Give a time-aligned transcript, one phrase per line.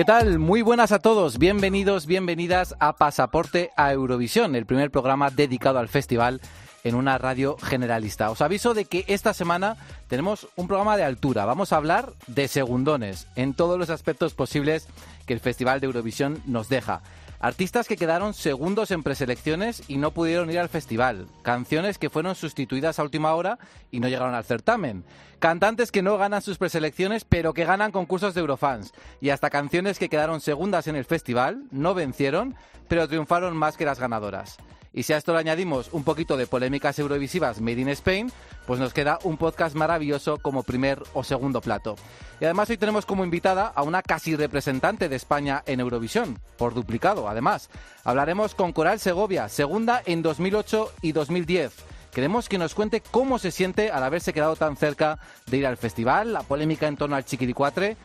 [0.00, 0.38] ¿Qué tal?
[0.38, 1.36] Muy buenas a todos.
[1.36, 6.40] Bienvenidos, bienvenidas a Pasaporte a Eurovisión, el primer programa dedicado al festival
[6.84, 8.30] en una radio generalista.
[8.30, 9.76] Os aviso de que esta semana
[10.08, 11.44] tenemos un programa de altura.
[11.44, 14.88] Vamos a hablar de segundones en todos los aspectos posibles
[15.26, 17.02] que el Festival de Eurovisión nos deja.
[17.42, 21.26] Artistas que quedaron segundos en preselecciones y no pudieron ir al festival.
[21.40, 23.58] Canciones que fueron sustituidas a última hora
[23.90, 25.04] y no llegaron al certamen.
[25.38, 28.92] Cantantes que no ganan sus preselecciones pero que ganan concursos de Eurofans.
[29.22, 32.56] Y hasta canciones que quedaron segundas en el festival, no vencieron,
[32.88, 34.58] pero triunfaron más que las ganadoras.
[34.92, 38.32] Y si a esto le añadimos un poquito de polémicas eurovisivas made in Spain,
[38.66, 41.96] pues nos queda un podcast maravilloso como primer o segundo plato.
[42.40, 46.74] Y además hoy tenemos como invitada a una casi representante de España en Eurovisión, por
[46.74, 47.70] duplicado además.
[48.04, 51.72] Hablaremos con Coral Segovia, segunda en 2008 y 2010.
[52.12, 55.76] Queremos que nos cuente cómo se siente al haberse quedado tan cerca de ir al
[55.76, 57.96] festival, la polémica en torno al Chiquiricuatre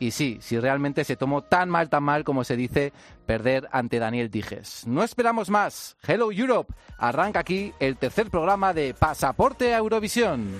[0.00, 2.92] y sí, si realmente se tomó tan mal, tan mal como se dice
[3.26, 4.86] perder ante Daniel Dijes.
[4.86, 5.96] No esperamos más.
[6.04, 6.74] Hello Europe.
[6.98, 10.50] Arranca aquí el tercer programa de Pasaporte a Eurovisión.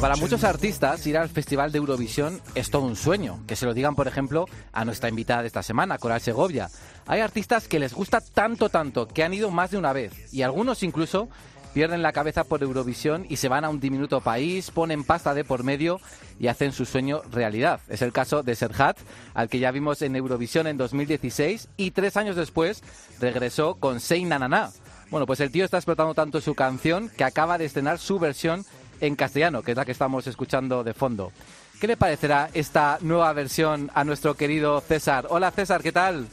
[0.00, 3.40] Para muchos artistas ir al Festival de Eurovisión es todo un sueño.
[3.46, 6.70] Que se lo digan, por ejemplo, a nuestra invitada de esta semana, Coral Segovia.
[7.06, 10.32] Hay artistas que les gusta tanto, tanto, que han ido más de una vez.
[10.32, 11.28] Y algunos incluso
[11.74, 15.44] pierden la cabeza por Eurovisión y se van a un diminuto país, ponen pasta de
[15.44, 16.00] por medio
[16.38, 17.80] y hacen su sueño realidad.
[17.90, 18.96] Es el caso de Serhat,
[19.34, 22.82] al que ya vimos en Eurovisión en 2016 y tres años después
[23.20, 24.70] regresó con Sei Nananá.
[25.10, 28.64] Bueno, pues el tío está explotando tanto su canción que acaba de estrenar su versión
[29.00, 31.32] en castellano, que es la que estamos escuchando de fondo.
[31.80, 35.26] ¿Qué le parecerá esta nueva versión a nuestro querido César?
[35.30, 36.28] Hola César, ¿qué tal?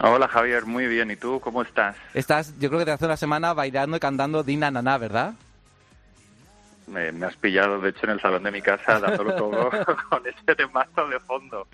[0.00, 1.10] Hola Javier, muy bien.
[1.10, 1.96] ¿Y tú cómo estás?
[2.12, 5.34] Estás, yo creo que de hace una semana bailando y cantando Dina Naná, ¿verdad?
[6.86, 9.70] Me, has pillado, de hecho, en el salón de mi casa dándolo todo
[10.10, 11.66] con ese temazo de fondo.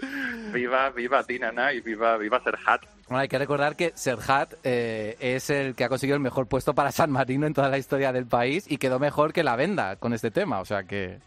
[0.53, 2.83] Viva, viva Dinana y viva, viva Serhat.
[3.11, 6.77] Bueno, hay que recordar que Serhat eh, es el que ha conseguido el mejor puesto
[6.77, 9.97] para San Marino en toda la historia del país y quedó mejor que la venda
[9.97, 11.19] con este tema, o sea que...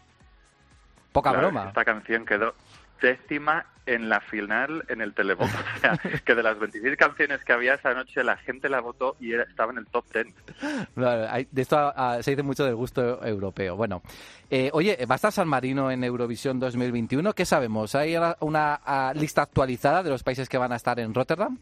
[1.12, 1.68] Poca broma.
[1.68, 2.54] Esta canción quedó
[3.02, 5.52] décima en la final en el televoto.
[5.76, 9.16] O sea, que de las 26 canciones que había esa noche, la gente la votó
[9.20, 11.46] y estaba en el top 10.
[11.50, 13.76] de esto ah, se dice mucho del gusto europeo.
[13.76, 14.00] Bueno,
[14.48, 17.34] eh, oye, ¿va a estar San Marino en Eurovisión 2021?
[17.34, 17.94] ¿Qué sabemos?
[17.94, 21.58] ¿Hay una ah, lista actualizada de los países que van a estar en Rotterdam?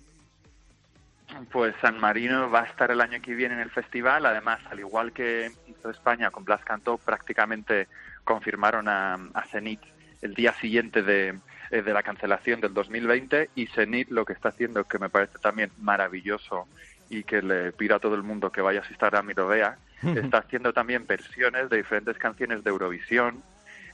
[1.50, 4.26] Pues San Marino va a estar el año que viene en el festival.
[4.26, 7.88] Además, al igual que hizo España con Blas Cantó, prácticamente
[8.24, 9.80] confirmaron a, a Zenit
[10.22, 11.38] el día siguiente de,
[11.72, 15.38] eh, de la cancelación del 2020 y Zenit lo que está haciendo, que me parece
[15.38, 16.68] también maravilloso
[17.08, 19.78] y que le pido a todo el mundo que vaya a Instagram y lo vea,
[20.02, 23.42] está haciendo también versiones de diferentes canciones de Eurovisión,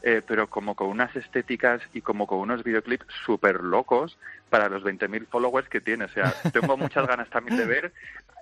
[0.02, 4.82] eh, pero como con unas estéticas y como con unos videoclips súper locos para los
[4.82, 6.04] 20.000 followers que tiene.
[6.04, 7.92] O sea, tengo muchas ganas también de ver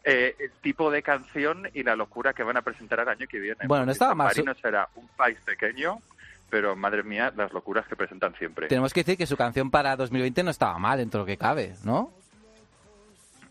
[0.05, 3.39] eh, el tipo de canción y la locura que van a presentar el año que
[3.39, 3.67] viene.
[3.67, 4.37] Bueno, no estaba más.
[4.37, 6.00] Marino será un país pequeño
[6.49, 8.69] pero madre mía, las locuras que presentan siempre.
[8.69, 11.37] Tenemos que decir que su canción para 2020 no estaba mal dentro de lo que
[11.37, 12.12] cabe, ¿no?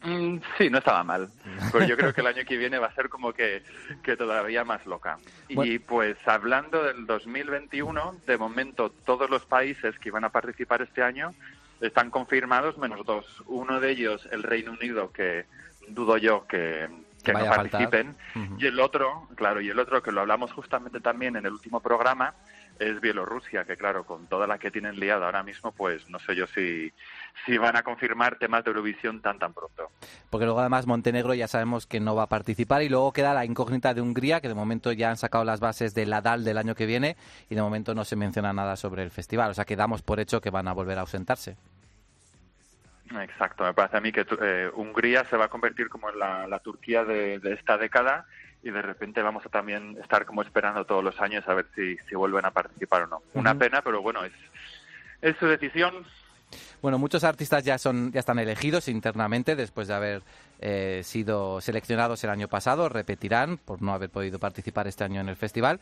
[0.06, 1.30] Mm, sí, no estaba mal.
[1.72, 3.64] Pero yo creo que el año que viene va a ser como que,
[4.04, 5.18] que todavía más loca.
[5.50, 11.02] Y pues hablando del 2021, de momento todos los países que iban a participar este
[11.02, 11.34] año
[11.82, 13.44] están confirmados menos dos.
[13.48, 15.46] Uno de ellos, el Reino Unido, que
[15.88, 16.88] dudo yo que,
[17.24, 18.16] que, no participen.
[18.58, 21.80] Y el otro, claro, y el otro que lo hablamos justamente también en el último
[21.80, 22.34] programa,
[22.80, 26.36] es Bielorrusia, que claro, con toda la que tienen liada ahora mismo, pues no sé
[26.36, 26.92] yo si,
[27.46, 29.90] si van a confirmar temas de Eurovisión tan tan pronto.
[30.30, 33.46] Porque luego además Montenegro ya sabemos que no va a participar y luego queda la
[33.46, 36.58] incógnita de Hungría, que de momento ya han sacado las bases de la DAL del
[36.58, 37.16] año que viene
[37.50, 39.52] y de momento no se menciona nada sobre el festival.
[39.52, 41.56] O sea que damos por hecho que van a volver a ausentarse.
[43.22, 46.48] Exacto, me parece a mí que eh, Hungría se va a convertir como en la,
[46.48, 48.26] la Turquía de, de esta década
[48.66, 51.98] y de repente vamos a también estar como esperando todos los años a ver si,
[52.10, 53.22] si vuelven a participar o no.
[53.36, 54.34] Una pena, pero bueno, es,
[55.22, 56.04] es su decisión.
[56.82, 60.24] Bueno, muchos artistas ya son ya están elegidos internamente después de haber
[60.60, 65.30] eh, sido seleccionados el año pasado, repetirán por no haber podido participar este año en
[65.30, 65.80] el festival.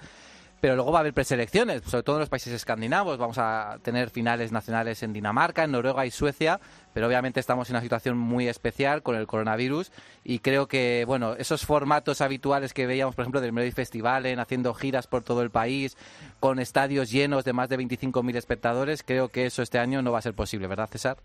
[0.63, 3.17] Pero luego va a haber preselecciones, sobre todo en los países escandinavos.
[3.17, 6.61] Vamos a tener finales nacionales en Dinamarca, en Noruega y Suecia,
[6.93, 9.91] pero obviamente estamos en una situación muy especial con el coronavirus
[10.23, 14.39] y creo que, bueno, esos formatos habituales que veíamos, por ejemplo, del Melody Festival, en
[14.39, 15.97] haciendo giras por todo el país,
[16.39, 20.19] con estadios llenos de más de 25.000 espectadores, creo que eso este año no va
[20.19, 21.17] a ser posible, ¿verdad, César?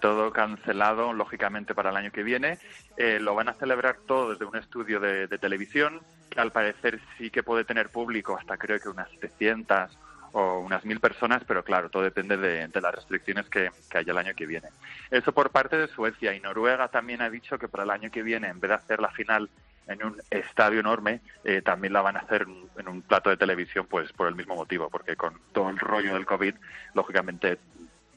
[0.00, 2.58] Todo cancelado, lógicamente, para el año que viene.
[2.96, 6.00] Eh, lo van a celebrar todo desde un estudio de, televisión,
[6.30, 9.98] que al parecer sí que puede tener público hasta creo que unas 700
[10.32, 14.12] o unas 1.000 personas, pero claro, todo depende de, de las restricciones que, que haya
[14.12, 14.68] el año que viene.
[15.10, 18.22] Eso por parte de Suecia y Noruega también ha dicho que para el año que
[18.22, 19.48] viene, en vez de hacer la final
[19.88, 23.38] en un estadio enorme, eh, también la van a hacer en- en un plato de
[23.38, 26.54] televisión, pues por el mismo motivo, porque con todo el rollo del COVID,
[26.94, 27.58] lógicamente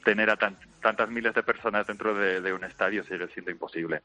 [0.04, 4.02] tener a tan- tantas miles de personas dentro de, de un estadio sigue siendo imposible.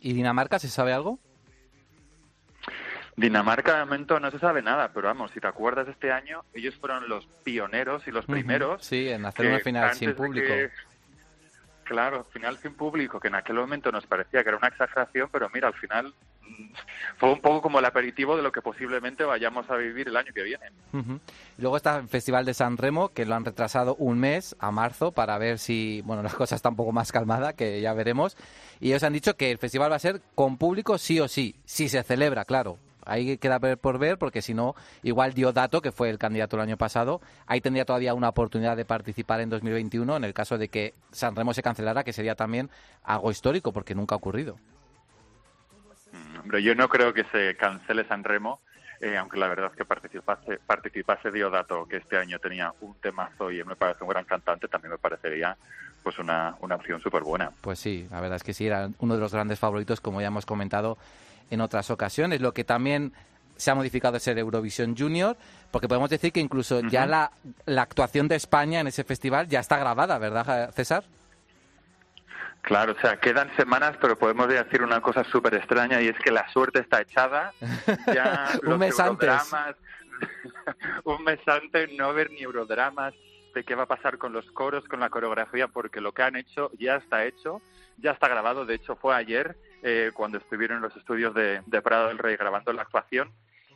[0.00, 1.18] ¿Y Dinamarca se sabe algo?
[3.16, 6.74] Dinamarca de momento no se sabe nada, pero vamos, si te acuerdas este año, ellos
[6.76, 8.84] fueron los pioneros y los primeros.
[8.84, 10.46] Sí, en hacer una final sin público.
[10.46, 10.70] que-
[11.92, 15.50] Claro, final sin público, que en aquel momento nos parecía que era una exageración, pero
[15.52, 16.72] mira, al final mm,
[17.18, 20.32] fue un poco como el aperitivo de lo que posiblemente vayamos a vivir el año
[20.34, 20.64] que viene.
[21.58, 25.12] Luego está el Festival de San Remo, que lo han retrasado un mes a marzo
[25.12, 28.38] para ver si, bueno, la cosa está un poco más calmada, que ya veremos.
[28.80, 31.56] Y ellos han dicho que el festival va a ser con público sí o sí,
[31.66, 32.78] si se celebra, claro.
[33.04, 36.76] Ahí queda por ver, porque si no, igual Diodato, que fue el candidato el año
[36.76, 40.94] pasado, ahí tendría todavía una oportunidad de participar en 2021 en el caso de que
[41.10, 42.70] San Remo se cancelara, que sería también
[43.04, 44.56] algo histórico, porque nunca ha ocurrido.
[46.12, 48.60] Mm, Hombre, yo no creo que se cancele San Remo,
[49.00, 53.50] eh, aunque la verdad es que participase, participase Diodato, que este año tenía un temazo
[53.50, 55.56] y me parece un gran cantante, también me parecería
[56.02, 57.50] pues una, una opción súper buena.
[57.60, 60.28] Pues sí, la verdad es que sí, era uno de los grandes favoritos, como ya
[60.28, 60.98] hemos comentado
[61.52, 62.40] en otras ocasiones.
[62.40, 63.12] Lo que también
[63.56, 65.36] se ha modificado es el Eurovisión Junior,
[65.70, 67.30] porque podemos decir que incluso ya la,
[67.66, 71.04] la actuación de España en ese festival ya está grabada, ¿verdad, César?
[72.62, 76.30] Claro, o sea, quedan semanas, pero podemos decir una cosa súper extraña y es que
[76.30, 77.52] la suerte está echada.
[78.14, 79.30] Ya Un los mes antes.
[81.04, 83.14] un mes antes, no haber ni eurodramas
[83.54, 86.36] de qué va a pasar con los coros, con la coreografía, porque lo que han
[86.36, 87.60] hecho ya está hecho,
[87.98, 88.64] ya está grabado.
[88.64, 92.36] De hecho, fue ayer eh, cuando estuvieron en los estudios de, de Prado del Rey
[92.36, 93.30] grabando la actuación.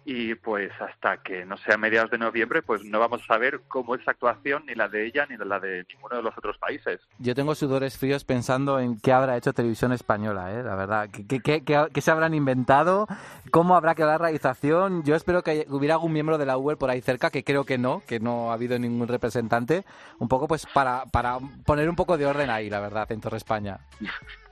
[0.08, 3.96] Y pues hasta que no sea mediados de noviembre, pues no vamos a saber cómo
[3.96, 7.00] es la actuación, ni la de ella, ni la de ninguno de los otros países.
[7.18, 10.62] Yo tengo sudores fríos pensando en qué habrá hecho Televisión Española, ¿eh?
[10.62, 11.08] la verdad.
[11.12, 13.08] ¿Qué, qué, qué- qué- qué se habrán inventado?
[13.50, 15.02] ¿Cómo habrá quedado la realización?
[15.02, 17.76] Yo espero que hubiera algún miembro de la UER por ahí cerca, que creo que
[17.76, 19.84] no, que no ha habido ningún representante.
[20.20, 23.38] Un poco pues para, para poner un poco de orden ahí, la verdad, en Torre
[23.38, 23.80] España.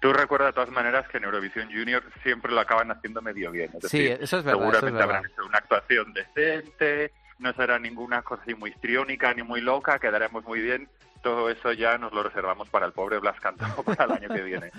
[0.00, 3.70] Tú recuerda de todas maneras que en Eurovisión Junior siempre lo acaban haciendo medio bien.
[3.82, 5.16] Es Sí, decir, eso es verdad, eso es Seguramente verdad.
[5.16, 9.98] habrán hecho una actuación decente, no será ninguna cosa así muy histriónica ni muy loca,
[9.98, 10.88] quedaremos muy bien.
[11.22, 14.40] Todo eso ya nos lo reservamos para el pobre Blas Cantó para el año que
[14.42, 14.70] viene.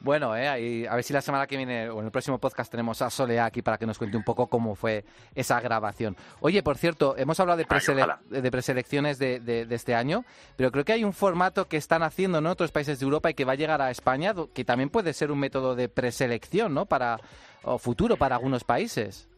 [0.00, 3.02] Bueno, eh, a ver si la semana que viene o en el próximo podcast tenemos
[3.02, 5.04] a Solea aquí para que nos cuente un poco cómo fue
[5.34, 6.16] esa grabación.
[6.40, 10.24] Oye, por cierto, hemos hablado de, presele- de preselecciones de, de- de este año,
[10.56, 12.48] pero creo que hay un formato que están haciendo ¿no?
[12.48, 15.12] en otros países de Europa y que va a llegar a España, que también puede
[15.12, 16.86] ser un método de preselección, ¿no?
[16.86, 17.18] Para
[17.64, 19.28] o futuro para algunos países.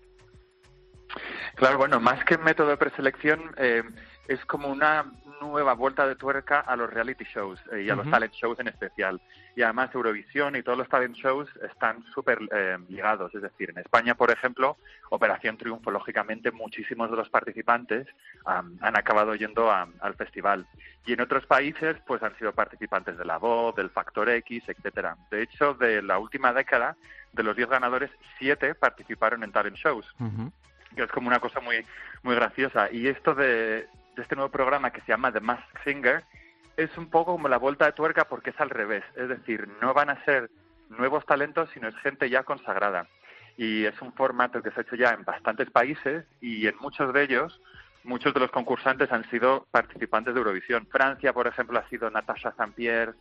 [1.57, 3.83] Claro, bueno, más que método de preselección, eh,
[4.29, 8.09] es como una nueva vuelta de tuerca a los reality shows eh, y a los
[8.11, 9.21] talent shows en especial.
[9.57, 13.35] Y además Eurovisión y todos los talent shows están súper eh, ligados.
[13.35, 14.77] Es decir, en España, por ejemplo,
[15.11, 18.07] Operación Triunfo, lógicamente muchísimos de los participantes
[18.45, 20.67] am, han acabado yendo a- al festival.
[21.07, 25.17] Y en otros países, pues han sido participantes de La Voz, del Factor X, etcétera.
[25.31, 26.97] De hecho, de la última década,
[27.33, 30.07] de los 10 ganadores, 7 participaron en talent shows
[30.97, 31.85] que es como una cosa muy
[32.23, 33.87] muy graciosa y esto de,
[34.19, 36.25] de este nuevo programa que se llama The Masked Singer
[36.77, 39.95] es un poco como la vuelta de tuerca porque es al revés es decir no
[39.95, 40.51] van a ser
[40.89, 43.07] nuevos talentos, sino es gente ya consagrada.
[43.57, 47.13] Y es un formato que se ha hecho ya en bastantes países y en muchos
[47.13, 47.61] de ellos
[48.03, 50.87] muchos de los concursantes han sido participantes de Eurovisión.
[50.91, 53.15] Francia, por ejemplo, ha sido Natasha Saint-Pierre,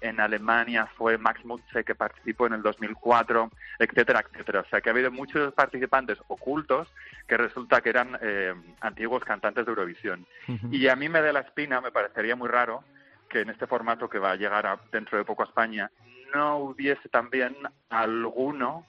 [0.00, 4.60] en Alemania fue Max Mutze, que participó en el 2004, etcétera, etcétera.
[4.60, 6.88] O sea, que ha habido muchos participantes ocultos
[7.26, 10.26] que resulta que eran eh, antiguos cantantes de Eurovisión.
[10.70, 12.84] Y a mí me da la espina, me parecería muy raro
[13.28, 15.90] que en este formato que va a llegar dentro de poco a España
[16.34, 17.56] no hubiese también
[17.88, 18.86] alguno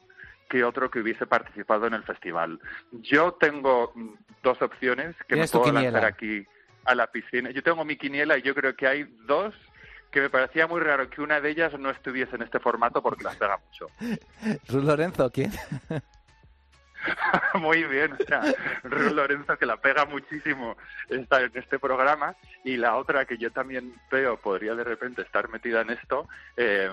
[0.49, 2.59] que otro que hubiese participado en el festival.
[2.91, 4.09] Yo tengo mm,
[4.43, 6.45] dos opciones que me puedo lanzar aquí
[6.85, 7.49] a la piscina.
[7.51, 9.55] Yo tengo mi quiniela y yo creo que hay dos
[10.15, 13.25] que me parecía muy raro que una de ellas no estuviese en este formato porque
[13.25, 13.87] las pega mucho.
[14.69, 15.51] Ruth Lorenzo, ¿quién?
[17.55, 18.41] Muy bien, o sea,
[18.83, 20.77] Ruth Lorenzo que la pega muchísimo
[21.09, 25.49] está en este programa y la otra que yo también veo podría de repente estar
[25.49, 26.89] metida en esto eh,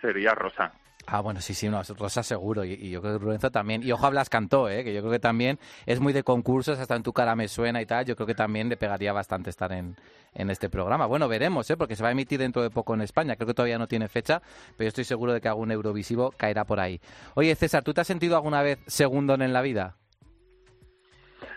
[0.00, 0.72] sería Rosa.
[1.06, 2.64] Ah, bueno, sí, sí, no, Rosa seguro.
[2.64, 3.82] Y, yo creo que Lorenzo también.
[3.82, 4.84] Y ojo, hablas cantó, ¿eh?
[4.84, 7.82] que yo creo que también es muy de concursos, hasta en tu cara me suena
[7.82, 8.04] y tal.
[8.04, 9.96] Yo creo que también le pegaría bastante estar en,
[10.34, 11.06] en este programa.
[11.06, 11.76] Bueno, veremos, ¿eh?
[11.76, 13.36] porque se va a emitir dentro de poco en España.
[13.36, 14.42] Creo que todavía no tiene fecha,
[14.76, 17.00] pero estoy seguro de que algún Eurovisivo caerá por ahí.
[17.34, 19.96] Oye, César, ¿tú te has sentido alguna vez segundo en la vida?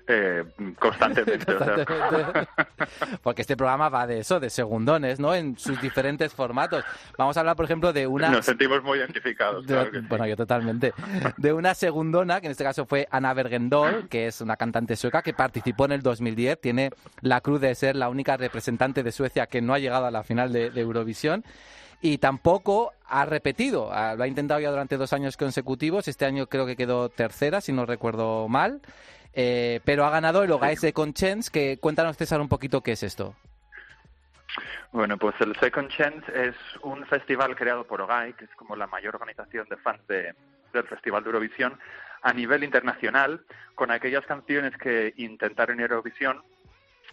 [0.07, 0.43] Eh,
[0.77, 1.45] constantemente.
[3.23, 5.33] Porque este programa va de eso, de segundones, ¿no?
[5.33, 6.83] En sus diferentes formatos.
[7.17, 8.29] Vamos a hablar, por ejemplo, de una...
[8.29, 9.65] Nos sentimos muy identificados.
[10.07, 10.93] Bueno, yo totalmente.
[11.37, 15.23] De una segundona, que en este caso fue Ana Bergendol, que es una cantante sueca
[15.23, 16.61] que participó en el 2010.
[16.61, 20.11] Tiene la cruz de ser la única representante de Suecia que no ha llegado a
[20.11, 21.43] la final de, de Eurovisión
[22.01, 23.89] y tampoco ha repetido.
[24.15, 26.07] Lo ha intentado ya durante dos años consecutivos.
[26.07, 28.81] Este año creo que quedó tercera, si no recuerdo mal.
[29.35, 33.03] Eh, pero ha ganado el Ogae Second Chance, que cuéntanos César un poquito qué es
[33.03, 33.35] esto.
[34.93, 38.87] Bueno, pues el Second Chance es un festival creado por OGAI, que es como la
[38.87, 40.33] mayor organización de fans de,
[40.71, 41.77] del Festival de Eurovisión
[42.21, 43.43] a nivel internacional,
[43.75, 46.41] con aquellas canciones que intentaron Eurovisión,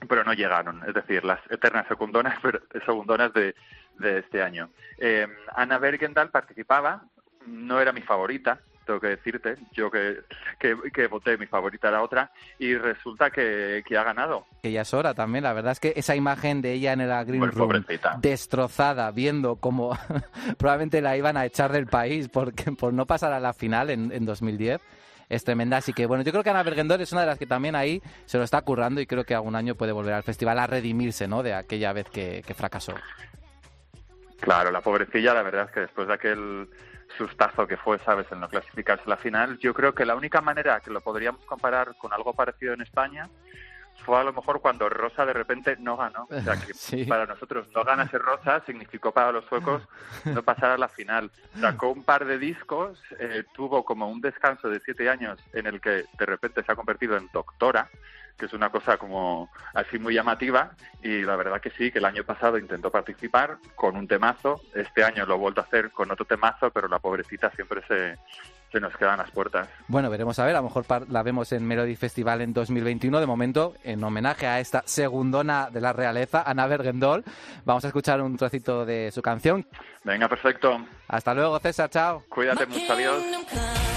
[0.08, 2.38] pero no llegaron, es decir, las eternas secundonas,
[2.86, 3.56] segundonas de,
[3.98, 4.70] de este año.
[4.98, 5.26] Eh,
[5.56, 7.02] Ana Bergendal participaba,
[7.46, 10.20] no era mi favorita, tengo que decirte, yo que,
[10.58, 14.46] que, voté, mi favorita era otra, y resulta que, ha ganado.
[14.62, 17.24] Que ya es hora también, la verdad es que esa imagen de ella en el
[17.24, 17.84] Green Room,
[18.18, 19.96] destrozada, viendo cómo
[20.58, 24.12] probablemente la iban a echar del país porque, por no pasar a la final en,
[24.12, 24.80] en 2010,
[25.28, 25.78] es tremenda.
[25.78, 28.02] Así que bueno, yo creo que Ana Bergendor es una de las que también ahí
[28.26, 31.26] se lo está currando y creo que algún año puede volver al festival a redimirse
[31.26, 31.42] ¿no?
[31.42, 32.94] de aquella vez que, que fracasó.
[34.40, 36.68] Claro, la pobrecilla, la verdad es que después de aquel
[37.16, 39.58] sustazo que fue, ¿sabes?, en no clasificarse a la final.
[39.58, 43.28] Yo creo que la única manera que lo podríamos comparar con algo parecido en España
[44.04, 46.26] fue a lo mejor cuando Rosa de repente no ganó.
[46.30, 49.82] O sea, que para nosotros no ganase Rosa significó para los suecos
[50.24, 51.30] no pasar a la final.
[51.60, 55.80] Sacó un par de discos, eh, tuvo como un descanso de siete años en el
[55.80, 57.88] que de repente se ha convertido en doctora
[58.38, 60.72] que es una cosa como así muy llamativa
[61.02, 65.04] y la verdad que sí, que el año pasado intentó participar con un temazo, este
[65.04, 68.18] año lo ha vuelto a hacer con otro temazo, pero la pobrecita siempre se,
[68.72, 69.68] se nos quedan las puertas.
[69.86, 73.20] Bueno, veremos a ver, a lo mejor la vemos en Melody Festival en 2021.
[73.20, 77.22] De momento, en homenaje a esta segundona de la realeza, Ana Bergendol,
[77.64, 79.66] vamos a escuchar un trocito de su canción.
[80.04, 80.84] Venga, perfecto.
[81.08, 82.24] Hasta luego, César, chao.
[82.28, 83.91] Cuídate mucho, adiós.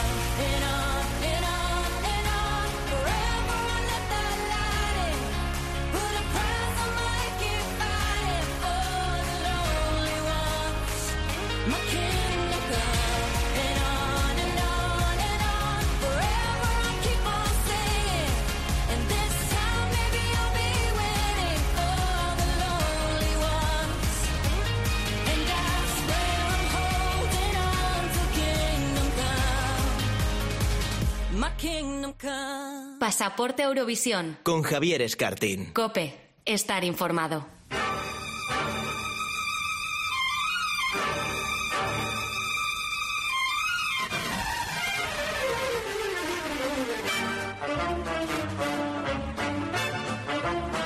[33.18, 34.38] Pasaporte Eurovisión.
[34.44, 35.72] Con Javier Escartín.
[35.72, 36.20] Cope.
[36.44, 37.55] Estar informado.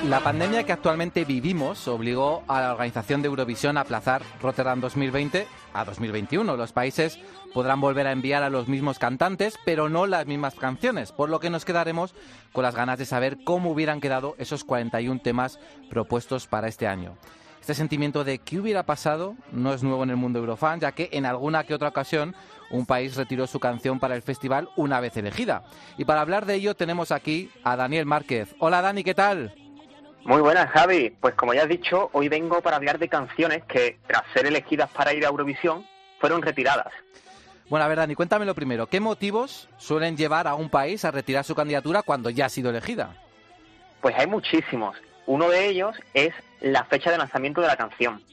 [0.09, 5.45] La pandemia que actualmente vivimos obligó a la organización de Eurovisión a aplazar Rotterdam 2020
[5.71, 6.57] a 2021.
[6.57, 7.19] Los países
[7.53, 11.39] podrán volver a enviar a los mismos cantantes, pero no las mismas canciones, por lo
[11.39, 12.15] que nos quedaremos
[12.53, 15.59] con las ganas de saber cómo hubieran quedado esos 41 temas
[15.91, 17.15] propuestos para este año.
[17.61, 21.09] Este sentimiento de qué hubiera pasado no es nuevo en el mundo Eurofan, ya que
[21.11, 22.33] en alguna que otra ocasión
[22.71, 25.65] un país retiró su canción para el festival una vez elegida.
[25.99, 28.55] Y para hablar de ello tenemos aquí a Daniel Márquez.
[28.57, 29.68] Hola Dani, ¿qué tal?
[30.23, 31.11] Muy buenas, Javi.
[31.19, 34.89] Pues como ya has dicho, hoy vengo para hablar de canciones que, tras ser elegidas
[34.89, 35.85] para ir a Eurovisión,
[36.19, 36.93] fueron retiradas.
[37.69, 38.87] Bueno, a ver, Dani, cuéntamelo primero.
[38.87, 42.69] ¿Qué motivos suelen llevar a un país a retirar su candidatura cuando ya ha sido
[42.69, 43.15] elegida?
[44.01, 44.97] Pues hay muchísimos.
[45.27, 48.23] Uno de ellos es la fecha de lanzamiento de la canción.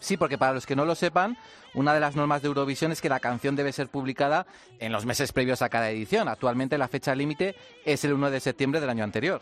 [0.00, 1.36] Sí, porque para los que no lo sepan,
[1.74, 4.46] una de las normas de Eurovisión es que la canción debe ser publicada
[4.80, 6.28] en los meses previos a cada edición.
[6.28, 9.40] Actualmente la fecha límite es el 1 de septiembre del año anterior.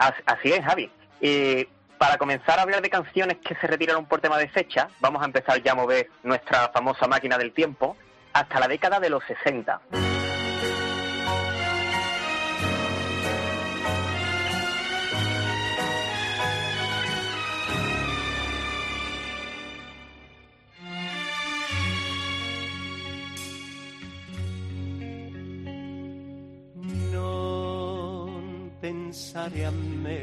[0.00, 0.90] Así es, Javi.
[1.20, 5.20] Y para comenzar a hablar de canciones que se retiraron por tema de fecha, vamos
[5.22, 7.96] a empezar ya a mover nuestra famosa máquina del tiempo
[8.32, 9.80] hasta la década de los 60.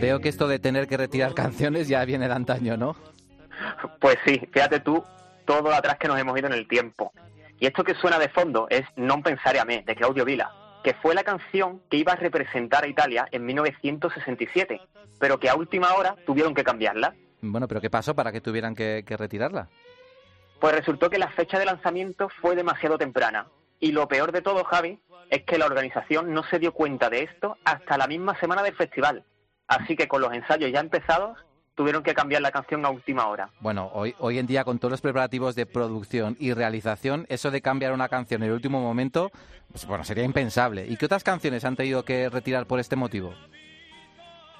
[0.01, 2.95] Veo que esto de tener que retirar canciones ya viene de antaño, ¿no?
[3.99, 5.03] Pues sí, fíjate tú
[5.45, 7.11] todo atrás que nos hemos ido en el tiempo.
[7.59, 10.51] Y esto que suena de fondo es Non pensare a me, de Claudio Vila,
[10.83, 14.79] que fue la canción que iba a representar a Italia en 1967,
[15.19, 17.15] pero que a última hora tuvieron que cambiarla.
[17.41, 19.69] Bueno, pero ¿qué pasó para que tuvieran que, que retirarla?
[20.59, 23.47] Pues resultó que la fecha de lanzamiento fue demasiado temprana.
[23.79, 27.23] Y lo peor de todo, Javi, es que la organización no se dio cuenta de
[27.23, 29.23] esto hasta la misma semana del festival.
[29.67, 31.37] Así que con los ensayos ya empezados,
[31.75, 33.51] tuvieron que cambiar la canción a última hora.
[33.59, 37.61] Bueno, hoy, hoy en día con todos los preparativos de producción y realización, eso de
[37.61, 39.31] cambiar una canción en el último momento,
[39.71, 40.87] pues, bueno, sería impensable.
[40.87, 43.33] ¿Y qué otras canciones han tenido que retirar por este motivo?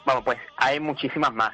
[0.06, 1.54] Bueno, pues hay muchísimas más.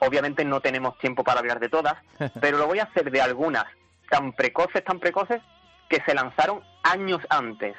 [0.00, 1.94] Obviamente no tenemos tiempo para hablar de todas,
[2.40, 3.64] pero lo voy a hacer de algunas
[4.10, 5.40] tan precoces, tan precoces,
[5.88, 7.76] que se lanzaron años antes.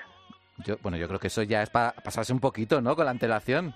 [0.57, 2.95] Yo, bueno, yo creo que eso ya es para pasarse un poquito, ¿no?
[2.95, 3.75] Con la antelación.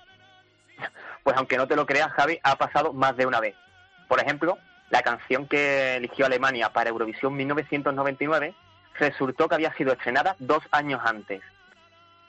[1.22, 3.54] Pues aunque no te lo creas, Javi, ha pasado más de una vez.
[4.08, 4.58] Por ejemplo,
[4.88, 8.54] la canción que eligió Alemania para Eurovisión 1999
[8.98, 11.42] resultó que había sido estrenada dos años antes.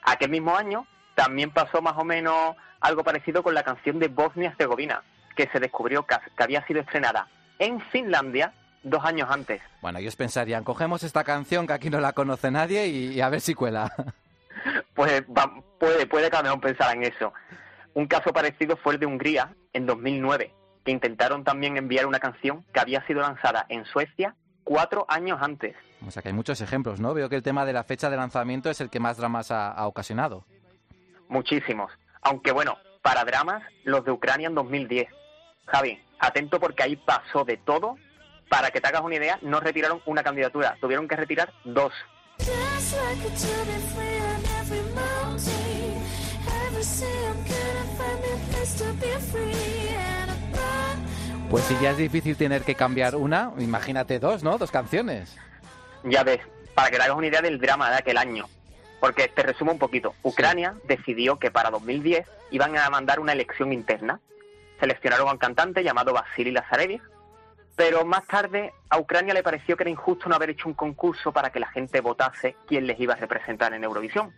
[0.02, 5.02] Aquel mismo año también pasó más o menos algo parecido con la canción de Bosnia-Herzegovina,
[5.36, 7.28] que se descubrió que había sido estrenada
[7.58, 9.60] en Finlandia dos años antes.
[9.80, 13.40] Bueno, ellos pensarían, cogemos esta canción que aquí no la conoce nadie y, a ver
[13.40, 13.92] si cuela.
[14.94, 15.24] Pues
[15.78, 17.32] puede, puede que a pensar en eso.
[17.94, 22.64] Un caso parecido fue el de Hungría en 2009, que intentaron también enviar una canción
[22.72, 24.34] que había sido lanzada en Suecia
[24.64, 25.76] cuatro años antes.
[26.06, 27.14] O sea que hay muchos ejemplos, ¿no?
[27.14, 29.86] Veo que el tema de la fecha de lanzamiento es el que más dramas ha,
[29.86, 30.44] ocasionado.
[31.28, 31.92] Muchísimos.
[32.22, 35.08] Aunque bueno, para dramas, los de Ucrania en 2010.
[35.66, 37.96] Javi, atento porque ahí pasó de todo.
[38.48, 41.92] Para que te hagas una idea, no retiraron una candidatura, tuvieron que retirar dos.
[51.50, 54.56] Pues si ya es difícil tener que cambiar una, imagínate dos, ¿no?
[54.56, 55.36] Dos canciones.
[56.02, 56.40] Ya ves,
[56.74, 58.48] para que te hagas una idea del drama de aquel año.
[59.00, 60.14] Porque te resumo un poquito.
[60.22, 64.18] Ucrania decidió que para 2010 iban a mandar una elección interna.
[64.80, 67.02] Seleccionaron a un cantante llamado Vasily Lazarevich,
[67.76, 71.32] pero más tarde a Ucrania le pareció que era injusto no haber hecho un concurso
[71.32, 74.32] para que la gente votase quién les iba a representar en Eurovisión.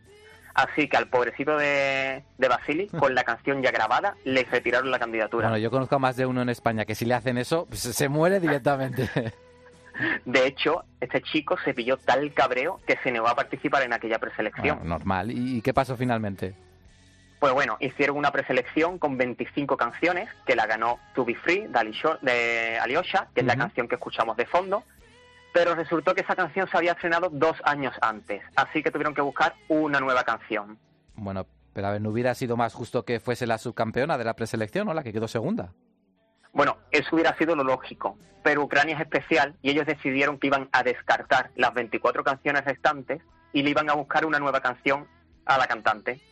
[0.54, 5.00] Así que al pobrecito de, de Basili, con la canción ya grabada, le retiraron la
[5.00, 5.48] candidatura.
[5.48, 7.80] Bueno, yo conozco a más de uno en España que si le hacen eso, pues,
[7.80, 9.10] se muere directamente.
[10.24, 14.18] De hecho, este chico se pilló tal cabreo que se negó a participar en aquella
[14.18, 14.88] preselección.
[14.88, 15.30] normal.
[15.30, 16.54] ¿Y qué pasó finalmente?
[17.44, 22.78] Pues bueno, hicieron una preselección con 25 canciones que la ganó To Be Free de,
[22.78, 24.82] Alyosha, que es la canción que escuchamos de fondo,
[25.52, 29.20] pero resultó que esa canción se había estrenado dos años antes, así que tuvieron que
[29.20, 30.78] buscar una nueva canción.
[31.16, 34.36] Bueno, pero a ver, ¿no hubiera sido más justo que fuese la subcampeona de la
[34.36, 35.74] preselección o la que quedó segunda?
[36.54, 40.70] Bueno, eso hubiera sido lo lógico, pero Ucrania es especial y ellos decidieron que iban
[40.72, 43.20] a descartar las 24 canciones restantes
[43.52, 45.06] y le iban a buscar una nueva canción
[45.44, 46.22] a la cantante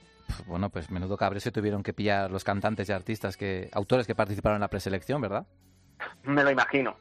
[0.46, 4.14] bueno, pues menudo cabre se tuvieron que pillar los cantantes y artistas, que autores que
[4.14, 5.46] participaron en la preselección, ¿verdad?
[6.24, 6.96] Me lo imagino.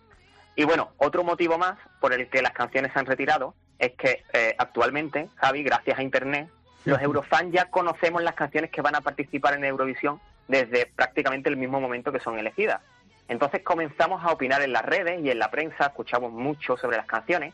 [0.55, 4.23] Y bueno, otro motivo más por el que las canciones se han retirado es que
[4.33, 6.49] eh, actualmente, Javi, gracias a Internet,
[6.85, 11.57] los eurofans ya conocemos las canciones que van a participar en Eurovisión desde prácticamente el
[11.57, 12.81] mismo momento que son elegidas.
[13.27, 17.05] Entonces comenzamos a opinar en las redes y en la prensa, escuchamos mucho sobre las
[17.05, 17.53] canciones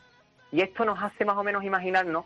[0.51, 2.25] y esto nos hace más o menos imaginarnos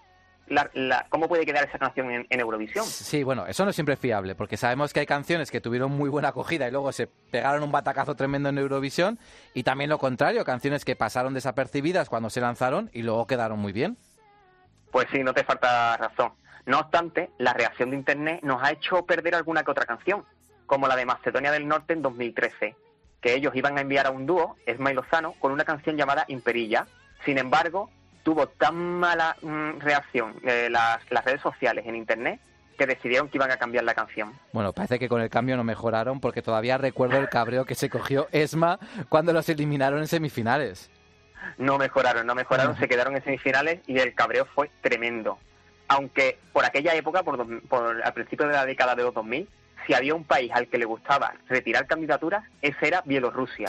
[1.09, 2.85] cómo puede quedar esa canción en, Eurovisión.
[2.85, 6.09] Sí, bueno, eso no es siempre fiable, porque sabemos que hay canciones que tuvieron muy
[6.09, 9.19] buena acogida y luego se pegaron un batacazo tremendo en Eurovisión,
[9.53, 13.71] y también lo contrario, canciones que pasaron desapercibidas cuando se lanzaron y luego quedaron muy
[13.71, 13.97] bien.
[14.91, 16.33] Pues sí, no te falta razón.
[16.65, 20.25] No obstante, la reacción de Internet nos ha hecho perder alguna que otra canción,
[20.65, 22.75] como la de Macedonia del Norte en 2013,
[23.21, 26.25] que ellos iban a enviar a un dúo, Esma y Lozano, con una canción llamada
[26.27, 26.87] Imperilla.
[27.25, 27.89] Sin embargo,
[28.23, 32.39] tuvo tan mala mm, reacción eh, las, las redes sociales en Internet
[32.77, 34.33] que decidieron que iban a cambiar la canción.
[34.53, 37.89] Bueno, parece que con el cambio no mejoraron porque todavía recuerdo el cabreo que se
[37.89, 40.89] cogió Esma cuando los eliminaron en semifinales.
[41.57, 45.37] No mejoraron, no mejoraron, se quedaron en semifinales y el cabreo fue tremendo.
[45.87, 49.47] Aunque por aquella época, por, al principio de la década de los 2000,
[49.85, 53.67] si había un país al que le gustaba retirar candidaturas, ese era Bielorrusia.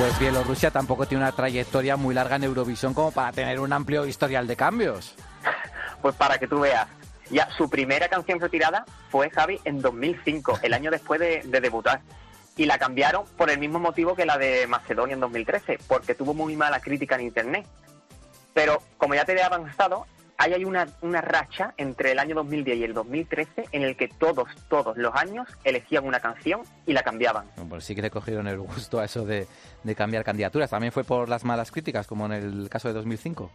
[0.00, 4.06] Pues Bielorrusia tampoco tiene una trayectoria muy larga en Eurovisión como para tener un amplio
[4.06, 5.14] historial de cambios.
[6.00, 6.88] Pues para que tú veas,
[7.30, 12.00] ya su primera canción retirada fue Javi en 2005, el año después de, de debutar.
[12.56, 16.32] Y la cambiaron por el mismo motivo que la de Macedonia en 2013, porque tuvo
[16.32, 17.66] muy mala crítica en internet.
[18.54, 20.06] Pero como ya te he avanzado,
[20.40, 24.08] ahí hay una, una racha entre el año 2010 y el 2013 en el que
[24.08, 27.46] todos, todos los años elegían una canción y la cambiaban.
[27.56, 29.46] Bueno, Pues sí que le cogieron el gusto a eso de,
[29.84, 30.70] de cambiar candidaturas.
[30.70, 33.50] También fue por las malas críticas, como en el caso de 2005.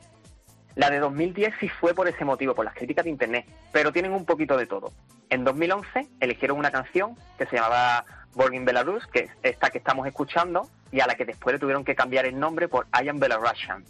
[0.75, 4.11] La de 2010 sí fue por ese motivo, por las críticas de Internet, pero tienen
[4.11, 4.91] un poquito de todo.
[5.29, 9.79] En 2011 eligieron una canción que se llamaba Born in Belarus, que es esta que
[9.79, 13.07] estamos escuchando, y a la que después le tuvieron que cambiar el nombre por I
[13.09, 13.83] Am Belarusian.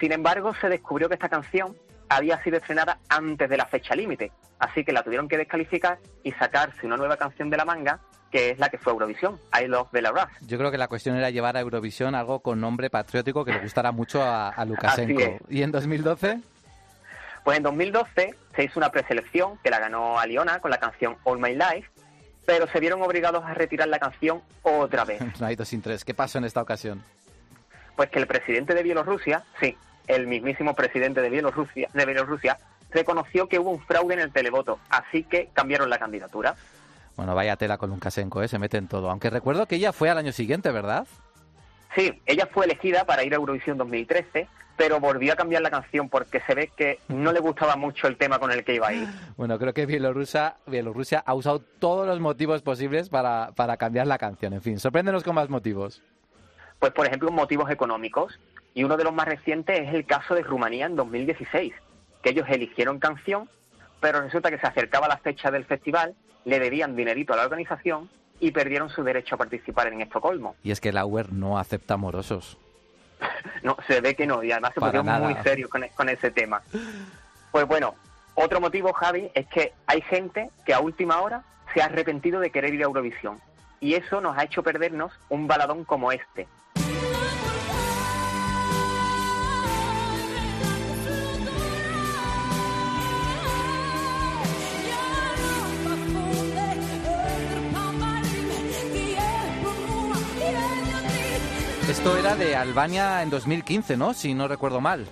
[0.00, 1.76] Sin embargo, se descubrió que esta canción
[2.08, 6.32] había sido estrenada antes de la fecha límite, así que la tuvieron que descalificar y
[6.32, 9.88] sacarse una nueva canción de la manga, que es la que fue Eurovisión, I Love
[9.92, 10.26] Belarus.
[10.40, 13.60] Yo creo que la cuestión era llevar a Eurovisión algo con nombre patriótico que le
[13.60, 15.38] gustara mucho a, a Lukashenko.
[15.48, 16.40] ¿Y en 2012?
[17.44, 21.38] Pues en 2012 se hizo una preselección que la ganó Aliona con la canción All
[21.38, 21.90] My Life,
[22.46, 25.20] pero se vieron obligados a retirar la canción otra vez.
[25.40, 26.04] No hay dos sin tres.
[26.04, 27.04] ¿Qué pasó en esta ocasión?
[27.96, 32.58] Pues que el presidente de Bielorrusia, sí, el mismísimo presidente de Bielorrusia, de Bielorrusia,
[32.90, 36.54] reconoció que hubo un fraude en el televoto, así que cambiaron la candidatura.
[37.16, 38.48] Bueno, vaya tela con Lukashenko, ¿eh?
[38.48, 39.10] se mete en todo.
[39.10, 41.06] Aunque recuerdo que ella fue al año siguiente, ¿verdad?
[41.94, 46.08] Sí, ella fue elegida para ir a Eurovisión 2013, pero volvió a cambiar la canción
[46.08, 48.92] porque se ve que no le gustaba mucho el tema con el que iba a
[48.92, 49.08] ir.
[49.36, 54.18] Bueno, creo que Bielorrusia, Bielorrusia ha usado todos los motivos posibles para, para cambiar la
[54.18, 54.52] canción.
[54.52, 56.02] En fin, sorpréndenos con más motivos.
[56.80, 58.38] Pues, por ejemplo, motivos económicos.
[58.74, 61.72] Y uno de los más recientes es el caso de Rumanía en 2016,
[62.22, 63.48] que ellos eligieron canción,
[64.00, 68.10] pero resulta que se acercaba la fecha del festival, le debían dinerito a la organización
[68.40, 70.56] y perdieron su derecho a participar en Estocolmo.
[70.62, 72.58] Y es que la UER no acepta morosos.
[73.62, 76.30] No, se ve que no, y además se pusieron muy serios con, e- con ese
[76.30, 76.60] tema.
[77.50, 77.94] Pues bueno,
[78.34, 82.50] otro motivo, Javi, es que hay gente que a última hora se ha arrepentido de
[82.50, 83.40] querer ir a Eurovisión.
[83.80, 86.46] Y eso nos ha hecho perdernos un baladón como este.
[102.04, 104.12] Esto era de Albania en 2015, ¿no?
[104.12, 105.06] Si no recuerdo mal.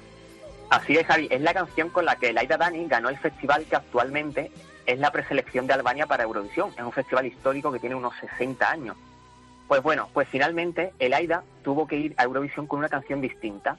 [0.69, 3.77] Así es, Javi, es la canción con la que Laida Dani ganó el festival que
[3.77, 4.53] actualmente
[4.85, 6.69] es la preselección de Albania para Eurovisión.
[6.77, 8.99] Es un festival histórico que tiene unos 60 años.
[9.69, 13.79] Pues bueno, pues finalmente el Aida tuvo que ir a Eurovisión con una canción distinta.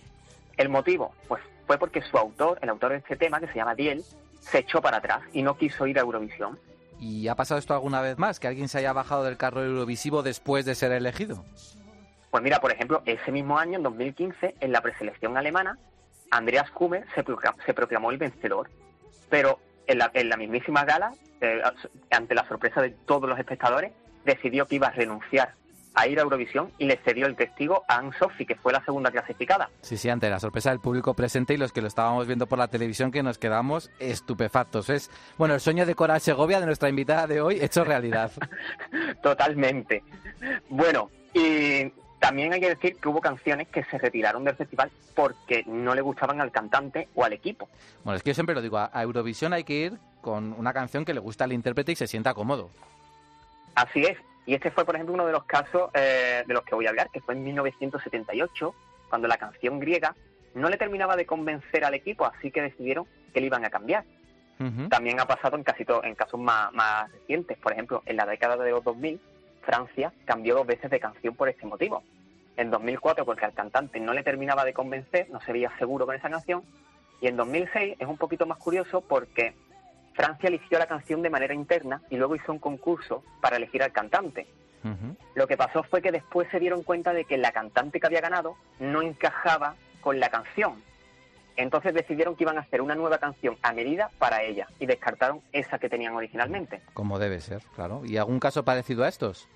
[0.58, 3.76] El motivo, pues fue porque su autor, el autor de este tema, que se llama
[3.76, 4.04] Diel,
[4.40, 6.58] se echó para atrás y no quiso ir a Eurovisión.
[7.00, 8.40] ¿Y ha pasado esto alguna vez más?
[8.40, 11.46] ¿Que alguien se haya bajado del carro eurovisivo después de ser elegido?
[12.34, 15.78] Pues mira, por ejemplo, ese mismo año, en 2015, en la preselección alemana,
[16.32, 18.72] Andreas Kummer se, proclam- se proclamó el vencedor.
[19.30, 21.62] Pero en la, en la mismísima gala, eh,
[22.10, 23.92] ante la sorpresa de todos los espectadores,
[24.26, 25.54] decidió que iba a renunciar
[25.94, 28.84] a ir a Eurovisión y le cedió el testigo a Anne Sophie, que fue la
[28.84, 29.70] segunda clasificada.
[29.82, 32.58] Sí, sí, ante la sorpresa del público presente y los que lo estábamos viendo por
[32.58, 34.90] la televisión que nos quedamos estupefactos.
[34.90, 38.32] Es, bueno, el sueño de Coral Segovia, de nuestra invitada de hoy, hecho realidad.
[39.22, 40.04] Totalmente.
[40.70, 41.94] Bueno, y
[42.24, 46.00] también hay que decir que hubo canciones que se retiraron del festival porque no le
[46.02, 47.68] gustaban al cantante o al equipo.
[48.06, 51.04] Bueno, es que yo siempre lo digo, a Eurovisión hay que ir con una canción
[51.04, 52.70] que le gusta al intérprete y se sienta cómodo.
[53.76, 54.18] Así es.
[54.46, 56.92] Y este fue, por ejemplo, uno de los casos eh, de los que voy a
[56.92, 58.74] hablar, que fue en 1978,
[59.10, 60.16] cuando la canción griega
[60.56, 64.06] no le terminaba de convencer al equipo, así que decidieron que le iban a cambiar.
[64.90, 67.58] También ha pasado en casi to- en casos más, más recientes.
[67.58, 69.20] Por ejemplo, en la década de los 2000,
[69.66, 72.04] Francia cambió dos veces de canción por este motivo.
[72.56, 76.16] En 2004, porque al cantante no le terminaba de convencer, no se veía seguro con
[76.16, 76.64] esa canción.
[77.22, 79.54] Y en 2006 es un poquito más curioso porque
[80.14, 83.92] Francia eligió la canción de manera interna y luego hizo un concurso para elegir al
[83.92, 84.48] cantante.
[85.36, 88.20] Lo que pasó fue que después se dieron cuenta de que la cantante que había
[88.20, 90.84] ganado no encajaba con la canción.
[91.56, 95.42] Entonces decidieron que iban a hacer una nueva canción a medida para ella y descartaron
[95.52, 96.82] esa que tenían originalmente.
[96.94, 98.02] Como debe ser, claro.
[98.06, 99.48] ¿Y algún caso parecido a estos?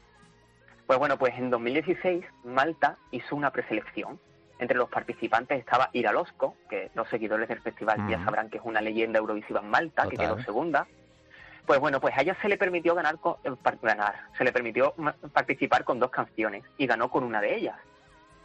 [0.86, 4.20] Pues bueno, pues en 2016 Malta hizo una preselección.
[4.60, 8.64] Entre los participantes estaba Ira Losco, que los seguidores del festival ya sabrán que es
[8.66, 10.88] una leyenda eurovisiva en Malta, que quedó segunda.
[11.66, 14.96] Pues bueno, pues a ella se le permitió ganar, con- eh, ganar, se le permitió
[15.34, 17.76] participar con dos canciones y ganó con una de ellas.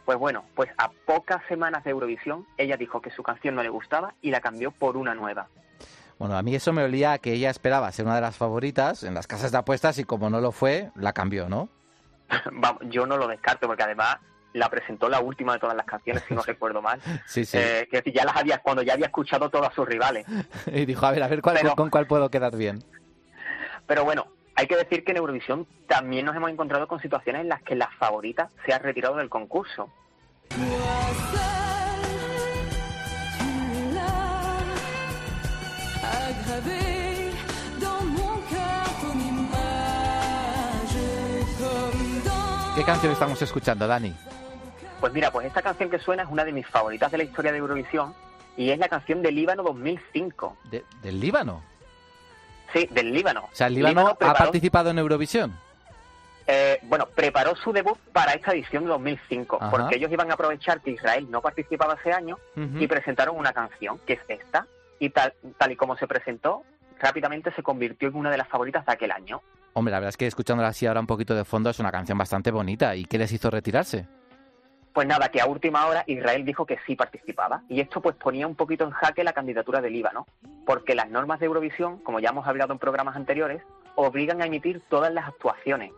[0.05, 3.69] Pues bueno, pues a pocas semanas de Eurovisión ella dijo que su canción no le
[3.69, 5.47] gustaba y la cambió por una nueva.
[6.19, 9.03] Bueno, a mí eso me olía a que ella esperaba ser una de las favoritas
[9.03, 11.69] en las casas de apuestas y como no lo fue, la cambió, ¿no?
[12.51, 14.17] Vamos, yo no lo descarto porque además
[14.53, 17.01] la presentó la última de todas las canciones, si no recuerdo mal.
[17.25, 17.57] Sí, sí.
[17.57, 20.25] Eh, que ya las había, cuando ya había escuchado todas sus rivales.
[20.67, 22.83] Y dijo, a ver, a ver cuál, Pero- con cuál puedo quedar bien.
[23.87, 27.49] Pero bueno, hay que decir que en Eurovisión también nos hemos encontrado con situaciones en
[27.49, 29.89] las que la favorita se ha retirado del concurso.
[42.75, 44.13] ¿Qué canción estamos escuchando, Dani?
[44.99, 47.51] Pues mira, pues esta canción que suena es una de mis favoritas de la historia
[47.51, 48.15] de Eurovisión
[48.57, 50.57] y es la canción del Líbano 2005.
[50.71, 51.61] De- ¿Del Líbano?
[52.73, 53.41] Sí, del Líbano.
[53.51, 55.55] O sea, el Líbano, ha preparó- participado en Eurovisión.
[56.47, 59.71] eh, bueno, preparó su debut para esta edición de 2005, Ajá.
[59.71, 63.99] porque ellos iban a aprovechar que Israel no participaba ese año y presentaron una canción,
[64.05, 64.67] que es esta,
[64.99, 66.63] y tal, tal y como se presentó,
[66.99, 69.41] rápidamente se convirtió en una de las favoritas de aquel año.
[69.73, 72.17] Hombre, la verdad es que escuchándola así ahora un poquito de fondo es una canción
[72.17, 72.95] bastante bonita.
[72.95, 74.05] ¿Y qué les hizo retirarse?
[74.93, 78.45] Pues nada, que a última hora Israel dijo que sí participaba, y esto pues ponía
[78.45, 80.27] un poquito en jaque la candidatura de Líbano,
[80.67, 83.63] porque las normas de Eurovisión, como ya hemos hablado en programas anteriores,
[83.95, 85.91] obligan a emitir todas las actuaciones.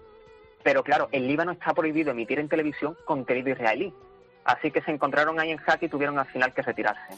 [0.63, 3.93] Pero claro, en Líbano está prohibido emitir en televisión contenido israelí.
[4.45, 7.17] Así que se encontraron ahí en jaque y tuvieron al final que retirarse.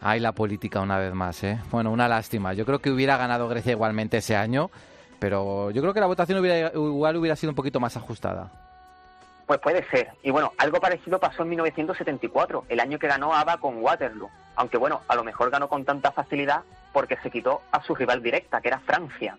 [0.00, 1.58] Ay, la política una vez más, ¿eh?
[1.70, 2.54] Bueno, una lástima.
[2.54, 4.70] Yo creo que hubiera ganado Grecia igualmente ese año,
[5.18, 8.69] pero yo creo que la votación hubiera, igual hubiera sido un poquito más ajustada.
[9.50, 10.12] Pues puede ser.
[10.22, 14.30] Y bueno, algo parecido pasó en 1974, el año que ganó ABBA con Waterloo.
[14.54, 18.22] Aunque bueno, a lo mejor ganó con tanta facilidad porque se quitó a su rival
[18.22, 19.36] directa, que era Francia.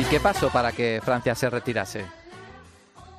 [0.00, 2.23] ¿Y qué pasó para que Francia se retirase?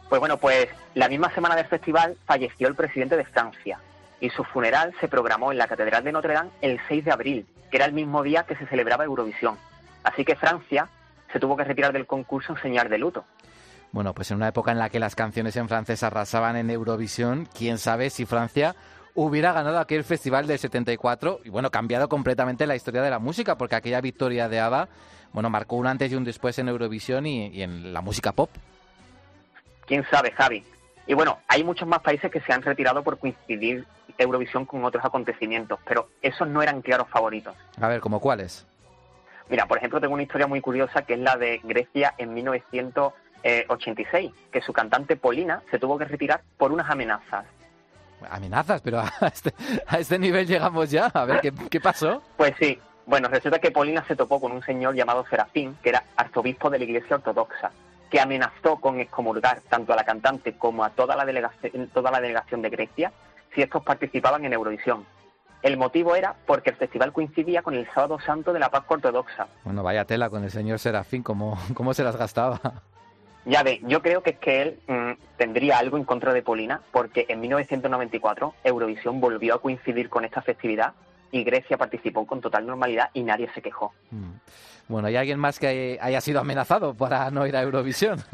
[0.10, 3.80] Pues bueno, pues la misma semana del festival falleció el presidente de Francia
[4.20, 7.48] y su funeral se programó en la Catedral de Notre Dame el 6 de abril,
[7.72, 9.58] que era el mismo día que se celebraba Eurovisión.
[10.04, 10.88] Así que Francia
[11.34, 13.26] se tuvo que retirar del concurso en señal de luto.
[13.91, 17.48] Bueno, pues en una época en la que las canciones en francés arrasaban en Eurovisión,
[17.58, 18.76] quién sabe si Francia
[19.15, 23.58] hubiera ganado aquel festival del 74 y bueno, cambiado completamente la historia de la música,
[23.58, 24.89] porque aquella victoria de ABBA,
[25.34, 28.50] bueno, marcó un antes y un después en Eurovisión y, y en la música pop.
[29.86, 30.63] Quién sabe, Javi.
[31.08, 33.86] Y bueno, hay muchos más países que se han retirado por coincidir
[34.17, 37.56] Eurovisión con otros acontecimientos, pero esos no eran claros favoritos.
[37.80, 38.65] A ver, ¿como cuáles?
[39.50, 44.32] Mira, por ejemplo, tengo una historia muy curiosa que es la de Grecia en 1986,
[44.52, 47.45] que su cantante Polina se tuvo que retirar por unas amenazas.
[48.30, 49.54] Amenazas, pero a este,
[49.86, 51.08] a este nivel llegamos ya.
[51.13, 52.24] A ver, ¿qué, qué pasó?
[52.38, 56.04] Pues sí, bueno, resulta que Polina se topó con un señor llamado Serafín, que era
[56.15, 57.71] arzobispo de la Iglesia Ortodoxa,
[58.15, 62.21] que amenazó con excomulgar tanto a la cantante como a toda la delegación, toda la
[62.21, 63.12] delegación de Grecia
[63.54, 65.06] si estos participaban en Eurovisión.
[65.62, 69.47] El motivo era porque el festival coincidía con el sábado santo de la Pascua Ortodoxa.
[69.65, 72.62] Bueno, vaya tela con el señor Serafín, ¿cómo, cómo se las gastaba?
[73.43, 76.80] Ya ve, yo creo que es que él mm, tendría algo en contra de Polina,
[76.93, 80.93] porque en 1994 Eurovisión volvió a coincidir con esta festividad
[81.36, 83.93] y Grecia participó con total normalidad y nadie se quejó.
[84.10, 84.36] Mm.
[84.88, 88.19] Bueno, ¿hay alguien más que haya sido amenazado para no ir a Eurovisión?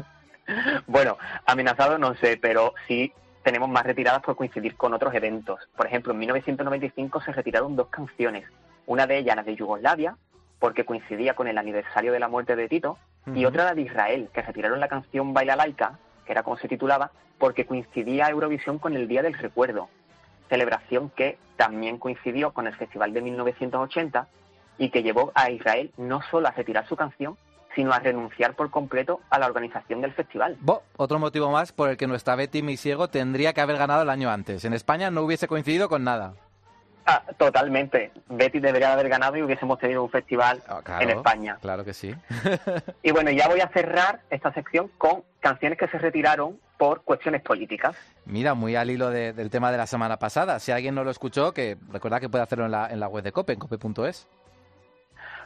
[0.88, 3.12] Bueno, amenazado no sé, pero sí
[3.44, 5.60] tenemos más retiradas por coincidir con otros eventos.
[5.76, 8.44] Por ejemplo, en 1995 se retiraron dos canciones.
[8.86, 10.16] Una de ellas, la de Yugoslavia,
[10.58, 12.98] porque coincidía con el aniversario de la muerte de Tito,
[13.34, 16.68] y otra la de Israel, que retiraron la canción Baila Laica, que era como se
[16.68, 19.88] titulaba, porque coincidía Eurovisión con el Día del Recuerdo,
[20.52, 24.28] celebración que también coincidió con el Festival de 1980
[24.76, 27.38] y que llevó a Israel no solo a retirar su canción,
[27.74, 30.58] sino a renunciar por completo a la organización del festival.
[30.60, 34.10] Bo, otro motivo más por el que nuestra Betty Misiego tendría que haber ganado el
[34.10, 34.66] año antes.
[34.66, 36.34] En España no hubiese coincidido con nada.
[37.04, 38.12] Ah, totalmente.
[38.28, 41.58] Betty debería haber ganado y hubiésemos tenido un festival Ah, claro, en España.
[41.60, 42.14] Claro que sí.
[43.02, 47.42] Y bueno, ya voy a cerrar esta sección con canciones que se retiraron por cuestiones
[47.42, 47.96] políticas.
[48.24, 50.60] Mira, muy al hilo de- del tema de la semana pasada.
[50.60, 53.24] Si alguien no lo escuchó, que recuerda que puede hacerlo en la, en la web
[53.24, 54.28] de Cope, en cope.es.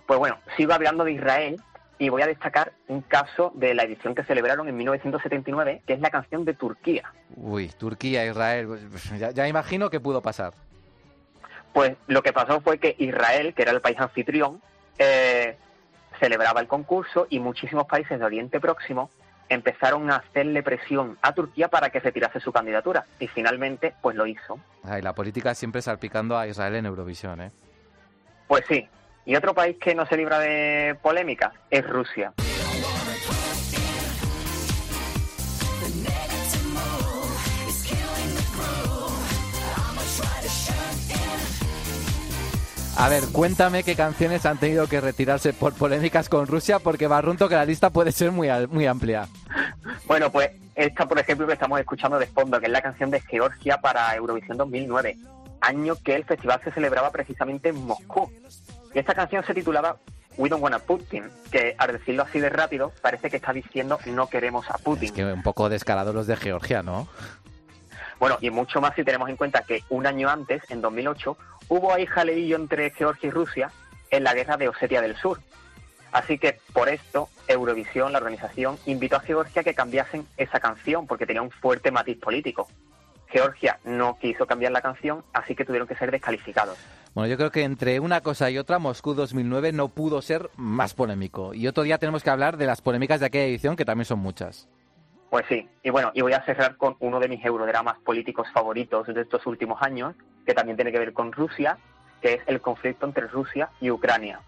[0.07, 1.61] Pues bueno, sigo hablando de Israel
[1.99, 6.01] y voy a destacar un caso de la edición que celebraron en 1979, que es
[6.01, 7.11] la canción de Turquía.
[7.35, 10.53] Uy, Turquía, Israel, pues, ya, ya imagino que pudo pasar.
[11.77, 14.63] Pues lo que pasó fue que Israel, que era el país anfitrión,
[14.99, 15.59] eh,
[16.19, 19.11] celebraba el concurso y muchísimos países de Oriente Próximo
[19.51, 23.05] empezaron a hacerle presión a Turquía para que retirase su candidatura.
[23.21, 24.59] Y finalmente, pues lo hizo.
[24.85, 27.53] Ay, la política siempre salpicando a Israel en Eurovisión, ¿eh?
[28.49, 28.89] Pues sí.
[29.27, 32.33] Y otro país que no se libra de polémica es Rusia.
[42.99, 47.47] A ver, cuéntame qué canciones han tenido que retirarse por polémicas con Rusia, porque barrunto
[47.47, 49.29] que la lista puede ser muy, muy amplia.
[50.07, 53.21] Bueno, pues esta, por ejemplo, que estamos escuchando de fondo, que es la canción de
[53.21, 55.19] Georgia para Eurovisión 2009,
[55.61, 58.33] año que el festival se celebraba precisamente en Moscú.
[58.95, 59.99] Y esta canción se titulaba
[60.39, 64.29] We Don't Wanna Putin, que al decirlo así de rápido, parece que está diciendo no
[64.29, 65.09] queremos a Putin.
[65.09, 67.09] Es que un poco descarados los de Georgia, ¿no?
[68.19, 71.37] Bueno, y mucho más si tenemos en cuenta que un año antes, en 2008,
[71.69, 73.71] hubo ahí jaleillo entre Georgia y Rusia
[74.11, 75.41] en la guerra de Osetia del Sur.
[76.13, 81.07] Así que por esto, Eurovisión, la organización, invitó a Georgia a que cambiasen esa canción
[81.07, 82.69] porque tenía un fuerte matiz político.
[83.29, 86.79] Georgia no quiso cambiar la canción, así que tuvieron que ser descalificados.
[87.15, 90.95] Bueno, yo creo que entre una cosa y otra, Moscú 2009 no pudo ser más
[90.95, 91.55] polémico.
[91.55, 94.21] Y otro día tenemos que hablar de las polémicas de aquella edición, que también son
[94.21, 94.69] muchas.
[95.31, 99.07] Pues sí, y bueno, y voy a cerrar con uno de mis eurodramas políticos favoritos
[99.09, 100.15] de estos últimos años,
[100.47, 101.77] que también tiene que ver con Rusia,
[102.23, 104.41] que es el conflicto entre Rusia y Ucrania.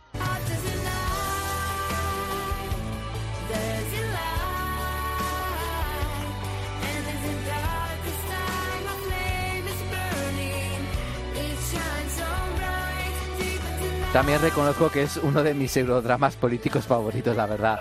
[14.13, 17.81] También reconozco que es uno de mis eurodramas políticos favoritos, la verdad.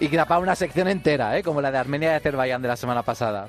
[0.00, 1.44] Y para una sección entera, ¿eh?
[1.44, 3.48] como la de Armenia y Azerbaiyán de la semana pasada.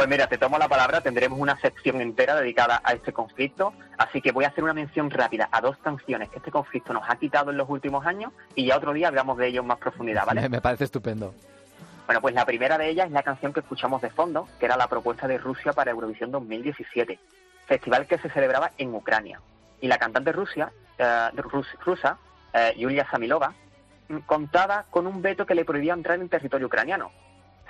[0.00, 4.22] Pues mira, te tomo la palabra, tendremos una sección entera dedicada a este conflicto, así
[4.22, 7.16] que voy a hacer una mención rápida a dos canciones que este conflicto nos ha
[7.16, 10.24] quitado en los últimos años y ya otro día hablamos de ellos en más profundidad,
[10.24, 10.40] ¿vale?
[10.40, 11.34] Me, me parece estupendo.
[12.06, 14.78] Bueno, pues la primera de ellas es la canción que escuchamos de fondo, que era
[14.78, 17.18] la propuesta de Rusia para Eurovisión 2017,
[17.66, 19.38] festival que se celebraba en Ucrania.
[19.82, 22.16] Y la cantante Rusia, eh, rus- rusa,
[22.54, 23.52] eh, Yulia Samilova,
[24.08, 27.12] mm, contaba con un veto que le prohibía entrar en territorio ucraniano.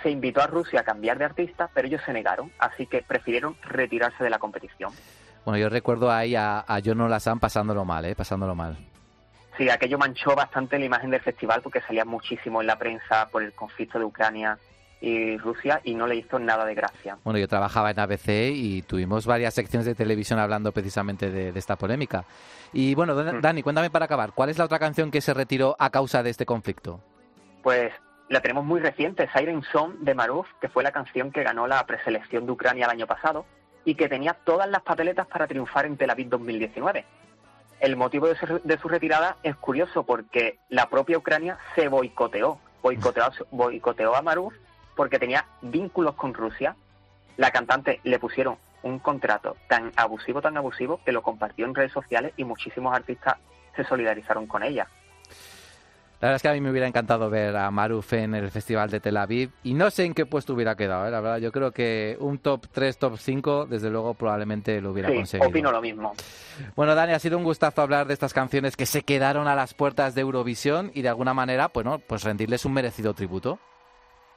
[0.03, 3.57] Se invitó a Rusia a cambiar de artista, pero ellos se negaron, así que prefirieron
[3.63, 4.93] retirarse de la competición.
[5.45, 8.15] Bueno, yo recuerdo ahí a, a John Olasan pasándolo mal, ¿eh?
[8.15, 8.77] Pasándolo mal.
[9.59, 13.43] Sí, aquello manchó bastante la imagen del festival porque salía muchísimo en la prensa por
[13.43, 14.59] el conflicto de Ucrania
[15.03, 17.17] y Rusia y no le hizo nada de gracia.
[17.25, 21.59] Bueno, yo trabajaba en ABC y tuvimos varias secciones de televisión hablando precisamente de, de
[21.59, 22.25] esta polémica.
[22.73, 23.41] Y bueno, Mm.
[23.41, 26.31] Dani, cuéntame para acabar, ¿cuál es la otra canción que se retiró a causa de
[26.31, 27.01] este conflicto?
[27.63, 27.93] Pues
[28.31, 31.85] la tenemos muy reciente, Siren Song de Maruf, que fue la canción que ganó la
[31.85, 33.45] preselección de Ucrania el año pasado
[33.85, 37.05] y que tenía todas las papeletas para triunfar en Tel Aviv 2019.
[37.81, 44.15] El motivo de su, retirada es curioso porque la propia Ucrania se boicoteó, boicoteó, boicoteó
[44.15, 44.55] a Maruf
[44.95, 46.77] porque tenía vínculos con Rusia.
[47.37, 51.91] La cantante le pusieron un contrato tan abusivo, tan abusivo, que lo compartió en redes
[51.91, 53.39] sociales y muchísimos artistas
[53.75, 54.87] se solidarizaron con ella.
[56.21, 58.91] La verdad es que a mí me hubiera encantado ver a Maruf en el Festival
[58.91, 61.11] de Tel Aviv y no sé en qué puesto hubiera quedado, ¿eh?
[61.11, 61.39] la verdad.
[61.39, 65.49] Yo creo que un top 3, top 5, desde luego probablemente lo hubiera Sí, conseguido.
[65.49, 66.13] opino lo mismo.
[66.77, 69.73] Bueno, Dani, ha sido un gustazo hablar de estas canciones que se quedaron a las
[69.73, 73.59] puertas de Eurovisión y de alguna manera, bueno, pues rendirles un merecido tributo.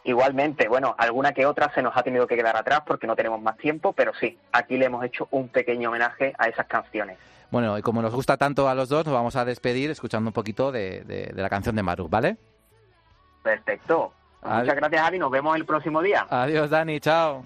[0.06, 3.42] Igualmente, bueno, alguna que otra se nos ha tenido que quedar atrás porque no tenemos
[3.42, 7.18] más tiempo, pero sí, aquí le hemos hecho un pequeño homenaje a esas canciones.
[7.52, 10.34] Bueno, y como nos gusta tanto a los dos, nos vamos a despedir escuchando un
[10.34, 12.38] poquito de, de- de la canción de Maruf, ¿vale?
[13.44, 14.12] Perfecto.
[14.42, 15.20] Muchas gracias, Javi.
[15.20, 16.26] Nos vemos el próximo día.
[16.30, 17.46] Adiós, Dani, chao.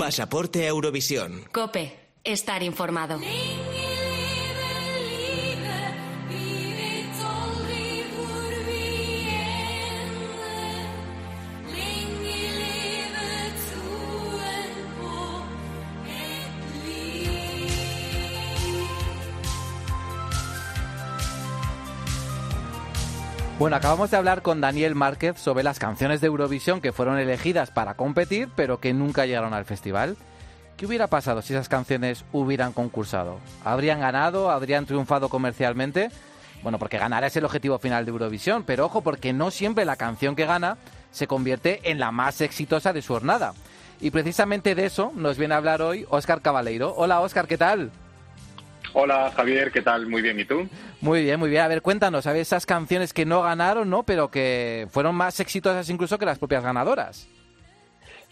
[0.00, 1.44] Pasaporte Eurovisión.
[1.52, 1.94] Cope.
[2.24, 3.20] Estar informado.
[23.60, 27.70] Bueno, acabamos de hablar con Daniel Márquez sobre las canciones de Eurovisión que fueron elegidas
[27.70, 30.16] para competir, pero que nunca llegaron al festival.
[30.78, 33.38] ¿Qué hubiera pasado si esas canciones hubieran concursado?
[33.62, 34.50] ¿Habrían ganado?
[34.50, 36.08] ¿Habrían triunfado comercialmente?
[36.62, 39.96] Bueno, porque ganar es el objetivo final de Eurovisión, pero ojo, porque no siempre la
[39.96, 40.78] canción que gana
[41.10, 43.52] se convierte en la más exitosa de su jornada.
[44.00, 46.94] Y precisamente de eso nos viene a hablar hoy Óscar Cabaleiro.
[46.96, 47.90] Hola Óscar, ¿qué tal?
[48.92, 50.06] Hola Javier, ¿qué tal?
[50.06, 50.68] Muy bien, ¿y tú?
[51.00, 51.62] Muy bien, muy bien.
[51.62, 54.02] A ver, cuéntanos, ¿sabes esas canciones que no ganaron, no?
[54.02, 57.28] Pero que fueron más exitosas incluso que las propias ganadoras.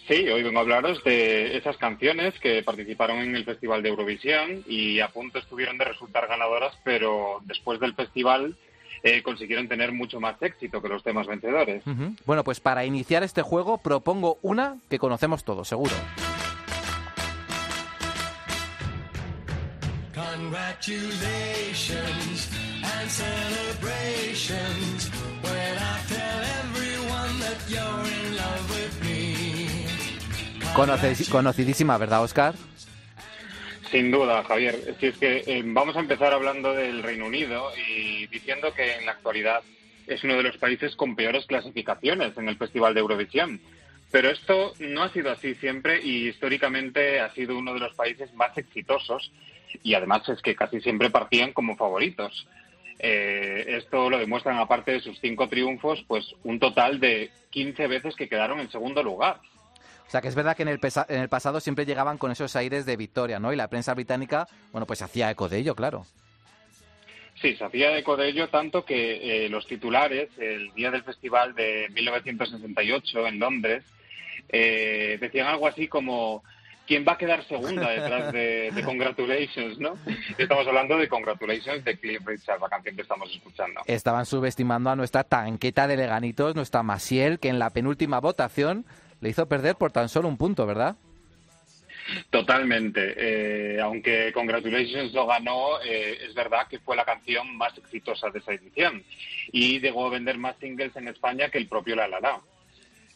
[0.08, 4.64] Sí, hoy vengo a hablaros de esas canciones que participaron en el Festival de Eurovisión
[4.66, 8.56] y a punto estuvieron de resultar ganadoras, pero después del festival
[9.02, 11.82] eh, consiguieron tener mucho más éxito que los temas vencedores.
[12.24, 15.92] Bueno, pues para iniciar este juego propongo una que conocemos todos, seguro.
[20.38, 22.46] Congratulations
[22.84, 25.10] and celebrations
[25.42, 29.34] when I tell everyone that you're in love with me.
[31.28, 32.54] Conocidísima, ¿verdad, Óscar?
[33.90, 34.94] Sin duda, Javier.
[35.00, 39.06] Si es que eh, vamos a empezar hablando del Reino Unido y diciendo que en
[39.06, 39.62] la actualidad
[40.06, 43.60] es uno de los países con peores clasificaciones en el Festival de Eurovisión.
[44.12, 48.32] Pero esto no ha sido así siempre y históricamente ha sido uno de los países
[48.34, 49.32] más exitosos
[49.82, 52.46] y además es que casi siempre partían como favoritos.
[52.98, 58.16] Eh, esto lo demuestran, aparte de sus cinco triunfos, pues un total de 15 veces
[58.16, 59.40] que quedaron en segundo lugar.
[60.06, 62.32] O sea, que es verdad que en el, pesa- en el pasado siempre llegaban con
[62.32, 63.52] esos aires de victoria, ¿no?
[63.52, 66.06] Y la prensa británica, bueno, pues hacía eco de ello, claro.
[67.40, 71.54] Sí, se hacía eco de ello tanto que eh, los titulares, el día del festival
[71.54, 73.84] de 1968 en Londres,
[74.48, 76.42] eh, decían algo así como
[76.88, 79.96] ¿quién va a quedar segunda detrás de, de Congratulations, no?
[80.38, 83.82] Estamos hablando de Congratulations de Cliff Richard, la canción que estamos escuchando.
[83.86, 88.86] Estaban subestimando a nuestra tanqueta de leganitos, nuestra Masiel, que en la penúltima votación
[89.20, 90.96] le hizo perder por tan solo un punto, ¿verdad?
[92.30, 93.14] Totalmente.
[93.16, 98.38] Eh, aunque Congratulations lo ganó, eh, es verdad que fue la canción más exitosa de
[98.38, 99.04] esa edición
[99.52, 102.40] y llegó a vender más singles en España que el propio La La La.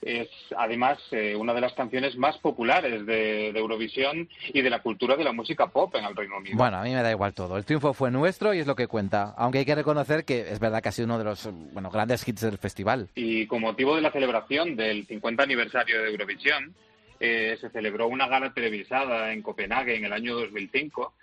[0.02, 4.82] Es además eh, una de las canciones más populares de, de Eurovisión y de la
[4.82, 6.56] cultura de la música pop en el Reino Unido.
[6.56, 7.56] Bueno, a mí me da igual todo.
[7.56, 9.34] El triunfo fue nuestro y es lo que cuenta.
[9.36, 12.26] Aunque hay que reconocer que es verdad que ha sido uno de los bueno, grandes
[12.26, 13.08] hits del festival.
[13.14, 16.74] Y con motivo de la celebración del 50 aniversario de Eurovisión,
[17.20, 21.14] eh, se celebró una gala televisada en Copenhague en el año 2005,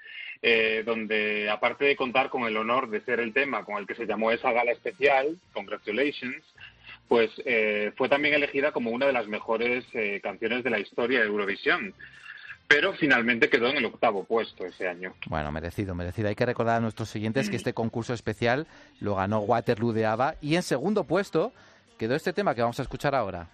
[0.42, 3.96] eh, donde aparte de contar con el honor de ser el tema con el que
[3.96, 6.42] se llamó esa gala especial, Congratulations,
[7.10, 11.20] pues eh, fue también elegida como una de las mejores eh, canciones de la historia
[11.20, 11.93] de Eurovisión.
[12.68, 15.16] Pero finalmente quedó en el octavo puesto ese año.
[15.26, 16.30] Bueno, merecido, merecido.
[16.30, 18.68] Hay que recordar a nuestros siguientes que este concurso especial
[18.99, 21.51] lo ganó Waterloo de ABBA y en segundo puesto
[21.97, 23.49] quedó este tema que vamos a escuchar ahora.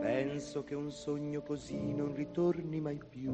[0.00, 3.30] Penso che un sogno così non ritorni mai più.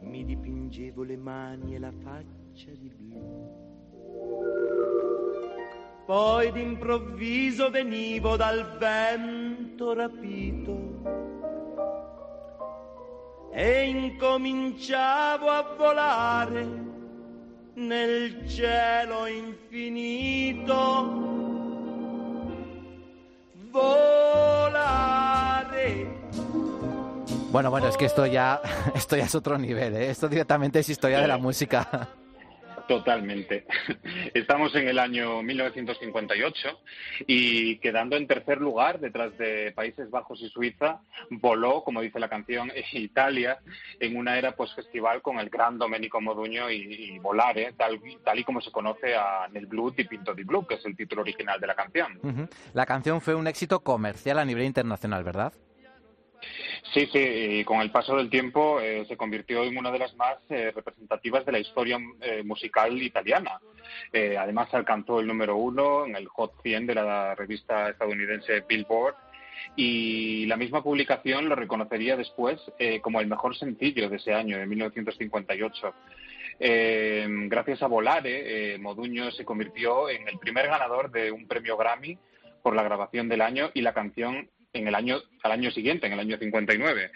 [0.00, 3.25] Mi dipingevo le mani e la faccia di blu.
[6.06, 10.78] Poi d'improvviso venivo dal vento rapito
[13.52, 16.64] e incominciavo a volare
[17.74, 20.74] nel cielo infinito.
[23.72, 24.86] Volare.
[27.50, 28.60] Bueno, bueno, es que esto ya,
[28.94, 30.10] esto ya es otro nivel, ¿eh?
[30.10, 32.08] Esto directamente es historia de la música.
[32.88, 33.66] Totalmente.
[34.34, 36.68] Estamos en el año 1958
[37.26, 42.28] y quedando en tercer lugar detrás de Países Bajos y Suiza, voló, como dice la
[42.28, 43.58] canción, Italia
[44.00, 48.44] en una era post-festival con el gran Domenico Moduño y, y Volare, tal, tal y
[48.44, 51.60] como se conoce a Nel Blue di Pinto di Blue, que es el título original
[51.60, 52.20] de la canción.
[52.72, 55.52] La canción fue un éxito comercial a nivel internacional, ¿verdad?
[56.92, 60.14] Sí, sí, y con el paso del tiempo eh, se convirtió en una de las
[60.16, 63.60] más eh, representativas de la historia eh, musical italiana.
[64.12, 69.14] Eh, además alcanzó el número uno en el Hot 100 de la revista estadounidense Billboard
[69.74, 74.58] y la misma publicación lo reconocería después eh, como el mejor sencillo de ese año,
[74.58, 75.94] de 1958.
[76.58, 82.18] Eh, gracias a Volare, Moduño se convirtió en el primer ganador de un premio Grammy
[82.62, 86.12] por la grabación del año y la canción en el año, al año siguiente, en
[86.14, 87.10] el año 59,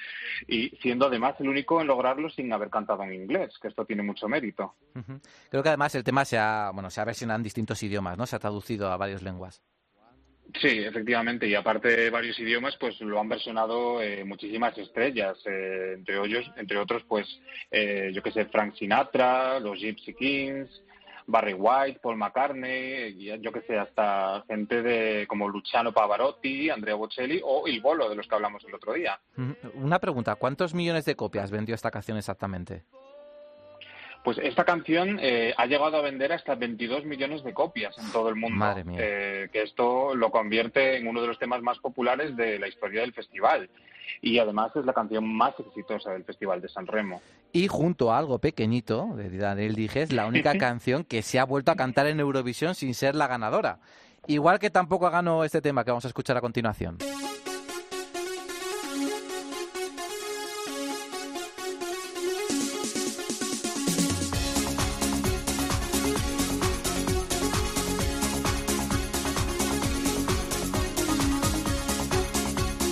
[0.49, 4.03] y siendo además el único en lograrlo sin haber cantado en inglés, que esto tiene
[4.03, 4.75] mucho mérito.
[5.51, 8.27] Creo que además el tema se ha, bueno, se ha versionado en distintos idiomas, ¿no?
[8.27, 9.63] Se ha traducido a varias lenguas.
[10.59, 15.95] Sí, efectivamente, y aparte de varios idiomas, pues lo han versionado eh, muchísimas estrellas, eh,
[15.95, 17.27] entre ellos, entre otros, pues
[17.71, 20.83] eh, yo que sé, Frank Sinatra, los Gypsy Kings,
[21.31, 27.41] Barry White, Paul McCartney, yo que sé, hasta gente de como Luciano Pavarotti, Andrea Bocelli
[27.45, 29.19] o Il Bolo, de los que hablamos el otro día.
[29.37, 29.55] Ujú.
[29.75, 32.85] Una pregunta, ¿cuántos millones de copias vendió esta canción exactamente?
[34.23, 38.29] Pues esta canción eh, ha llegado a vender hasta 22 millones de copias en todo
[38.29, 38.57] el mundo.
[38.57, 38.99] Madre mía.
[39.01, 43.01] Eh, que esto lo convierte en uno de los temas más populares de la historia
[43.01, 43.71] del festival.
[44.21, 47.21] Y además es la canción más exitosa del Festival de San Remo.
[47.53, 51.45] Y junto a algo pequeñito de Daniel Dije, es la única canción que se ha
[51.45, 53.79] vuelto a cantar en Eurovisión sin ser la ganadora.
[54.27, 56.99] Igual que tampoco ganó este tema que vamos a escuchar a continuación.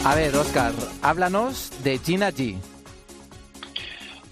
[0.08, 2.56] A ver, Oscar, háblanos de Gina G.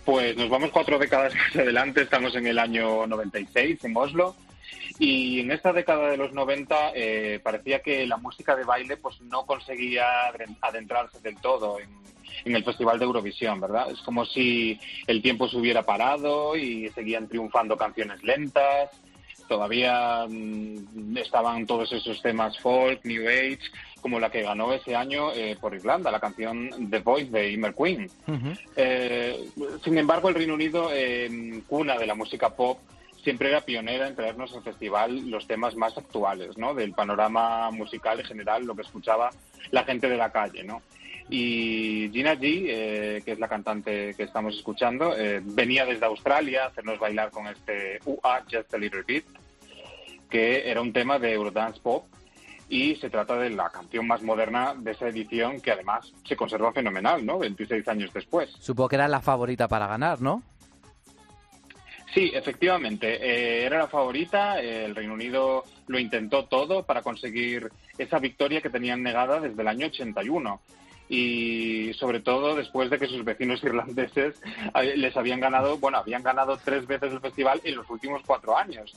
[0.07, 4.35] Pues nos vamos cuatro décadas más adelante, estamos en el año 96 en Oslo.
[4.99, 9.20] Y en esta década de los 90 eh, parecía que la música de baile pues
[9.20, 10.07] no conseguía
[10.62, 11.91] adentrarse del todo en,
[12.47, 13.91] en el Festival de Eurovisión, ¿verdad?
[13.91, 18.89] Es como si el tiempo se hubiera parado y seguían triunfando canciones lentas.
[19.47, 23.61] Todavía mm, estaban todos esos temas folk, New Age,
[24.07, 27.74] como la que ganó ese año eh, por Irlanda, la canción The Voice de Immer
[27.74, 28.09] Queen.
[28.76, 29.48] Eh,
[29.82, 32.78] sin embargo, el Reino Unido, eh, cuna de la música pop,
[33.24, 36.72] siempre era pionera en traernos al festival los temas más actuales, ¿no?
[36.72, 39.30] Del panorama musical en general, lo que escuchaba
[39.72, 40.82] la gente de la calle, ¿no?
[41.28, 46.62] Y Gina G, eh, que es la cantante que estamos escuchando, eh, venía desde Australia
[46.62, 49.24] a hacernos bailar con este UA Just a Little Bit,
[50.30, 52.04] que era un tema de Eurodance Pop
[52.68, 56.72] y se trata de la canción más moderna de esa edición que además se conserva
[56.72, 57.38] fenomenal, ¿no?
[57.38, 58.50] 26 años después.
[58.58, 60.42] Supongo que era la favorita para ganar, ¿no?
[62.12, 64.60] Sí, efectivamente, eh, era la favorita.
[64.62, 69.60] eh, el Reino Unido lo intentó todo para conseguir esa victoria que tenían negada desde
[69.60, 70.60] el año 81.
[71.08, 74.40] Y sobre todo después de que sus vecinos irlandeses
[74.74, 78.56] eh, les habían ganado, bueno, habían ganado tres veces el festival en los últimos cuatro
[78.56, 78.92] años.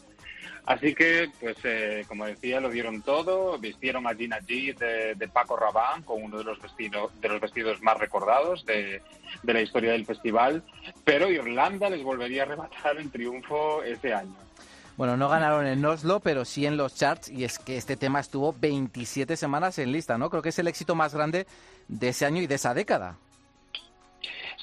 [0.69, 3.57] Así que, pues, eh, como decía, lo dieron todo.
[3.57, 4.77] Vistieron a Gina G
[5.17, 9.01] de, Paco Rabanne con uno de los vestidos, de los vestidos más recordados de,
[9.41, 10.61] la historia del festival.
[11.03, 14.35] Pero Irlanda les volvería a arrebatar el triunfo ese año.
[14.95, 18.19] Bueno, no ganaron en Oslo, pero sí en los charts, y es que este tema
[18.19, 20.29] estuvo 27 semanas en lista, ¿no?
[20.29, 21.47] Creo que es el éxito más grande
[21.87, 23.17] de ese año y de esa década.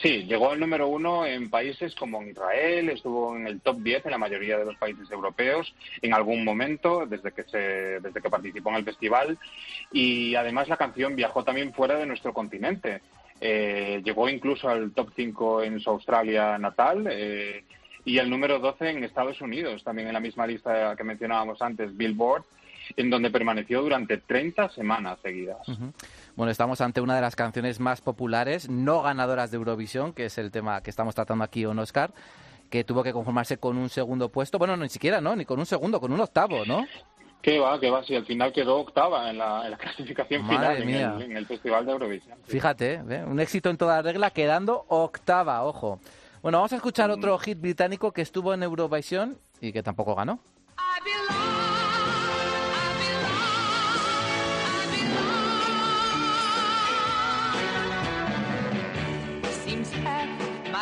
[0.02, 4.10] Sí, llegó al número uno en países como Israel, estuvo en el top 10 en
[4.10, 7.58] la mayoría de los países europeos en algún momento desde que se,
[8.00, 9.38] desde que participó en el festival
[9.92, 13.00] y además la canción viajó también fuera de nuestro continente.
[13.40, 17.64] Eh, llegó incluso al top 5 en su Australia natal eh,
[18.04, 21.96] y al número 12 en Estados Unidos, también en la misma lista que mencionábamos antes,
[21.96, 22.44] Billboard,
[22.96, 25.66] en donde permaneció durante 30 semanas seguidas.
[25.68, 25.92] Ujú.
[26.36, 30.36] Bueno, estamos ante una de las canciones más populares, no ganadoras de Eurovisión, que es
[30.36, 32.12] el tema que estamos tratando aquí en Oscar,
[32.68, 34.58] que tuvo que conformarse con un segundo puesto.
[34.58, 35.34] Bueno, ni siquiera, ¿no?
[35.34, 36.84] Ni con un segundo, con un octavo, ¿no?
[37.40, 40.82] Que va, que va, si al final quedó octava en la, en la clasificación Madre
[40.82, 42.38] final en el, en el Festival de Eurovisión.
[42.44, 43.24] Fíjate, ¿eh?
[43.26, 46.00] un éxito en toda regla, quedando octava, ojo.
[46.42, 50.38] Bueno, vamos a escuchar otro hit británico que estuvo en Eurovisión y que tampoco ganó.
[51.06, 51.45] Seems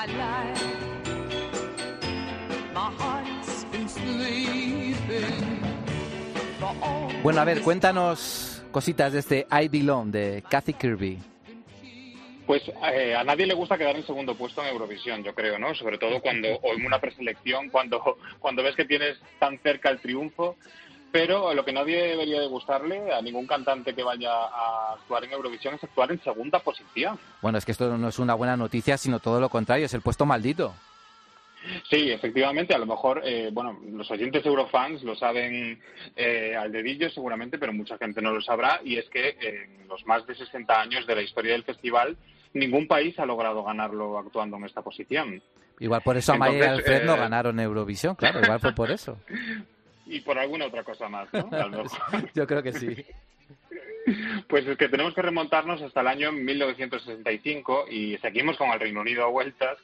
[0.07, 0.63] my life,
[2.75, 4.95] my heart's been sleeping
[6.59, 11.19] for all Bueno, a ver, cuéntanos cositas de este I Belong de Kathy Kirby.
[12.47, 15.75] Pues eh, a nadie le gusta quedar en segundo puesto en Eurovisión, yo creo, ¿no?
[15.75, 20.01] Sobre todo cuando, o en una preselección, cuando, cuando ves que tienes tan cerca el
[20.01, 20.57] triunfo.
[21.15, 25.31] Pero lo que nadie debería de gustarle a ningún cantante que vaya a actuar en
[25.31, 27.21] Eurovisión es actuar en segunda posición.
[27.41, 30.01] Bueno, es que esto no es una buena noticia, sino todo lo contrario, es el
[30.01, 30.75] puesto maldito.
[31.89, 35.81] Sí, efectivamente, a lo mejor, eh, bueno, los oyentes eurofans lo saben
[36.17, 40.05] eh, al dedillo seguramente, pero mucha gente no lo sabrá, y es que en los
[40.07, 42.17] más de 60 años de la historia del festival,
[42.55, 45.41] ningún país ha logrado ganarlo actuando en esta posición.
[45.79, 49.17] Igual por eso Amaya y Alfred no eh, ganaron Eurovisión, claro, igual fue por eso.
[50.07, 51.49] Y por alguna otra cosa más, ¿no?
[51.53, 52.31] A lo mejor.
[52.35, 53.05] Yo creo que sí.
[54.49, 59.01] Pues es que tenemos que remontarnos hasta el año 1965 y seguimos con el Reino
[59.01, 59.79] Unido a vueltas,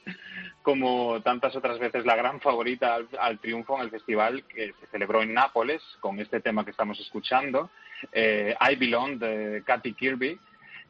[0.61, 4.87] como tantas otras veces la gran favorita al, al triunfo en el festival que se
[4.91, 7.71] celebró en Nápoles con este tema que estamos escuchando,
[8.11, 10.37] eh, I Belong de Katy Kirby,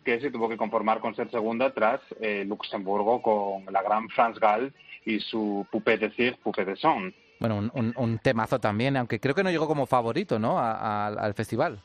[0.03, 4.39] que se tuvo que conformar con ser segunda tras eh, Luxemburgo con la gran France
[4.39, 4.73] Gall
[5.05, 7.13] y su Poupée de Cire, Poupée de Son.
[7.41, 10.59] Bueno, un, un- temazo también, aunque creo que no llegó como favorito, ¿no?
[10.59, 11.79] Al festival.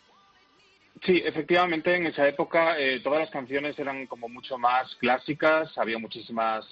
[1.03, 5.99] Sí, efectivamente, en esa época eh, todas las canciones eran como mucho más clásicas, había
[5.99, 6.67] muchísimas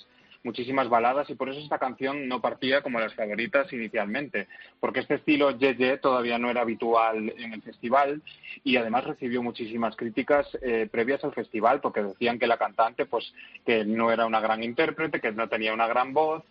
[0.45, 4.47] muchísimas baladas y por eso esta canción no partía como las favoritas inicialmente,
[4.78, 8.20] porque este estilo Yeye todavía no era habitual en el festival
[8.62, 13.32] y además recibió muchísimas críticas eh, previas al festival porque decían que la cantante pues
[13.64, 16.43] que no era una gran intérprete, que no tenía una gran voz,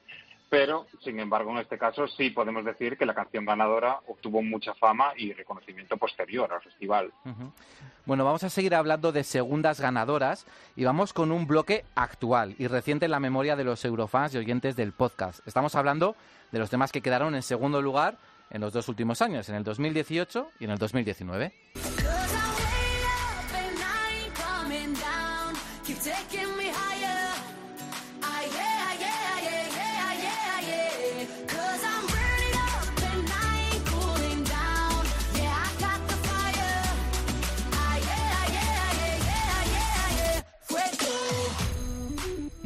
[0.54, 4.76] pero sin embargo en este caso sí podemos decir que la canción ganadora obtuvo mucha
[4.76, 7.12] fama y reconocimiento posterior al festival.
[7.26, 7.52] Ujú.
[8.06, 10.46] Bueno, vamos a seguir hablando de segundas ganadoras
[10.76, 14.38] y vamos con un bloque actual y reciente en la memoria de los eurofans y
[14.38, 15.40] oyentes del podcast.
[15.48, 16.16] Estamos hablando
[16.52, 18.20] de los temas que quedaron en segundo lugar
[18.52, 21.52] en los dos últimos años, en el 2018 y en el 2019.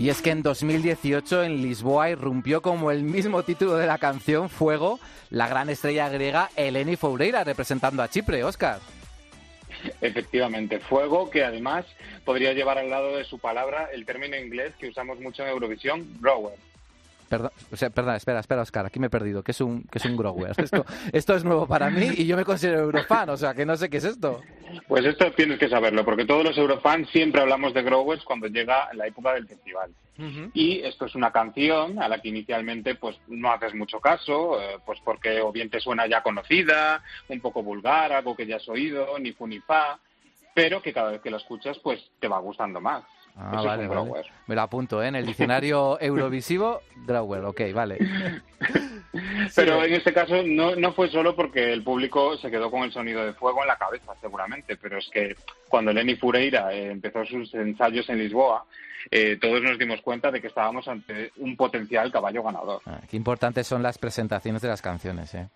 [0.08, 4.48] Y es que en 2018 en Lisboa irrumpió como el mismo título de la canción
[4.48, 8.80] Fuego, la gran estrella griega Eleni Foureira representando a Chipre, Oscar.
[10.00, 11.86] Efectivamente, fuego que además
[12.24, 16.08] podría llevar al lado de su palabra el término inglés que usamos mucho en Eurovisión,
[16.22, 16.56] grower.
[17.30, 19.44] Perdón, o sea, perdón, espera, espera, Oscar, aquí me he perdido.
[19.44, 20.54] ¿Qué es un, qué es un grower?
[20.58, 23.76] Esto, esto es nuevo para mí y yo me considero eurofan, o sea, que no
[23.76, 24.42] sé qué es esto.
[24.88, 28.90] Pues esto tienes que saberlo, porque todos los eurofans siempre hablamos de growers cuando llega
[28.94, 29.92] la época del festival.
[30.54, 34.80] Y esto es una canción a la que inicialmente pues no haces mucho caso, eh,
[34.84, 38.68] pues porque o bien te suena ya conocida, un poco vulgar, algo que ya has
[38.68, 40.00] oído, ni fu ni fa,
[40.56, 43.04] pero que cada vez que la escuchas pues te va gustando más.
[43.38, 44.02] Ah, Eso es vale, un vale.
[44.10, 44.26] grower.
[44.48, 45.08] Me lo apunto, ¿eh?
[45.08, 47.98] En el diccionario eurovisivo, grower, ok, vale.
[49.56, 52.92] Pero en este caso no, no fue solo porque el público se quedó con el
[52.92, 55.36] sonido de fuego en la cabeza, seguramente, pero es que
[55.70, 58.66] cuando Lenny Fureira eh, empezó sus ensayos en Lisboa,
[59.10, 62.82] eh, todos nos dimos cuenta de que estábamos ante un potencial caballo ganador.
[62.86, 65.48] Ah, qué importantes son las presentaciones de las canciones, ¿eh?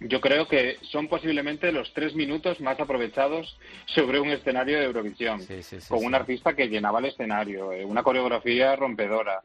[0.00, 5.40] Yo creo que son posiblemente los tres minutos más aprovechados sobre un escenario de Eurovisión,
[5.40, 9.42] Sí, sí, sí, con un artista que llenaba el escenario, eh, una coreografía rompedora,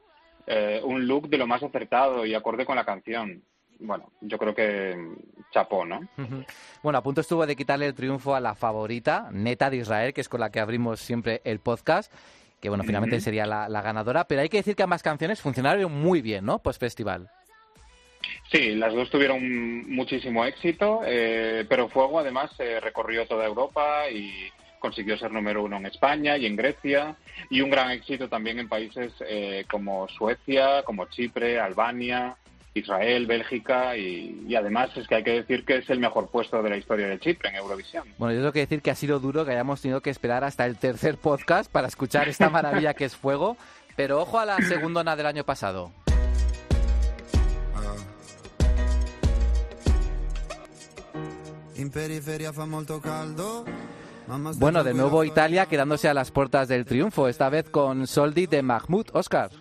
[0.48, 3.44] eh, un look de lo más acertado y acorde con la canción.
[3.80, 6.00] Bueno, yo creo que mm, chapó, ¿no?
[6.82, 10.22] Bueno, a punto estuvo de quitarle el triunfo a la favorita, Neta de Israel, que
[10.22, 12.14] es con la que abrimos siempre el podcast,
[12.62, 15.92] que bueno, finalmente sería la, la ganadora, pero hay que decir que ambas canciones funcionaron
[15.92, 16.60] muy bien, ¿no?
[16.60, 17.30] Post festival.
[18.52, 24.52] Sí, las dos tuvieron muchísimo éxito, eh, pero Fuego además eh, recorrió toda Europa y
[24.80, 27.16] consiguió ser número uno en España y en Grecia
[27.50, 32.38] y un gran éxito también en países eh, como Suecia, como Chipre, Albania,
[32.76, 36.70] Israel, Bélgica y, además es que hay que decir que es el mejor puesto de
[36.70, 38.08] la historia de Chipre en Eurovisión.
[38.18, 40.66] Bueno, yo tengo que decir que ha sido duro que hayamos tenido que esperar hasta
[40.66, 43.58] el tercer podcast para escuchar esta maravilla que es Fuego,
[43.96, 45.92] pero ojo a la segundona del año pasado.
[54.58, 58.64] Bueno, de nuevo Italia quedándose a las puertas del triunfo, esta vez con Soldi de
[58.64, 59.08] Mahmoud.
[59.14, 59.52] Oscar.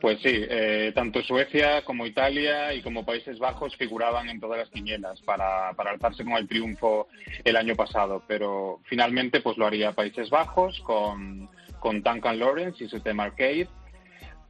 [0.00, 4.68] Pues sí, eh, tanto Suecia como Italia y como Países Bajos figuraban en todas las
[4.68, 7.08] quinielas para, para alzarse con el triunfo
[7.42, 11.48] el año pasado, pero finalmente pues lo haría Países Bajos con,
[11.80, 13.68] con Duncan Lawrence y su tema Arcade,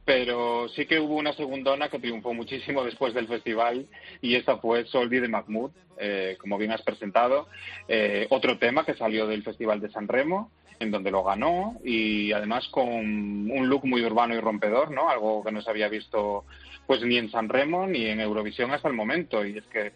[0.05, 3.87] pero sí que hubo una segundona que triunfó muchísimo después del festival
[4.21, 7.47] y esta fue Soldi de Mahmoud, eh, como bien has presentado,
[7.87, 12.31] eh, otro tema que salió del Festival de San Remo en donde lo ganó y
[12.33, 15.09] además con un look muy urbano y rompedor, ¿no?
[15.09, 16.45] Algo que no se había visto
[16.85, 19.93] pues ni en San Remo ni en Eurovisión hasta el momento y es que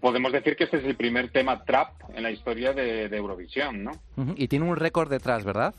[0.00, 3.92] podemos decir que este es el primer tema trap en la historia de, Eurovisión, ¿no?
[4.36, 5.74] Y tiene un récord detrás, ¿verdad?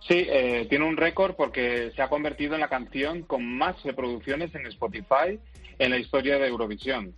[0.00, 4.54] Sí, eh, tiene un récord porque se ha convertido en la canción con más reproducciones
[4.54, 5.38] en Spotify
[5.80, 7.14] en la historia de Eurovisión.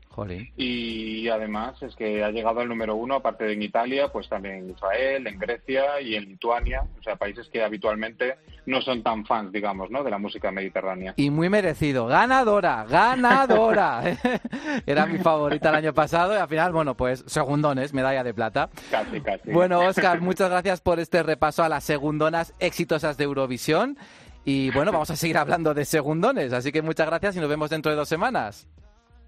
[0.56, 4.54] Y además es que ha llegado al número uno, aparte de en Italia, pues también
[4.56, 8.36] en Israel, en Grecia y en Lituania, o sea, países que habitualmente
[8.66, 10.04] no son tan fans, digamos, ¿no?
[10.04, 11.14] de la música mediterránea.
[11.16, 12.06] Y muy merecido.
[12.06, 14.16] Ganadora, ganadora.
[14.86, 18.70] Era mi favorita el año pasado y al final, bueno, pues segundones, medalla de plata.
[18.92, 19.50] Casi, casi.
[19.50, 23.98] Bueno, Oscar, muchas gracias por este repaso a las segundonas exitosas de Eurovisión.
[24.45, 27.70] Y bueno, vamos a seguir hablando de segundones, así que muchas gracias y nos vemos
[27.70, 28.66] dentro de dos semanas.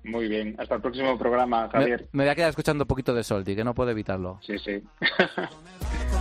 [0.03, 2.03] Muy bien, hasta el próximo programa, Javier.
[2.13, 4.39] Me, me voy a quedar escuchando un poquito de Solti, que no puedo evitarlo.
[4.43, 4.83] Sí, sí.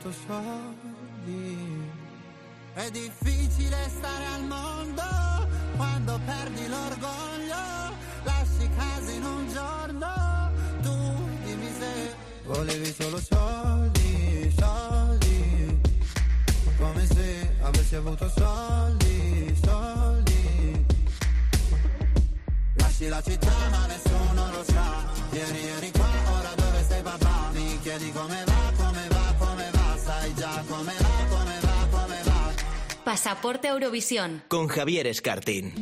[0.00, 1.88] voluto soldi
[2.74, 5.02] è difficile stare al mondo
[5.76, 10.50] quando perdi l'orgoglio, lasci casa in un giorno,
[10.82, 15.80] tu dimmi se volevi solo soldi, soldi,
[16.78, 20.84] come se avessi avuto soldi, soldi.
[22.74, 27.50] Lasci la città ma nessuno lo sa, ieri eri qua, ora dove sei papà?
[27.52, 28.49] Mi chiedi come va,
[33.10, 34.44] Pasaporte Eurovisión.
[34.46, 35.74] Con Javier Escartín.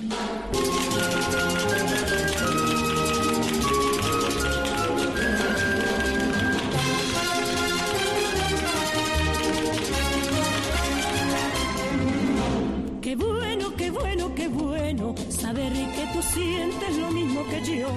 [13.03, 17.89] Qué bueno, qué bueno, qué bueno saber que tú sientes lo mismo que yo.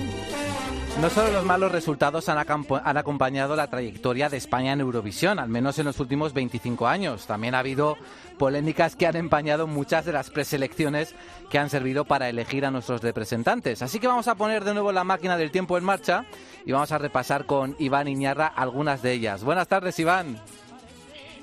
[0.99, 5.49] No solo los malos resultados han, han acompañado la trayectoria de España en Eurovisión, al
[5.49, 7.25] menos en los últimos 25 años.
[7.25, 7.97] También ha habido
[8.37, 11.15] polémicas que han empañado muchas de las preselecciones
[11.49, 13.81] que han servido para elegir a nuestros representantes.
[13.81, 16.25] Así que vamos a poner de nuevo la máquina del tiempo en marcha
[16.65, 19.43] y vamos a repasar con Iván Iñarra algunas de ellas.
[19.43, 20.39] Buenas tardes, Iván.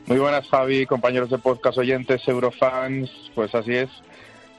[0.07, 3.91] Muy buenas, Javi, compañeros de podcast oyentes, eurofans, pues así es.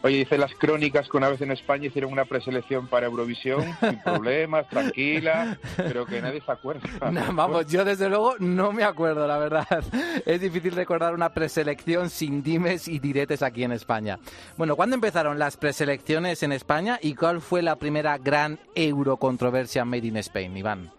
[0.01, 3.99] Oye, dice las crónicas que una vez en España hicieron una preselección para Eurovisión, sin
[4.03, 6.81] problemas, tranquila, pero que nadie se acuerda.
[7.11, 9.67] No, vamos, yo desde luego no me acuerdo, la verdad.
[10.25, 14.19] Es difícil recordar una preselección sin dimes y diretes aquí en España.
[14.57, 20.07] Bueno, ¿cuándo empezaron las preselecciones en España y cuál fue la primera gran eurocontroversia made
[20.07, 20.91] in Spain, Iván?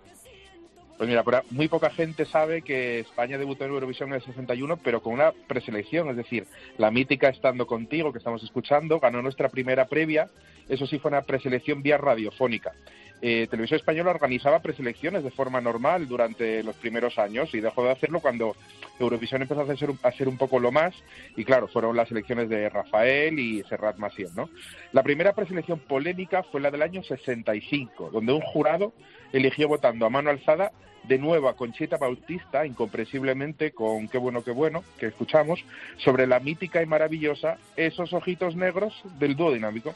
[1.01, 5.01] Pues mira, muy poca gente sabe que España debutó en Eurovisión en el 61, pero
[5.01, 6.47] con una preselección, es decir,
[6.77, 10.29] la mítica Estando Contigo, que estamos escuchando, ganó nuestra primera previa,
[10.69, 12.73] eso sí fue una preselección vía radiofónica.
[13.23, 17.93] Eh, Televisión Española organizaba preselecciones de forma normal durante los primeros años y dejó de
[17.93, 18.55] hacerlo cuando
[18.99, 20.95] Eurovisión empezó a ser, a un poco lo más
[21.35, 24.51] y claro, fueron las elecciones de Rafael y Serrat Maciel, ¿no?
[24.93, 28.93] La primera preselección polémica fue la del año 65, donde un jurado
[29.33, 30.73] eligió votando a mano alzada
[31.05, 35.65] de nuevo a Conchita Bautista, incomprensiblemente con Qué bueno, qué bueno, que escuchamos,
[35.97, 39.95] sobre la mítica y maravillosa Esos ojitos negros del dúo dinámico.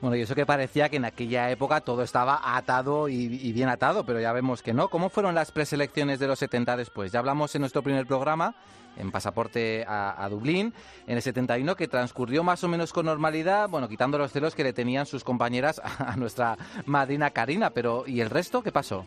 [0.00, 3.68] Bueno, y eso que parecía que en aquella época todo estaba atado y, y bien
[3.68, 4.88] atado, pero ya vemos que no.
[4.88, 7.12] ¿Cómo fueron las preselecciones de los 70 después?
[7.12, 8.54] Ya hablamos en nuestro primer programa,
[8.96, 10.72] en Pasaporte a, Dublín,
[11.06, 14.64] en el 71, que transcurrió más o menos con normalidad, bueno, quitando los celos que
[14.64, 19.06] le tenían sus compañeras a, a nuestra madrina Karina, pero ¿y el resto qué pasó?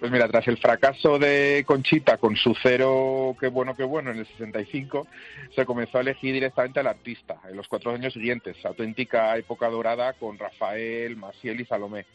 [0.00, 4.20] Pues mira, tras el fracaso de Conchita con su cero, qué bueno, qué bueno, en
[4.20, 5.06] el 65,
[5.54, 10.14] se comenzó a elegir directamente al artista en los cuatro años siguientes, auténtica época dorada
[10.14, 12.06] con Rafael, Maciel y Salomé.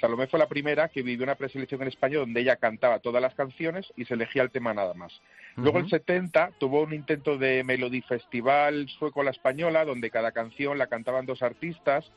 [0.00, 3.34] Salomé fue la primera que vivió una preselección en España donde ella cantaba todas las
[3.34, 5.20] canciones y se elegía el tema nada más.
[5.56, 10.78] Luego el 70 tuvo un intento de Melody Festival sueco la española, donde cada canción
[10.78, 12.10] la cantaban dos artistas,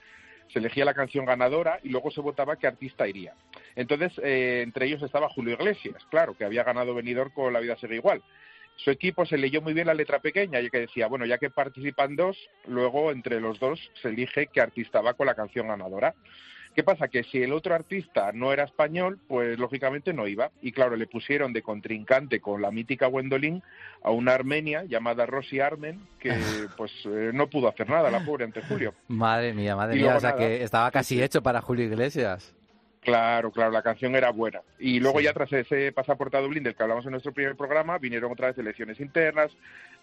[0.51, 3.33] se elegía la canción ganadora y luego se votaba qué artista iría.
[3.75, 7.77] Entonces, eh, entre ellos estaba Julio Iglesias, claro, que había ganado venidor con La vida
[7.77, 8.21] sigue igual.
[8.77, 11.49] Su equipo se leyó muy bien la letra pequeña y que decía, bueno, ya que
[11.49, 16.13] participan dos, luego entre los dos se elige qué artista va con la canción ganadora.
[16.75, 17.07] ¿Qué pasa?
[17.07, 20.51] Que si el otro artista no era español, pues lógicamente no iba.
[20.61, 23.63] Y claro, le pusieron de contrincante con la mítica Gwendolyn
[24.03, 26.33] a una armenia llamada Rosy Armen, que
[26.77, 28.93] pues eh, no pudo hacer nada, la pobre, ante Julio.
[29.07, 30.41] Madre mía, madre mía, o sea nada.
[30.41, 32.53] que estaba casi hecho para Julio Iglesias.
[32.99, 34.61] Claro, claro, la canción era buena.
[34.77, 37.99] Y luego ya tras ese pasaporte a Dublín del que hablamos en nuestro primer programa,
[37.99, 39.51] vinieron otra vez elecciones internas,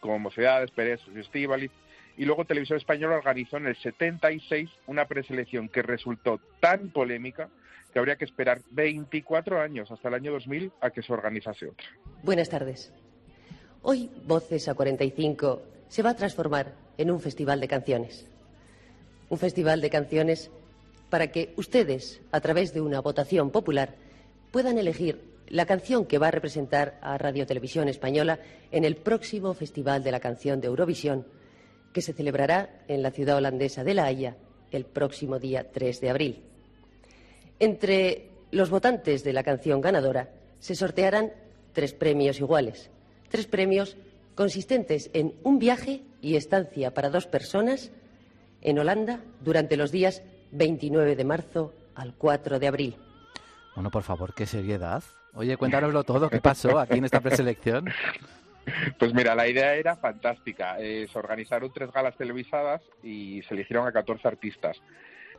[0.01, 1.73] como Mocedades, Pérez y Estíbaliz.
[2.17, 7.49] Y luego Televisión Española organizó en el 76 una preselección que resultó tan polémica
[7.93, 11.87] que habría que esperar 24 años hasta el año 2000 a que se organizase otra.
[12.23, 12.93] Buenas tardes.
[13.83, 18.27] Hoy Voces a 45 se va a transformar en un festival de canciones.
[19.29, 20.51] Un festival de canciones
[21.11, 23.95] para que ustedes, a través de una votación popular,
[24.51, 28.39] puedan elegir la canción que va a representar a Radio Televisión Española
[28.71, 31.27] en el próximo Festival de la Canción de Eurovisión,
[31.93, 34.37] que se celebrará en la ciudad holandesa de La Haya
[34.71, 36.43] el próximo día 3 de abril.
[37.59, 41.33] Entre los votantes de la canción ganadora se sortearán
[41.73, 42.91] tres premios iguales.
[43.29, 43.97] Tres premios
[44.35, 47.91] consistentes en un viaje y estancia para dos personas
[48.61, 50.23] en Holanda durante los días
[50.53, 52.97] 29 de marzo al 4 de abril.
[53.75, 55.03] Bueno, por favor, qué seriedad.
[55.35, 57.87] Oye, cuéntanoslo todo, ¿qué pasó aquí en esta preselección?
[58.99, 60.77] Pues mira, la idea era fantástica.
[60.79, 64.81] Eh, se organizaron tres galas televisadas y se eligieron a 14 artistas.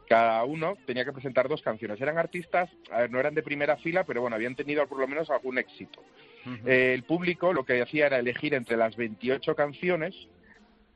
[0.07, 1.99] Cada uno tenía que presentar dos canciones.
[2.01, 5.07] Eran artistas, a ver, no eran de primera fila, pero bueno, habían tenido por lo
[5.07, 6.03] menos algún éxito.
[6.65, 10.27] Eh, el público lo que hacía era elegir entre las 28 canciones,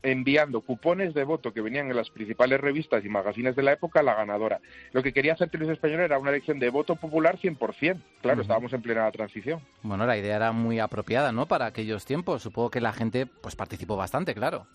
[0.04, 4.00] enviando cupones de voto que venían en las principales revistas y magazines de la época
[4.00, 4.60] a la ganadora.
[4.92, 8.02] Lo que quería hacer Televisión Española era una elección de voto popular 100%.
[8.22, 9.62] Claro, estábamos en plena transición.
[9.84, 11.48] Bueno, la idea era muy apropiada, ¿no?
[11.48, 12.44] Para aquellos tiempos.
[12.44, 14.68] Supongo que la gente pues participó bastante, claro.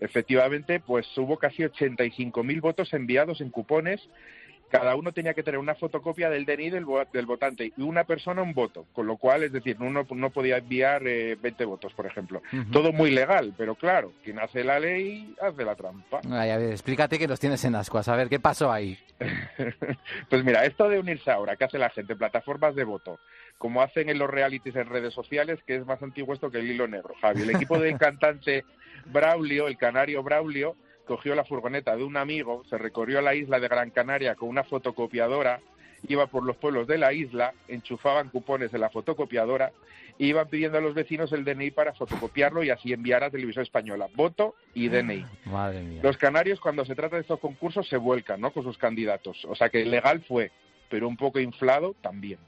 [0.00, 4.00] Efectivamente, pues hubo casi 85.000 votos enviados en cupones.
[4.70, 8.42] Cada uno tenía que tener una fotocopia del DNI del, del votante y una persona
[8.42, 12.06] un voto, con lo cual, es decir, uno no podía enviar eh, 20 votos, por
[12.06, 12.42] ejemplo.
[12.72, 16.20] Todo muy legal, pero claro, quien hace la ley hace la trampa.
[16.30, 18.08] Ay, a ver, explícate que los tienes en ascuas.
[18.08, 18.98] A ver, ¿qué pasó ahí?
[20.28, 22.16] Pues mira, esto de unirse ahora, ¿qué hace la gente?
[22.16, 23.20] Plataformas de voto,
[23.58, 26.70] como hacen en los realities en redes sociales, que es más antiguo esto que el
[26.70, 27.42] hilo negro, Javi.
[27.42, 28.64] El equipo del cantante
[29.06, 30.76] Braulio, el canario Braulio,
[31.06, 34.64] cogió la furgoneta de un amigo, se recorrió la isla de Gran Canaria con una
[34.64, 35.60] fotocopiadora,
[36.08, 39.72] iba por los pueblos de la isla, enchufaban cupones en la fotocopiadora
[40.18, 43.62] e iban pidiendo a los vecinos el DNI para fotocopiarlo y así enviar a Televisión
[43.62, 44.08] Española.
[44.14, 45.26] Voto y DNI.
[45.46, 46.00] Madre mía.
[46.02, 48.52] Los canarios, cuando se trata de estos concursos, se vuelcan ¿no?
[48.52, 49.44] con sus candidatos.
[49.46, 50.52] O sea que legal fue,
[50.88, 52.38] pero un poco inflado también.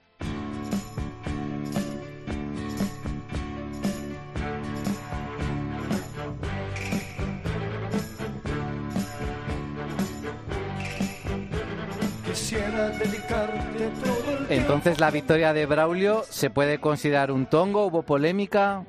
[14.49, 17.87] Entonces, la victoria de Braulio se puede considerar un tongo.
[17.87, 18.85] ¿Hubo polémica?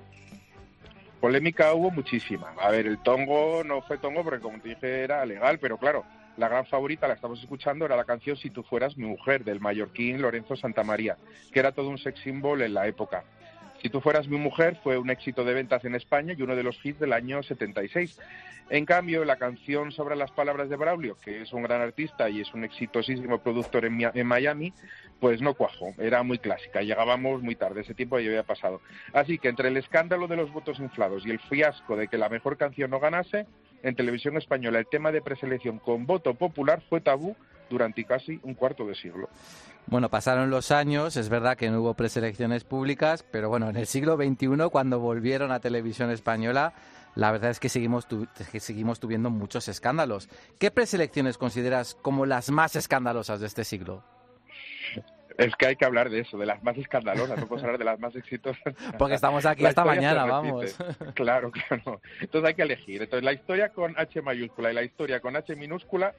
[1.20, 2.54] Polémica hubo muchísima.
[2.62, 6.06] A ver, el tongo no fue tongo porque, como te dije, era legal, pero claro,
[6.38, 9.60] la gran favorita, la estamos escuchando, era la canción Si tú fueras mi mujer, del
[9.60, 11.18] mallorquín Lorenzo Santamaría,
[11.52, 13.24] que era todo un sex symbol en la época.
[13.88, 16.64] Si tú fueras mi mujer fue un éxito de ventas en España y uno de
[16.64, 18.20] los hits del año 76.
[18.70, 22.42] En cambio, la canción sobre las palabras de Braulio, que es un gran artista y
[22.42, 24.74] es un exitosísimo productor en, Mi- en Miami,
[25.22, 28.82] pues no cuajó, era muy clásica, llegábamos muy tarde, ese tiempo ya había pasado.
[29.14, 32.28] Así que entre el escándalo de los votos inflados y el fiasco de que la
[32.28, 33.46] mejor canción no ganase,
[33.84, 37.38] en televisión española el tema de preselección con voto popular fue tabú
[37.70, 39.30] durante casi un cuarto de siglo.
[39.88, 43.88] Bueno, pasaron los años, es verdad que no hubo preselecciones públicas, pero bueno, en el
[43.88, 46.74] siglo XXI, cuando volvieron a televisión española,
[47.16, 50.28] la verdad es que seguimos, tu- que seguimos tuviendo muchos escándalos.
[50.60, 54.04] ¿Qué preselecciones consideras como las más escandalosas de este siglo?
[55.38, 57.86] Es que hay que hablar de eso, de las más escandalosas, no podemos hablar de
[57.86, 58.74] las más exitosas.
[58.98, 60.76] Porque estamos aquí La se mañana, vamos.
[61.14, 62.02] Claro, claro.
[62.20, 63.04] Entonces hay que elegir.
[63.04, 66.14] Entonces la historia con H mayúscula y la historia con H minúscula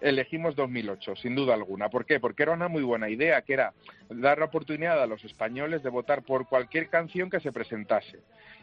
[0.00, 1.88] elegimos 2008, sin duda alguna.
[1.88, 2.20] ¿Por qué?
[2.20, 3.72] Porque era una muy buena idea, que era
[4.08, 8.20] dar la oportunidad a los españoles de votar por cualquier canción que se presentase.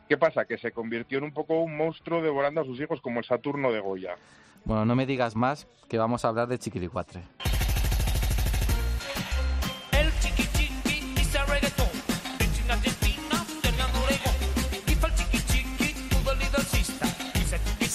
[0.08, 0.46] ¿Qué pasa?
[0.46, 3.72] Que se convirtió en un poco un monstruo devorando a sus hijos como el Saturno
[3.72, 4.16] de Goya.
[4.64, 7.22] Bueno, no me digas más, que vamos a hablar de Chiquilicuatre.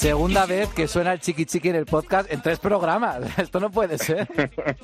[0.01, 3.21] Segunda vez que suena el Chiqui Chiqui en el podcast en tres programas.
[3.39, 4.27] Esto no puede ser.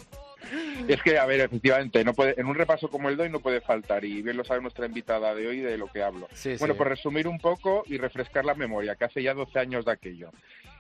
[0.87, 3.41] Es que, a ver, efectivamente, no puede, en un repaso como el de hoy no
[3.41, 6.29] puede faltar, y bien lo sabe nuestra invitada de hoy de lo que hablo.
[6.33, 6.79] Sí, bueno, sí.
[6.79, 10.31] por resumir un poco y refrescar la memoria, que hace ya 12 años de aquello.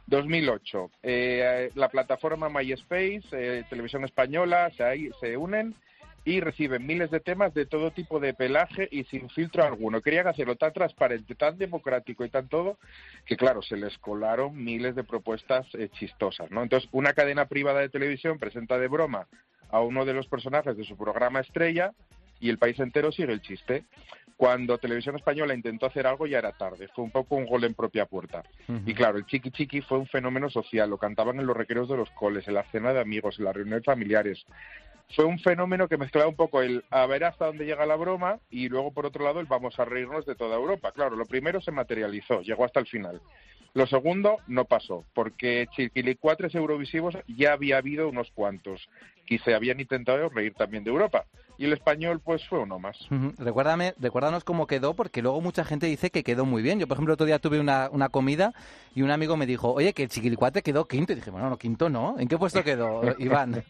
[0.07, 5.75] 2008, eh, la plataforma MySpace, eh, Televisión Española, se, se unen
[6.27, 10.03] y reciben miles de temas de todo tipo de pelaje y sin filtro alguno.
[10.03, 12.79] Querían hacerlo tan transparente, tan democrático y tan todo,
[13.25, 16.65] que claro, se les colaron miles de propuestas eh, chistosas, ¿no?
[16.65, 19.29] Entonces, una cadena privada de televisión presenta de broma
[19.71, 21.93] a uno de los personajes de su programa estrella
[22.41, 23.85] y el país entero sigue el chiste.
[24.37, 27.73] cuando Televisión Española intentó hacer algo ya era tarde, fue un poco un gol en
[27.73, 28.43] propia puerta.
[28.85, 31.97] Y claro, el Chiqui Chiqui fue un fenómeno social, lo cantaban en los recreos de
[31.97, 34.45] los coles, en la cena de amigos, en las reuniones familiares.
[35.15, 38.41] Fue un fenómeno que mezclaba un poco el a ver hasta dónde llega la broma
[38.51, 40.93] y luego, por otro lado, el vamos a reírnos de toda Europa.
[40.93, 43.21] Claro, lo primero se materializó, llegó hasta el final.
[43.75, 48.89] Lo segundo no pasó, porque Chiquilicuatres eurovisivos ya había habido unos cuantos
[49.29, 51.27] y se habían intentado reír también de Europa.
[51.59, 52.97] Y el español, pues, fue uno más.
[53.39, 56.79] Recuérdame, recuérdanos cómo quedó, porque luego mucha gente dice que quedó muy bien.
[56.79, 58.53] Yo, por ejemplo, otro día tuve una, una comida
[58.95, 61.13] y un amigo me dijo, oye, que el chiquilicuate quedó quinto.
[61.13, 62.17] Y dije, bueno, no, quinto no.
[62.19, 63.65] ¿En qué puesto quedó, Iván?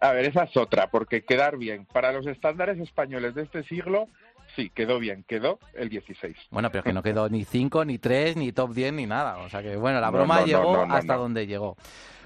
[0.00, 1.86] A ver, esa es otra, porque quedar bien.
[1.86, 4.08] Para los estándares españoles de este siglo,
[4.56, 6.36] sí, quedó bien, quedó el 16.
[6.50, 9.38] Bueno, pero que no quedó ni cinco, ni tres, ni top 10, ni nada.
[9.38, 11.76] O sea que, bueno, la broma no, no, llegó no, hasta donde llegó.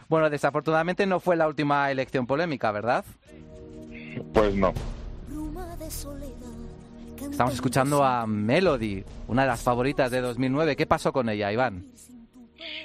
[0.08, 3.04] Bueno, desafortunadamente no fue la última elección polémica, ¿verdad?
[4.32, 4.72] Pues no.
[7.30, 10.76] Estamos escuchando a Melody, una de las favoritas de 2009.
[10.76, 11.86] ¿Qué pasó con ella, Iván?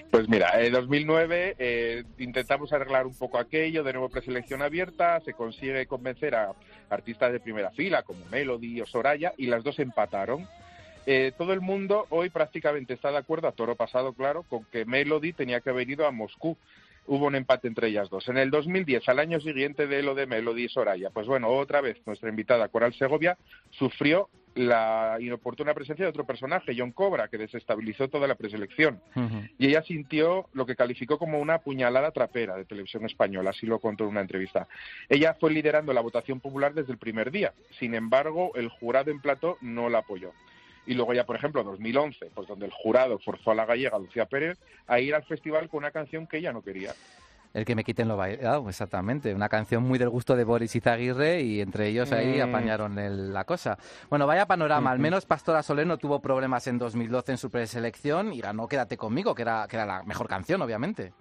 [0.10, 5.34] Pues mira, en 2009 eh, intentamos arreglar un poco aquello, de nuevo preselección abierta, se
[5.34, 6.54] consigue convencer a
[6.90, 10.48] artistas de primera fila como Melody o Soraya y las dos empataron.
[11.06, 14.86] Eh, todo el mundo hoy prácticamente está de acuerdo, a toro pasado claro, con que
[14.86, 16.58] Melody tenía que haber ido a Moscú.
[17.08, 18.28] Hubo un empate entre ellas dos.
[18.30, 21.82] En el 2010, al año siguiente de lo de Melody y Soraya, pues bueno, otra
[21.82, 23.38] vez nuestra invitada Coral Segovia
[23.72, 29.02] sufrió la inoportuna presencia de otro personaje, John Cobra, que desestabilizó toda la preselección.
[29.58, 33.80] Y ella sintió lo que calificó como una puñalada trapera de televisión española, así lo
[33.80, 34.68] contó en una entrevista.
[35.08, 39.22] Ella fue liderando la votación popular desde el primer día, sin embargo, el jurado en
[39.22, 40.34] plató no la apoyó.
[40.86, 44.26] Y luego ya, por ejemplo, 2011, pues donde el jurado forzó a la gallega Lucía
[44.26, 44.58] Pérez
[44.88, 46.92] a ir al festival con una canción que ella no quería.
[47.54, 49.36] El que me quiten lo bailado, exactamente.
[49.36, 52.50] Una canción muy del gusto de Boris Izaguirre y entre ellos ahí Mm.
[52.50, 53.78] apañaron el- la cosa.
[54.10, 54.90] Bueno, vaya panorama.
[54.90, 58.96] Al menos Pastora Soler no tuvo problemas en 2012 en su preselección y ganó Quédate
[58.96, 61.12] conmigo, que era, que era la mejor canción, obviamente.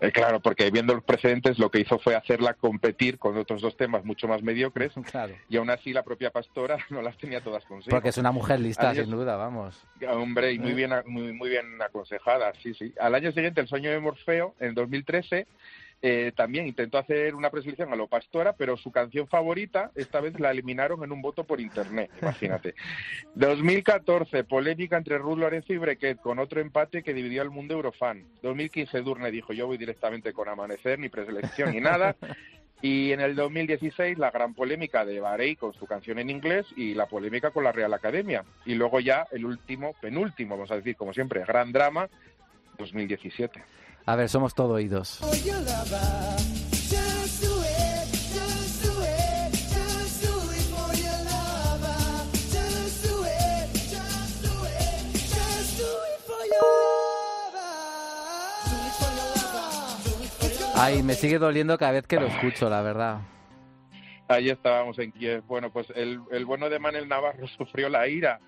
[0.00, 3.76] Eh, claro, porque viendo los precedentes lo que hizo fue hacerla competir con otros dos
[3.76, 5.34] temas mucho más mediocres Claro.
[5.48, 7.90] y aún así la propia pastora no las tenía todas consigo.
[7.94, 9.78] Porque es una mujer lista, año- sin duda, vamos.
[10.08, 12.94] Hombre, y muy bien, muy, muy bien aconsejada, sí, sí.
[12.98, 15.46] Al año siguiente, El sueño de Morfeo, en 2013,
[16.02, 20.38] eh, también intentó hacer una preselección a lo pastora, pero su canción favorita, esta vez
[20.40, 22.74] la eliminaron en un voto por internet, imagínate.
[23.34, 28.24] 2014, polémica entre Ruth Lorenzo y Brequet, con otro empate que dividió al mundo eurofan.
[28.42, 32.16] 2015, Durne dijo, yo voy directamente con Amanecer, ni preselección ni nada.
[32.82, 36.94] Y en el 2016 la gran polémica de Barey con su canción en inglés y
[36.94, 38.42] la polémica con la Real Academia.
[38.64, 42.08] Y luego ya el último, penúltimo, vamos a decir, como siempre, gran drama,
[42.78, 43.62] 2017.
[44.06, 45.20] A ver, somos todo oídos.
[60.82, 63.20] Ay, me sigue doliendo cada vez que lo escucho, la verdad.
[64.28, 65.42] Ahí estábamos en Kiev.
[65.46, 68.40] Bueno, pues el, el bueno de Manel Navarro sufrió la ira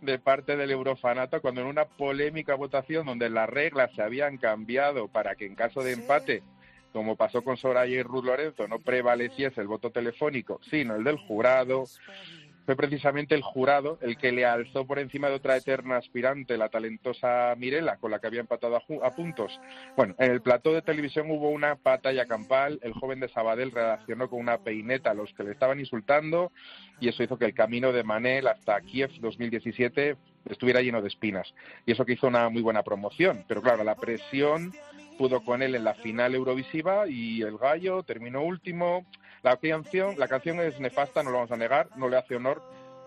[0.00, 5.08] de parte del Eurofanato cuando en una polémica votación donde las reglas se habían cambiado
[5.08, 6.42] para que en caso de empate,
[6.92, 11.18] como pasó con Soraya y Ruth Lorenzo, no prevaleciese el voto telefónico, sino el del
[11.18, 11.84] jurado,
[12.66, 16.68] fue precisamente el jurado el que le alzó por encima de otra eterna aspirante, la
[16.68, 19.60] talentosa Mirela, con la que había empatado a, a puntos.
[19.96, 24.28] Bueno, en el plató de televisión hubo una batalla campal, el joven de Sabadell reaccionó
[24.28, 26.52] con una peineta a los que le estaban insultando
[27.00, 31.54] y eso hizo que el camino de Manel hasta Kiev 2017 estuviera lleno de espinas.
[31.86, 34.72] Y eso que hizo una muy buena promoción, pero claro, la presión
[35.18, 39.06] pudo con él en la final Eurovisiva y el gallo terminó último.
[39.44, 42.62] La canción, la canción es nefasta, no lo vamos a negar, no le hace honor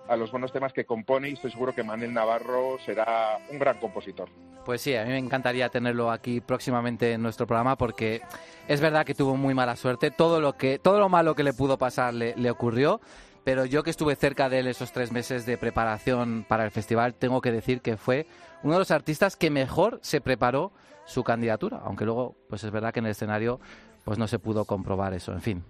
[0.07, 3.79] a los buenos temas que compone y estoy seguro que Manel Navarro será un gran
[3.79, 4.29] compositor.
[4.63, 8.21] Pues sí, a mí me encantaría tenerlo aquí próximamente en nuestro programa porque
[8.67, 10.11] es verdad que tuvo muy mala suerte.
[10.11, 13.01] Todo lo que, todo lo malo que le pudo pasar le, le ocurrió.
[13.43, 17.15] Pero yo que estuve cerca de él esos tres meses de preparación para el festival,
[17.15, 18.27] tengo que decir que fue
[18.61, 20.71] uno de los artistas que mejor se preparó
[21.05, 21.81] su candidatura.
[21.83, 23.59] Aunque luego, pues es verdad que en el escenario,
[24.05, 25.31] pues no se pudo comprobar eso.
[25.31, 25.63] En fin.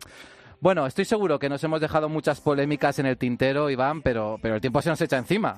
[0.59, 4.55] Bueno, estoy seguro que nos hemos dejado muchas polémicas en el tintero, Iván, pero, pero
[4.55, 5.55] el tiempo se nos echa encima.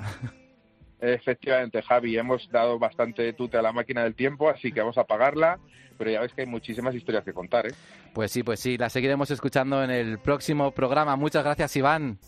[0.99, 5.01] Efectivamente, Javi, hemos dado bastante tute a la máquina del tiempo, así que vamos a
[5.01, 5.57] apagarla,
[5.97, 7.73] pero ya ves que hay muchísimas historias que contar, ¿eh?
[8.13, 11.15] Pues sí, pues sí, la seguiremos escuchando en el próximo programa.
[11.15, 12.19] Muchas gracias, Iván.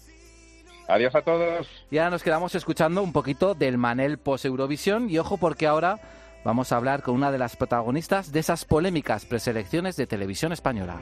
[0.87, 1.67] Adiós a todos.
[1.89, 5.99] Y ahora nos quedamos escuchando un poquito del Manel post Eurovisión y ojo porque ahora
[6.45, 10.97] vamos a hablar con una de las protagonistas de esas polémicas preselecciones de televisión española.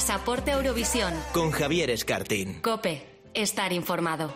[0.00, 1.12] Pasaporte Eurovisión.
[1.34, 2.62] Con Javier Escartín.
[2.62, 3.06] Cope.
[3.34, 4.32] Estar informado.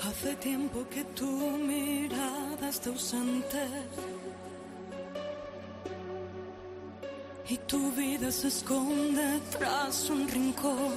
[0.00, 3.66] Hace tiempo que tu mirada está ausente
[7.48, 10.94] y tu vida se esconde tras un rincón.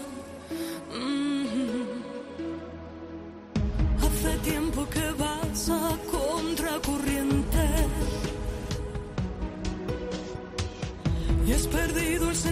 [0.93, 1.37] Mm.
[1.47, 1.76] Hace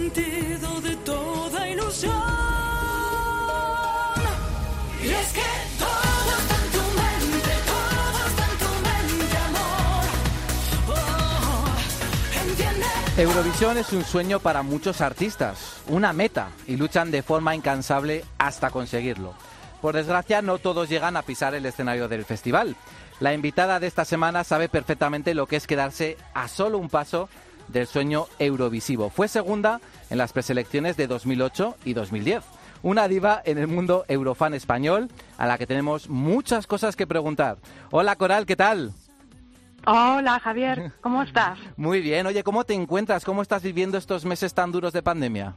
[0.10, 2.14] sentido de toda ilusión.
[5.02, 5.42] Y es que
[5.80, 10.06] todo está tu mente, todo está tu mente, amor.
[13.18, 13.22] Oh.
[13.22, 18.70] Eurovisión es un sueño para muchos artistas, una meta, y luchan de forma incansable hasta
[18.70, 19.34] conseguirlo.
[19.82, 22.76] Por desgracia, no todos llegan a pisar el escenario del festival.
[23.20, 27.30] La invitada de esta semana sabe perfectamente lo que es quedarse a solo un paso
[27.68, 29.10] del sueño eurovisivo.
[29.10, 32.44] Fue segunda en las preselecciones de 2008 y 2010.
[32.84, 37.58] Una diva en el mundo eurofan español a la que tenemos muchas cosas que preguntar.
[37.92, 38.94] Hola Coral, ¿qué tal?
[39.88, 41.60] Hola Javier, ¿cómo estás?
[41.78, 43.24] Muy bien, oye, ¿cómo te encuentras?
[43.24, 45.56] ¿Cómo estás viviendo estos meses tan duros de pandemia?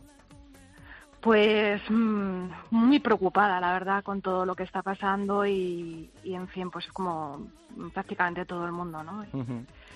[1.20, 6.46] Pues mm, muy preocupada, la verdad, con todo lo que está pasando y, y, en
[6.46, 7.48] fin, pues como
[7.92, 9.24] prácticamente todo el mundo, ¿no?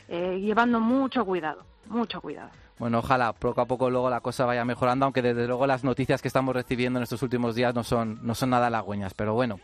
[0.09, 2.51] Eh, llevando mucho cuidado, mucho cuidado.
[2.79, 6.21] Bueno, ojalá poco a poco luego la cosa vaya mejorando, aunque desde luego las noticias
[6.21, 9.61] que estamos recibiendo en estos últimos días no son, no son nada halagüeñas, pero bueno.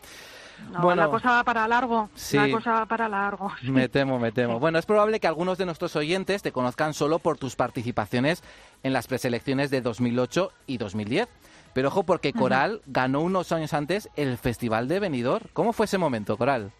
[0.71, 2.35] No, bueno, la cosa va para largo, Sí.
[2.37, 3.49] la cosa va para largo.
[3.63, 4.59] Me temo, me temo.
[4.59, 8.43] Bueno, es probable que algunos de nuestros oyentes te conozcan solo por tus participaciones
[8.83, 11.29] en las preselecciones de 2008 y 2010.
[11.73, 12.33] Pero ojo, porque.
[12.33, 15.45] Coral ganó unos años antes el Festival de Benidorm.
[15.53, 16.71] ¿Cómo fue ese momento, Coral?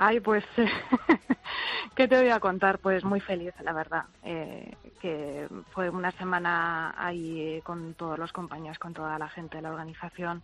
[0.00, 0.44] Ay, pues,
[1.96, 2.78] ¿qué te voy a contar?
[2.78, 4.04] Pues muy feliz, la verdad.
[4.22, 9.56] Eh, que fue una semana ahí eh, con todos los compañeros, con toda la gente
[9.56, 10.42] de la organización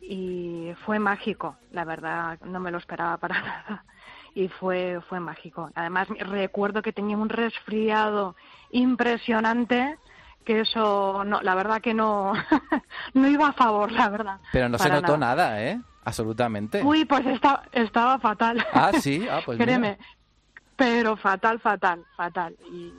[0.00, 3.84] y fue mágico, la verdad, no me lo esperaba para nada
[4.34, 5.70] y fue fue mágico.
[5.74, 8.36] Además, recuerdo que tenía un resfriado
[8.70, 9.98] impresionante
[10.44, 12.34] que eso no, la verdad que no
[13.14, 14.40] no iba a favor, la verdad.
[14.52, 15.34] Pero no se notó nada.
[15.46, 15.80] nada, ¿eh?
[16.04, 16.82] Absolutamente.
[16.82, 18.64] Uy, pues estaba, estaba fatal.
[18.72, 20.08] Ah, sí, ah, pues Créeme, mira.
[20.76, 22.56] pero fatal, fatal, fatal.
[22.72, 22.92] Y,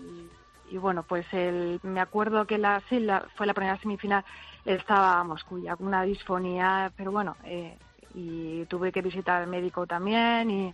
[0.71, 4.23] y bueno, pues el, me acuerdo que la, sí, la, fue la primera semifinal,
[4.65, 7.77] estábamos cuya con una disfonía, pero bueno, eh,
[8.15, 10.73] y tuve que visitar al médico también y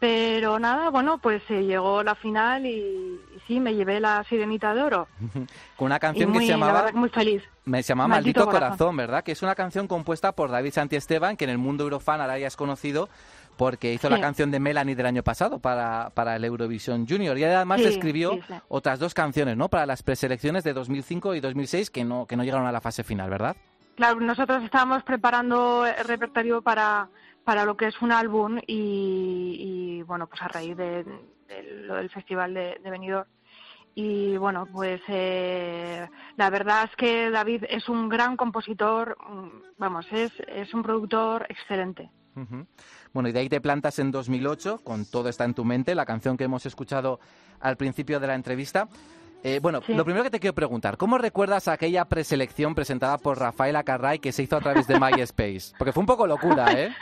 [0.00, 4.74] pero nada, bueno, pues se llegó la final y, y sí, me llevé la sirenita
[4.74, 5.08] de oro.
[5.76, 6.86] Con una Y canción muy, que se la llamaba...
[6.86, 7.42] que muy feliz.
[7.66, 8.76] Me se llama Maldito Maldito, Corazón.
[8.78, 8.96] Corazón.
[8.96, 9.22] ¿verdad?
[9.22, 12.46] Que es una canción compuesta por David Santiesteban, que en el mundo eurofan ahora ya
[12.48, 13.08] es conocido
[13.58, 14.14] porque hizo Sí.
[14.14, 17.36] la canción de Melanie del año pasado para, para el Eurovisión Junior.
[17.36, 18.54] Y además Sí, escribió sí.
[18.68, 19.68] otras dos canciones, ¿no?
[19.68, 23.04] Para las preselecciones de 2005 y 2006 que no, que no llegaron a la fase
[23.04, 23.54] final, ¿verdad?
[23.96, 27.10] Claro, nosotros estábamos preparando el repertorio para,
[27.50, 31.96] para lo que es un álbum y, y, bueno, pues a raíz de, de lo
[31.96, 33.28] del festival de, de Benidorm.
[33.92, 39.48] Y bueno, pues eh, la verdad es que David es un gran compositor, mm,
[39.78, 42.08] vamos, es, es un productor excelente.
[42.36, 42.64] Ujú.
[43.12, 46.06] Bueno, y de ahí te plantas en 2008, con Todo está en tu mente, la
[46.06, 47.18] canción que hemos escuchado
[47.58, 48.86] al principio de la entrevista.
[49.42, 49.94] Eh, bueno, Sí.
[49.94, 54.32] lo primero que te quiero preguntar, ¿cómo recuerdas aquella preselección presentada por Rafaela Carray que
[54.32, 55.72] se hizo a través de MySpace?
[55.78, 56.94] Porque fue un poco locura, ¿eh?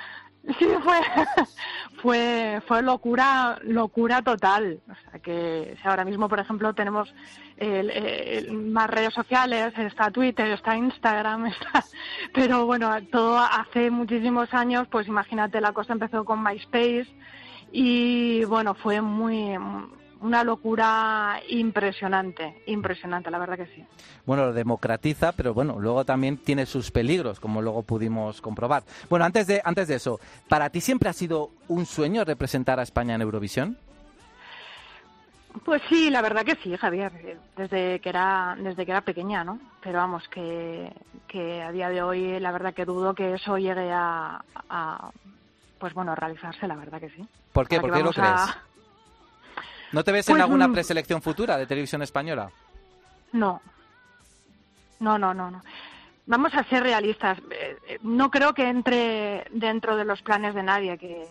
[0.59, 1.01] Sí, fue,
[2.03, 4.81] fue, fue locura, locura total.
[4.91, 7.13] O sea que si ahora mismo, por ejemplo, tenemos
[7.57, 11.85] el- el- más redes sociales, está Twitter, está Instagram, está,
[12.33, 17.09] pero bueno, todo hace muchísimos años, pues imagínate, la cosa empezó con MySpace
[17.73, 19.57] y bueno, fue muy,
[20.21, 23.85] una locura impresionante, impresionante, la verdad que sí.
[24.27, 28.83] Bueno, lo democratiza, pero bueno, luego también tiene sus peligros, como luego pudimos comprobar.
[29.09, 32.83] Bueno, antes de, antes de eso, ¿para ti siempre ha sido un sueño representar a
[32.83, 33.79] España en Eurovisión?
[35.65, 39.43] Pues sí, la verdad que sí, Javier, eh, desde que era desde que era pequeña,
[39.45, 39.59] ¿no?
[39.83, 40.93] Pero vamos, que,
[41.27, 45.11] que a día de hoy la verdad que dudo que eso llegue a, a,
[45.79, 47.27] pues bueno, a realizarse, la verdad que sí.
[47.53, 47.81] ¿Por qué?
[47.81, 48.31] ¿Por qué lo crees?
[48.31, 48.63] a-
[49.93, 52.51] ¿No te ves en Pues, alguna mm, preselección futura de televisión española?
[53.33, 53.61] No,
[55.01, 55.63] no, no, no, no.
[56.27, 57.39] Vamos a ser realistas.
[57.51, 61.27] Eh, eh, No creo que entre dentro de los planes de nadie que,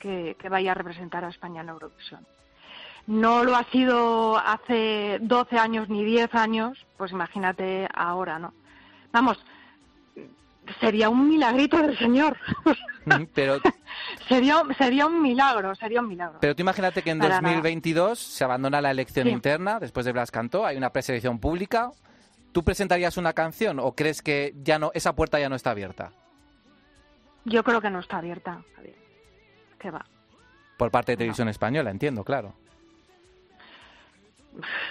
[0.00, 2.26] que, que vaya a representar a España en Eurovisión.
[3.06, 8.52] No lo ha sido hace 12 años ni 10 años, pues imagínate ahora, ¿no?
[9.12, 9.38] Vamos,
[10.80, 12.36] sería un milagrito del Señor.
[13.06, 13.58] Mm, Pero
[14.28, 16.40] Sería, sería un milagro, sería un milagro.
[16.42, 17.40] Pero tú imagínate que en Para nada.
[17.54, 19.32] 2022 se abandona la elección Sí.
[19.32, 21.90] interna después de Blas Cantó, hay una preselección pública.
[22.52, 26.12] ¿Tú presentarías una canción o crees que ya no esa puerta ya no está abierta
[27.46, 28.96] Yo creo que no está abierta, Javier.
[29.78, 30.04] Que va.
[30.76, 31.90] por parte de Televisión Española?
[31.90, 32.52] Entiendo, claro.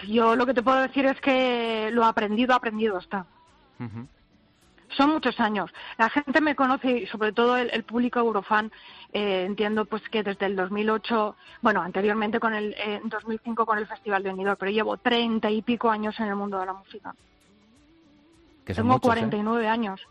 [0.08, 3.26] Yo lo que te puedo decir es que lo aprendido, aprendido está.
[3.80, 4.08] Ujú.
[4.96, 5.70] Son muchos años.
[5.98, 8.72] La gente me conoce y sobre todo el, el público eurofan.
[9.14, 13.78] eh, entiendo pues que desde el 2008, bueno, anteriormente con el eh, en 2005 con
[13.78, 16.74] el Festival de Benidorm, pero llevo treinta y pico años en el mundo de la
[16.74, 17.14] música.
[18.66, 19.20] Que son Tengo muchos, ¿eh?
[19.20, 20.02] 49 años.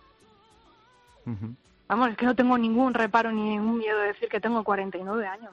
[1.27, 1.55] Ujú.
[1.89, 5.27] Vamos, es que no tengo ningún reparo ni ningún miedo de decir que tengo 49
[5.27, 5.53] años.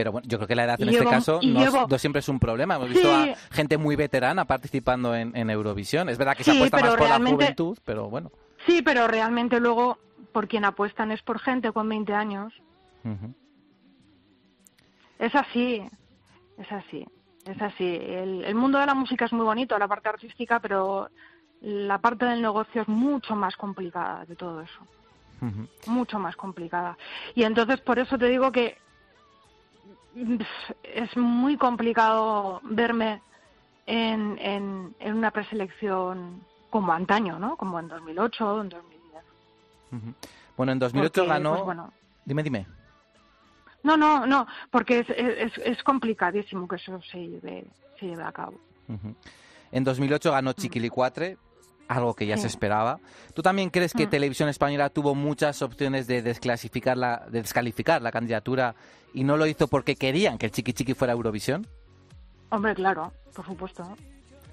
[0.00, 2.28] Pero bueno, yo creo que la edad en este caso no, llevo- no siempre es
[2.28, 2.76] un problema.
[2.76, 6.08] Hemos visto a gente muy veterana participando en, en Eurovisión.
[6.08, 8.30] Es verdad que se apuesta más por la juventud, pero bueno.
[8.66, 9.98] Sí, pero realmente luego
[10.32, 12.52] por quien apuestan es por gente con 20 años.
[15.18, 15.82] Es así,
[16.58, 17.06] es así,
[17.46, 17.84] es así.
[18.00, 21.10] El, el mundo de la música es muy bonito, la parte artística, pero
[21.60, 24.80] la parte del negocio es mucho más complicada de todo eso,
[25.86, 26.96] mucho más complicada.
[27.34, 28.78] Y entonces por eso te digo que
[30.82, 33.22] es muy complicado verme
[33.86, 37.56] en, en, en una preselección como antaño, ¿no?
[37.56, 39.24] Como en 2008 o en 2010.
[39.92, 40.14] Ujú.
[40.56, 41.50] Bueno, en 2008 Porque, ganó...
[41.50, 41.92] pues, bueno,
[42.24, 42.66] Dime, dime.
[43.82, 47.64] No, no, no, porque es, es, es complicadísimo que eso se lleve,
[47.98, 48.60] se lleve a cabo.
[48.88, 49.16] Ujú.
[49.72, 51.38] En 2008 ganó Chiquilicuatre,
[51.90, 52.42] algo que ya Sí.
[52.42, 53.00] se esperaba.
[53.34, 54.10] ¿Tú también crees que Mm.
[54.10, 58.74] Televisión Española tuvo muchas opciones de desclasificar la, de descalificar la candidatura
[59.12, 61.66] y no lo hizo porque querían que el Chiqui Chiqui fuera Eurovisión?
[62.50, 63.96] Hombre, claro, por supuesto.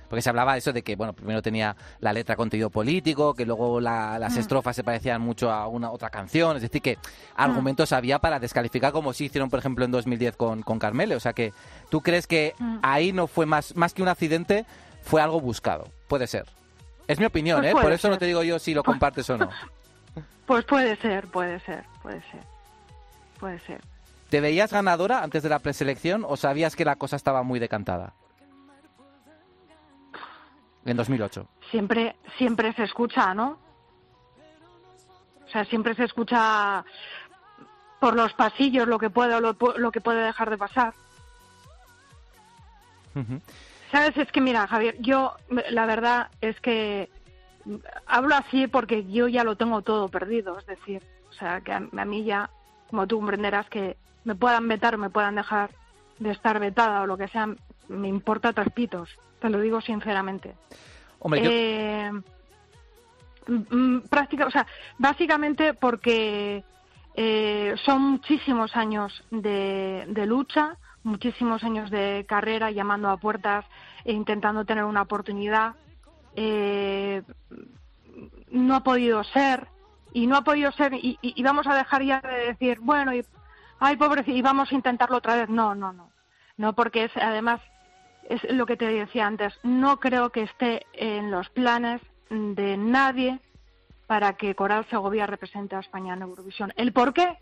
[0.10, 3.46] Porque se hablaba de eso de que, bueno, primero tenía la letra contenido político, que
[3.46, 4.40] luego la- las Mm.
[4.40, 6.98] estrofas se parecían mucho a una otra canción, es decir, que
[7.36, 11.16] argumentos había para descalificar como sí hicieron, por ejemplo, en 2010 con, con Carmele.
[11.16, 11.52] O sea que,
[11.90, 12.78] ¿tú crees que Mm.
[12.84, 14.66] ahí no fue más, más que un accidente,
[15.04, 15.90] fue algo buscado?
[16.08, 16.46] Puede ser.
[17.08, 17.78] Es mi opinión, Pues ¿eh?
[17.82, 19.50] Por eso no te digo yo si lo compartes o no.
[20.46, 22.40] Pues puede ser, puede ser, puede ser,
[23.38, 23.82] puede ser.
[24.30, 28.14] ¿Te veías ganadora antes de la preselección o sabías que la cosa estaba muy decantada?
[30.86, 31.46] En 2008.
[31.70, 33.60] Siempre, siempre se escucha, ¿no?
[35.46, 36.86] O sea, siempre se escucha
[38.00, 40.94] por los pasillos lo que puede o lo, que puede dejar de pasar.
[43.16, 43.42] Ujú.
[43.92, 45.36] Sabes, es que mira, Javier, yo
[45.70, 47.10] la verdad es que
[47.66, 51.72] mm, hablo así porque yo ya lo tengo todo perdido, es decir, o sea, que
[51.72, 52.50] a, a mí ya,
[52.90, 55.70] como tú comprenderás, que me puedan vetar o me puedan dejar
[56.20, 57.48] de estar vetada o lo que sea,
[57.88, 59.10] me importa tres pitos,
[59.40, 60.56] te lo digo sinceramente.
[61.20, 61.42] Hombre.
[61.46, 62.12] Eh,
[63.48, 66.64] mm, práctica, o sea, básicamente porque
[67.16, 70.78] eh, son muchísimos años de, de lucha,
[71.08, 73.66] muchísimos años de carrera llamando a puertas
[74.06, 75.76] e intentando tener una oportunidad.
[76.36, 77.24] Eh,
[78.52, 79.68] no ha podido ser
[80.14, 83.26] y no ha podido ser y, vamos a dejar ya de decir bueno y
[83.80, 86.10] ay pobrecito y vamos a intentarlo otra vez no no no
[86.58, 87.62] no porque es además
[88.30, 93.40] es lo que te decía antes, no creo que esté en los planes de nadie
[94.06, 96.74] para que Coral Segovia represente a España en Eurovisión.
[96.76, 97.38] ¿El por qué?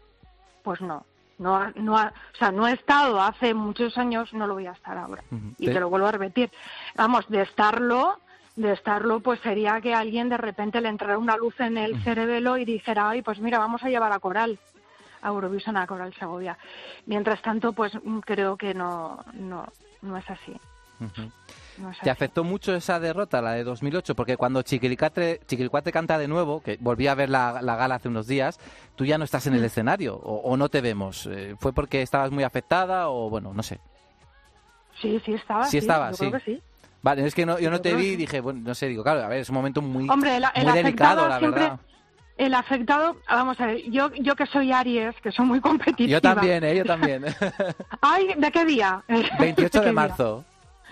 [0.63, 1.05] Pues no.
[1.37, 4.67] No, ha- no ha- o sea, no he estado hace muchos años, no lo voy
[4.67, 5.23] a estar ahora.
[5.57, 6.49] Y Te- lo vuelvo a repetir.
[6.95, 8.19] Vamos, de estarlo,
[8.55, 12.57] de estarlo, pues sería que alguien de repente le entrara una luz en el cerebelo
[12.57, 14.57] y dijera, ay, pues mira, vamos a llevar a Coral,
[15.21, 16.57] a Eurovisión, a Coral Segovia.
[17.05, 19.65] Mientras tanto, pues mm, creo que no, no,
[20.01, 20.55] no es así.
[22.03, 24.15] ¿Te afectó mucho esa derrota, la de 2008?
[24.15, 28.07] Porque cuando Chiquilicuatre, Chiquilicuatre canta de nuevo, que volví a ver la, la gala hace
[28.07, 28.59] unos días,
[28.95, 29.65] tú ya no estás en el Mm.
[29.65, 31.27] escenario o, o no te vemos.
[31.31, 33.79] Eh, ¿Fue porque estabas muy afectada o bueno, no sé?
[35.01, 35.65] Sí, sí estaba.
[35.65, 36.27] Sí estaba, yo sí.
[36.29, 36.61] creo que sí.
[37.01, 39.23] Vale, es que no, yo no te vi y dije, bueno, no sé, digo, claro,
[39.23, 41.79] a ver, es un momento muy, Hombre, el, el muy delicado, la siempre, verdad.
[42.37, 46.09] el afectado, vamos a ver, yo, yo que soy Aries, que soy muy competitiva.
[46.09, 46.75] Yo también, ¿eh?
[46.75, 47.25] Yo también.
[48.01, 49.03] Ay, ¿de qué día?
[49.39, 49.91] 28 qué de día?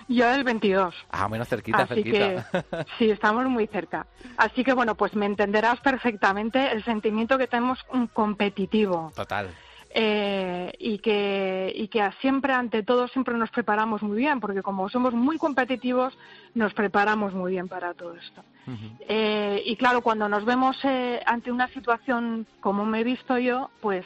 [0.08, 0.94] Yo el 22.
[1.10, 2.46] Ah, menos cerquita, Así cerquita.
[2.52, 4.06] que sí, estamos muy cerca.
[4.36, 9.12] Así que bueno, pues me entenderás perfectamente el sentimiento que tenemos un competitivo.
[9.14, 9.48] Total.
[9.96, 14.88] eh, y que y que siempre ante todo siempre nos preparamos muy bien porque como
[14.88, 16.12] somos muy competitivos
[16.54, 18.42] nos preparamos muy bien para todo esto
[19.08, 23.70] Eh, y claro cuando nos vemos eh, ante una situación como me he visto yo
[23.80, 24.04] pues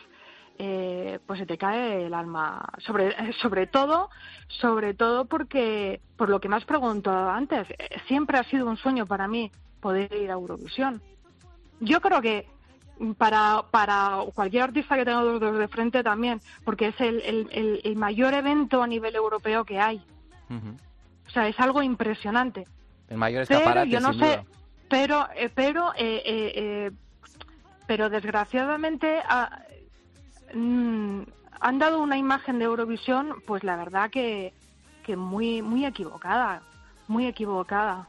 [0.58, 4.10] eh, pues se te cae el alma sobre sobre todo
[4.48, 8.76] sobre todo porque por lo que me has preguntado antes eh, siempre ha sido un
[8.76, 11.00] sueño para mí poder ir a Eurovisión
[11.80, 12.46] yo creo que
[13.16, 17.80] para, para cualquier artista que tenga dos dedos de frente también, porque es el, el,
[17.84, 20.02] el- mayor evento a nivel europeo que hay.
[21.28, 22.66] O sea, es algo impresionante.
[23.08, 24.44] El mayor Pero escaparate, yo no sin sé, duda.
[24.88, 26.90] pero, eh, pero, eh, eh, eh,
[27.86, 29.20] pero desgraciadamente
[30.50, 31.22] ah, mm,
[31.60, 34.52] han dado una imagen de Eurovisión, pues la verdad que,
[35.04, 36.62] que muy, muy equivocada,
[37.08, 38.06] muy equivocada.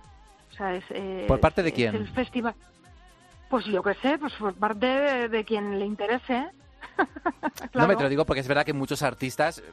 [0.51, 1.95] O sea, es, eh, ¿Por parte de quién?
[1.95, 2.53] el festival.
[3.49, 6.47] Pues yo qué sé, pues por parte de, de quien le interese.
[7.73, 9.63] No me te lo digo porque es verdad que muchos artistas eh,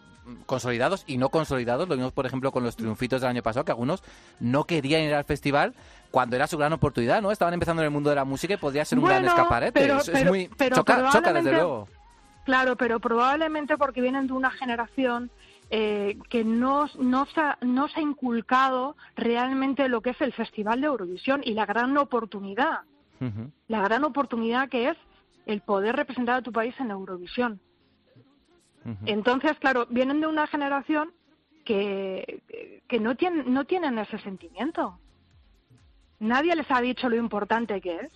[0.47, 3.72] consolidados y no consolidados, lo vimos por ejemplo con los triunfitos del año pasado, que
[3.72, 4.02] algunos
[4.38, 5.74] no querían ir al festival
[6.10, 7.30] cuando era su gran oportunidad, ¿no?
[7.32, 9.72] Estaban empezando en el mundo de la música y podría ser un gran Bueno, escaparate.
[9.72, 11.88] pero- es, muy pero choca, choca, desde luego.
[12.47, 15.32] Claro, pero probablemente porque vienen de una generación
[15.68, 20.32] eh, que no, no, se ha, no se ha inculcado realmente lo que es el
[20.32, 22.82] Festival de Eurovisión y la gran oportunidad,
[23.66, 24.97] la gran oportunidad que es
[25.47, 27.60] el poder representar a tu país en Eurovisión.
[29.06, 31.12] Entonces, claro, vienen de una generación
[31.64, 32.44] que,
[32.86, 35.01] que no, tienen, no tienen ese sentimiento.
[36.20, 38.12] Nadie les ha dicho lo importante que es.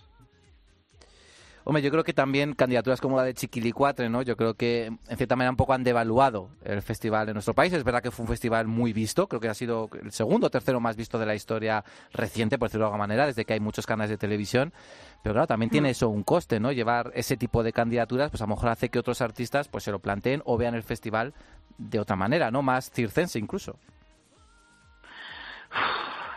[1.63, 4.21] Hombre, yo creo que también candidaturas como la de Chiquilicuatre, ¿no?
[4.23, 7.71] Yo creo que en cierta manera un poco han devaluado el festival en nuestro país.
[7.73, 10.49] Es verdad que fue un festival muy visto, creo que ha sido el segundo o
[10.49, 11.83] tercero más visto de la historia
[12.13, 14.73] reciente, por decirlo de alguna manera, desde que hay muchos canales de televisión.
[15.21, 15.91] Pero claro, también tiene Mm.
[15.91, 16.71] eso un coste, ¿no?
[16.71, 19.91] Llevar ese tipo de candidaturas, pues a lo mejor hace que otros artistas pues se
[19.91, 21.33] lo planteen o vean el festival
[21.77, 22.61] de otra manera, ¿no?
[22.63, 23.77] Más circense incluso.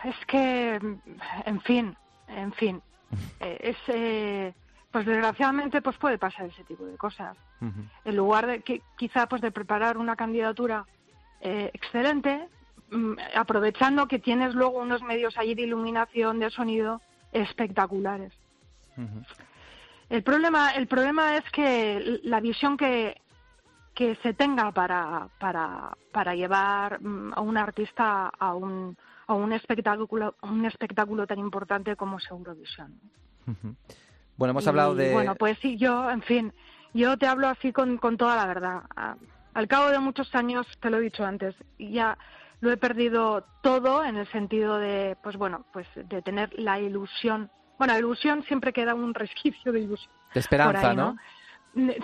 [0.03, 0.75] Es que,
[1.45, 1.95] en fin,
[2.27, 2.81] en fin,
[3.39, 4.53] eh, es, eh,
[4.95, 7.35] pues desgraciadamente pues puede pasar ese tipo de cosas.
[8.05, 10.85] En lugar de que quizá pues de preparar una candidatura
[11.41, 12.47] eh, excelente,
[12.91, 17.01] mm, aprovechando que tienes luego unos medios allí de iluminación, de sonido
[17.33, 18.31] espectaculares.
[20.09, 23.19] El problema, el problema es que la visión que,
[23.93, 28.95] que se tenga para, para, para llevar mm, a un artista a un,
[29.27, 32.97] a un espectáculo, a un espectáculo tan importante como es Eurovisión.
[34.37, 35.13] Bueno, hemos Y, hablado de...
[35.13, 36.53] Bueno, pues sí, yo, en fin,
[36.93, 38.83] yo te hablo así con, con toda la verdad.
[39.53, 42.17] Al cabo de muchos años, te lo he dicho antes, ya
[42.59, 47.49] lo he perdido todo en el sentido de, pues bueno, pues de tener la ilusión.
[47.77, 50.11] Bueno, la ilusión siempre queda un resquicio de ilusión.
[50.33, 51.17] De esperanza, ahí, ¿no?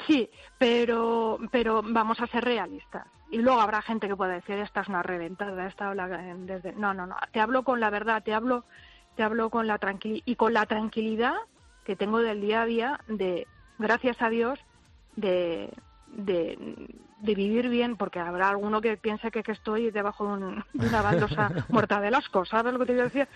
[0.06, 3.08] Sí, pero, pero vamos a ser realistas.
[3.30, 6.74] Y luego habrá gente que pueda decir, esta es una reventada, esta desde...
[6.74, 8.66] No, no, no, te hablo con la verdad, te hablo,
[9.16, 11.36] te hablo con la tranquilidad y con la tranquilidad
[11.86, 13.48] que tengo del día a día de,
[13.80, 14.60] gracias a Dios,
[15.16, 15.74] de,
[16.08, 16.58] de,
[17.20, 20.88] de vivir bien, porque habrá alguno que piense que, que estoy debajo de, un- de
[20.88, 23.28] una baldosa muerta de asco, ¿sabes lo que te quiero decir?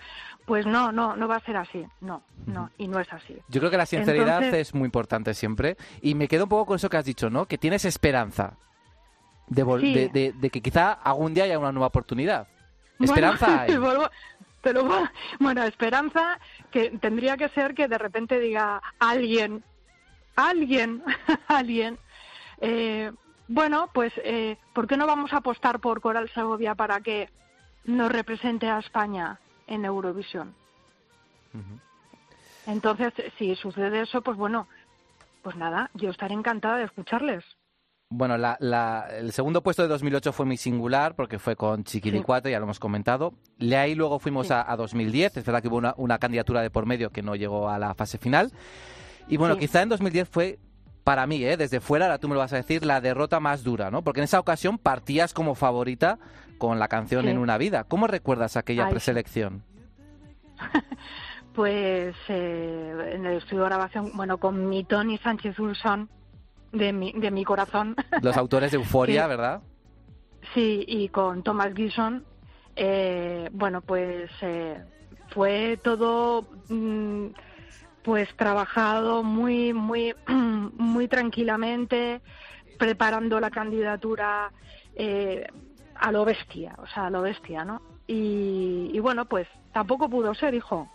[0.44, 3.36] Pues no, no, no va a ser así, no, no, y no es así.
[3.48, 5.76] Yo creo que la sinceridad Entonces- es muy importante siempre.
[6.00, 7.46] Y me quedo un poco con eso que has dicho, ¿no?
[7.46, 8.56] Que tienes esperanza
[9.48, 9.94] de, vol- Sí.
[9.94, 12.48] de, de- de que quizá algún día haya una nueva oportunidad.
[12.98, 13.76] Bueno, Esperanza hay.
[13.76, 14.10] vuelvo-
[14.62, 15.08] vuelvo-
[15.38, 16.38] bueno, esperanza
[16.70, 19.62] que tendría que ser que de repente diga alguien,
[20.34, 21.02] alguien,
[21.48, 21.98] alguien,
[22.60, 23.12] eh,
[23.48, 27.30] bueno, pues, eh, ¿por qué no vamos a apostar por Coral Segovia para que
[27.84, 30.54] nos represente a España en Eurovisión?
[32.66, 34.66] Entonces, si sucede eso, pues bueno,
[35.42, 37.44] pues nada, yo estaré encantada de escucharles.
[38.08, 42.52] Bueno, la- la- el segundo puesto de 2008 fue muy singular porque fue con Chiquilicuatre,
[42.52, 43.34] ya lo hemos comentado.
[43.58, 44.52] De ahí luego fuimos Sí.
[44.52, 45.36] a, a 2010.
[45.36, 47.94] Es verdad que hubo una, una candidatura de por medio que no llegó a la
[47.94, 48.52] fase final.
[49.28, 49.60] Y bueno, Sí.
[49.60, 50.60] quizá en 2010 fue,
[51.02, 51.56] para mí, ¿eh?
[51.56, 54.02] desde fuera, ahora tú me lo vas a decir, la derrota más dura, ¿no?
[54.02, 56.18] Porque en esa ocasión partías como favorita
[56.58, 57.30] con la canción Sí.
[57.30, 57.82] En una vida.
[57.84, 59.64] ¿Cómo recuerdas aquella Ay, preselección?
[61.54, 66.10] Pues eh, en el estudio de grabación, bueno, con mi Tony Sánchez Ulson,
[66.72, 67.94] de mi, de mi corazón.
[68.22, 69.28] Los autores de Euforia, Sí.
[69.28, 69.62] ¿verdad?
[70.54, 72.24] Sí, y con Thomas Gison,
[72.76, 74.80] eh, bueno, pues eh,
[75.30, 77.26] fue todo mm,
[78.02, 82.20] pues trabajado muy, muy, muy tranquilamente,
[82.78, 84.52] preparando la candidatura
[84.94, 85.46] eh,
[85.96, 87.82] a lo bestia, o sea, a lo bestia, ¿no?
[88.06, 90.88] Y, y bueno, pues tampoco pudo ser, hijo.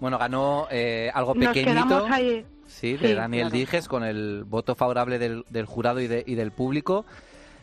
[0.00, 1.84] Bueno, ganó eh, algo Nos pequeñito.
[1.86, 2.44] quedamos ahí.
[2.72, 3.56] Sí, de Sí, Daniel claro.
[3.58, 7.04] Dijes con el voto favorable del, del jurado y, de- y del público.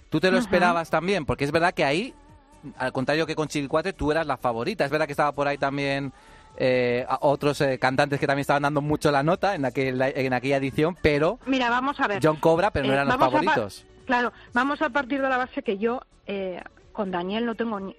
[0.10, 1.26] ¿Tú te lo esperabas también?
[1.26, 2.14] Porque es verdad que ahí,
[2.78, 4.86] al contrario que con Chivilcuatre, tú eras la favorita.
[4.86, 6.12] Es verdad que estaba por ahí también
[6.58, 10.34] eh, a- otros eh, cantantes que también estaban dando mucho la nota en, aquel, en
[10.34, 12.20] aquella edición, pero Mira, vamos a ver.
[12.24, 13.86] John Cobra, pero no Eh, eran los favoritos.
[14.06, 16.62] Claro, vamos a partir de la base que yo eh,
[16.92, 17.96] con Daniel no tengo ni,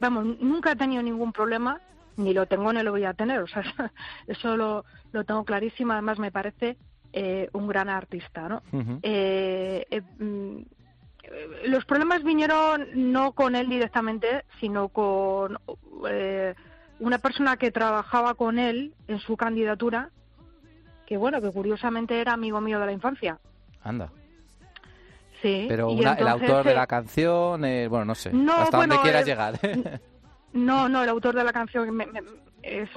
[0.00, 1.80] vamos, nunca he tenido ningún problema,
[2.16, 3.62] ni lo tengo ni lo voy a tener, o sea,
[4.26, 5.92] eso lo, lo tengo clarísimo.
[5.92, 6.76] Además, me parece
[7.12, 8.62] eh, un gran artista, ¿no?
[9.02, 10.58] Eh, eh, mm,
[11.22, 15.58] eh, los problemas vinieron no con él directamente, sino con
[16.08, 16.54] eh,
[17.00, 20.10] una persona que trabajaba con él en su candidatura,
[21.06, 23.38] que bueno, que curiosamente era amigo mío de la infancia.
[23.82, 24.10] Anda.
[25.42, 25.66] Sí.
[25.68, 28.32] Pero el autor de la canción, eh, bueno, no sé.
[28.32, 29.60] No, hasta bueno, dónde quieras llegar.
[30.54, 32.22] No, no, el autor de la canción me- me-
[32.62, 32.88] es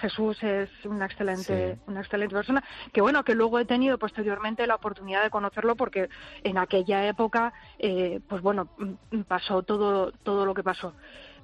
[0.00, 1.80] Jesús, es una excelente, Sí.
[1.86, 2.62] una excelente persona.
[2.92, 6.10] Que bueno, que luego he tenido posteriormente la oportunidad de conocerlo porque
[6.42, 10.92] en aquella época, eh, pues bueno, mm, pasó todo, todo lo que pasó.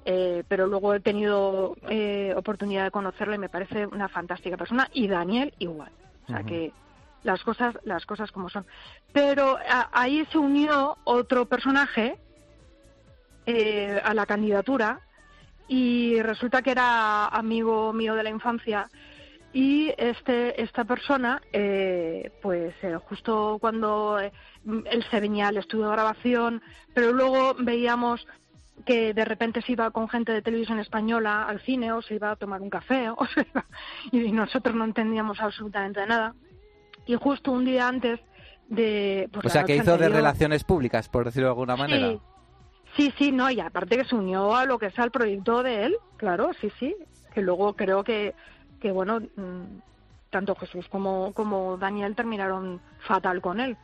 [0.05, 4.87] Eh, pero luego he tenido eh, oportunidad de conocerlo y me parece una fantástica persona
[4.93, 5.91] y Daniel igual.
[6.25, 6.71] O sea que
[7.23, 8.65] las cosas, las cosas como son.
[9.13, 12.17] Pero a- ahí se unió otro personaje
[13.47, 14.99] eh, a la candidatura
[15.67, 18.89] y resulta que era amigo mío de la infancia
[19.53, 24.31] y este esta persona eh, pues eh, justo cuando eh,
[24.89, 26.61] él se venía al estudio de grabación
[26.93, 28.25] pero luego veíamos
[28.85, 32.31] que de repente se iba con gente de televisión española al cine o se iba
[32.31, 33.65] a tomar un café o se iba-
[34.11, 36.33] y nosotros no entendíamos absolutamente nada
[37.05, 38.19] y justo un día antes
[38.69, 42.07] de pues, o sea, que hizo de relaciones públicas, por decirlo de alguna manera.
[42.11, 42.19] Sí,
[42.95, 45.85] sí, sí, no, y aparte que se unió a lo que es al proyecto de
[45.85, 46.95] él, claro, sí, sí,
[47.33, 48.35] que luego creo que,
[48.79, 49.63] que bueno, mm,
[50.29, 53.77] tanto Jesús como, como Daniel terminaron fatal con él.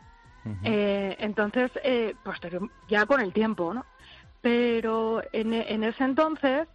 [0.64, 3.86] Eh, entonces, eh, posterior- ya con el tiempo, ¿no?
[4.42, 6.68] Pero en, en ese entonces,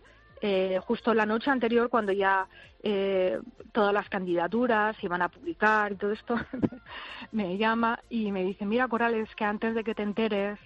[0.42, 2.46] eh, justo la noche anterior, cuando ya
[2.82, 3.38] eh,
[3.72, 6.34] todas las candidaturas se iban a publicar y todo esto,
[7.32, 10.58] me llama y me dice, mira, Corales, que antes de que te enteres,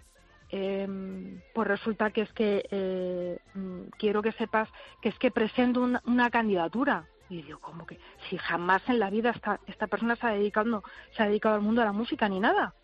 [0.51, 4.68] eh, pues resulta que es que eh, mm, quiero que sepas
[5.02, 7.06] que es que presento una, una candidatura.
[7.28, 7.98] Y digo, ¿cómo que?
[8.31, 10.85] Si jamás en la vida esta, esta persona se ha, dedicado,
[11.16, 12.74] se ha dedicado al mundo de la música ni nada.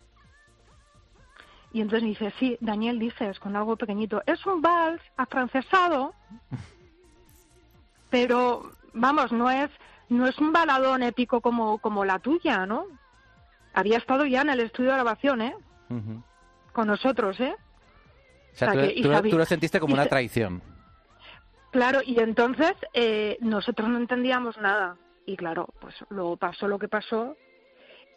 [1.71, 6.13] Y entonces me dice, sí, Daniel, dices, con algo pequeñito, es un vals afrancesado,
[8.11, 9.71] pero vamos, no es
[10.09, 12.85] no es un baladón épico como, como la tuya, ¿no?
[13.73, 15.55] Había estado ya en el estudio de grabación, ¿eh?
[15.89, 16.21] Ujú.
[16.73, 17.55] Con nosotros, ¿eh?
[17.55, 20.61] O sea, O sea, tú, que- y tú- sabí- tú lo sentiste como una traición.
[21.71, 24.97] Claro, y entonces eh, nosotros no entendíamos nada.
[25.25, 27.35] Y claro, pues luego pasó lo que pasó.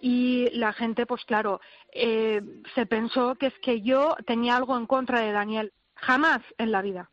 [0.01, 1.61] Y la gente, pues claro,
[1.93, 2.43] eh,
[2.75, 5.73] se pensó que es que yo tenía algo en contra de Daniel.
[5.95, 7.11] Jamás en la vida.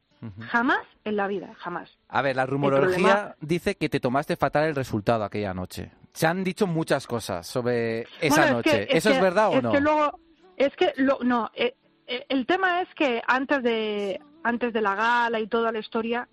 [0.49, 1.89] Jamás en la vida, jamás.
[2.07, 5.91] A ver, la rumorología problema- dice que te tomaste fatal el resultado aquella noche.
[6.13, 8.87] Se han dicho muchas cosas sobre esa Bueno, es noche.
[8.87, 9.71] que- ¿Eso es que- verdad o no?
[9.73, 10.17] que luego,
[10.63, 11.75] es que lo, no, eh,
[12.07, 16.27] eh, el tema es que antes de antes de la gala y toda la historia,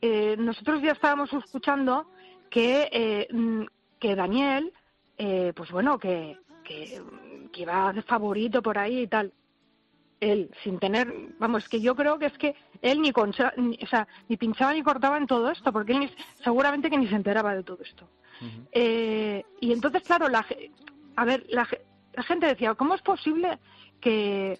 [0.00, 2.06] eh, nosotros ya estábamos escuchando
[2.50, 3.62] que eh, mm,
[3.98, 4.72] que Daniel,
[5.18, 7.02] eh, pues bueno, que, que
[7.52, 9.32] que iba de favorito por ahí y tal.
[10.20, 13.86] Él, sin tener, vamos, que yo creo que es que él ni, concha- ni, o
[13.86, 16.10] sea, ni pinchaba ni cortaba en todo esto, porque él ni-
[16.42, 18.08] seguramente que ni se enteraba de todo esto.
[18.72, 20.44] Eh, y entonces, claro, la,
[21.16, 21.68] a ver, la,
[22.16, 23.58] la gente decía, ¿cómo es posible
[24.00, 24.58] que,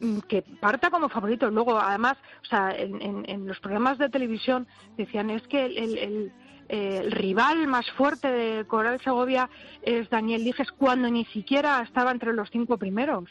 [0.00, 1.50] mm, que parta como favorito?
[1.50, 4.66] Luego, además, o sea, en, en- en los programas de televisión
[4.96, 6.32] decían, es que el, el- el-
[6.68, 9.50] eh, el rival más fuerte de Coral Segovia
[9.82, 13.24] es Daniel Liges, cuando ni siquiera estaba entre los cinco primeros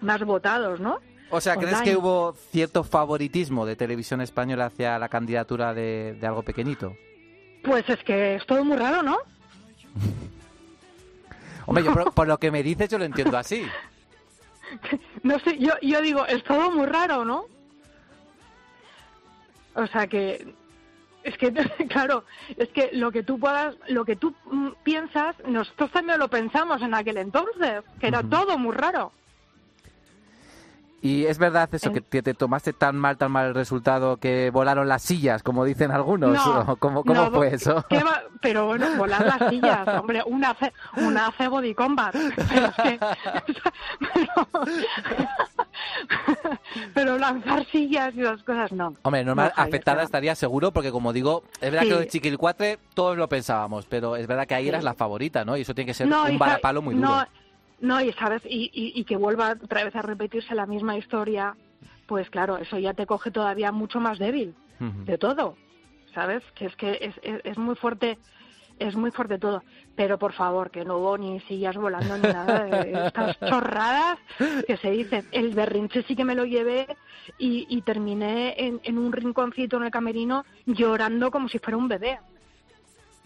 [0.00, 0.98] más votados, ¿no?
[1.30, 1.90] O sea, ¿crees Online.
[1.92, 6.94] que hubo cierto favoritismo de televisión española hacia la candidatura de, de algo pequeñito?
[7.64, 9.16] Pues es que es todo muy raro, ¿no?
[11.66, 13.64] Hombre, yo por, por lo que me dices yo lo entiendo así.
[15.22, 17.46] No sé, yo, yo digo, es todo muy raro, ¿no?
[19.74, 20.54] O sea que,
[21.22, 21.52] es que,
[21.88, 22.24] claro,
[22.56, 26.80] es que lo que tú puedas, lo que tú mm, piensas, nosotros también lo pensamos
[26.82, 29.12] en aquel entonces, que era todo muy raro.
[31.06, 34.88] Y es verdad eso, que, te tomaste tan mal, tan mal el resultado que volaron
[34.88, 36.32] las sillas, como dicen algunos.
[36.32, 37.84] No, ¿o ¿Cómo, cómo no, fue eso?
[38.40, 42.12] Pero bueno, volar las sillas, hombre, una hace, una hace body combat.
[42.12, 42.98] Pero, es que,
[44.14, 44.48] pero,
[46.92, 48.94] pero lanzar sillas y las cosas no.
[49.02, 51.88] Hombre, normal, No, afectada estaría seguro, porque como digo, es verdad Sí.
[51.88, 55.56] que los chiquilcuatre todos lo pensábamos, pero es verdad que ahí eras la favorita, ¿no?
[55.56, 57.24] Y eso tiene que ser un varapalo muy duro.
[57.80, 61.54] No, y sabes, y, y, y que vuelva otra vez a repetirse la misma historia,
[62.06, 65.56] pues claro, eso ya te coge todavía mucho más débil de todo,
[66.14, 66.42] ¿sabes?
[66.54, 68.18] Que es que es, es, es muy fuerte,
[68.78, 69.62] es muy fuerte todo.
[69.94, 74.18] Pero por favor, que no hubo ni sillas volando ni nada de estas chorradas
[74.66, 75.26] que se dicen.
[75.32, 76.86] El berrinche sí que me lo llevé
[77.38, 81.88] y, y terminé en, en un rinconcito en el camerino llorando como si fuera un
[81.88, 82.18] bebé.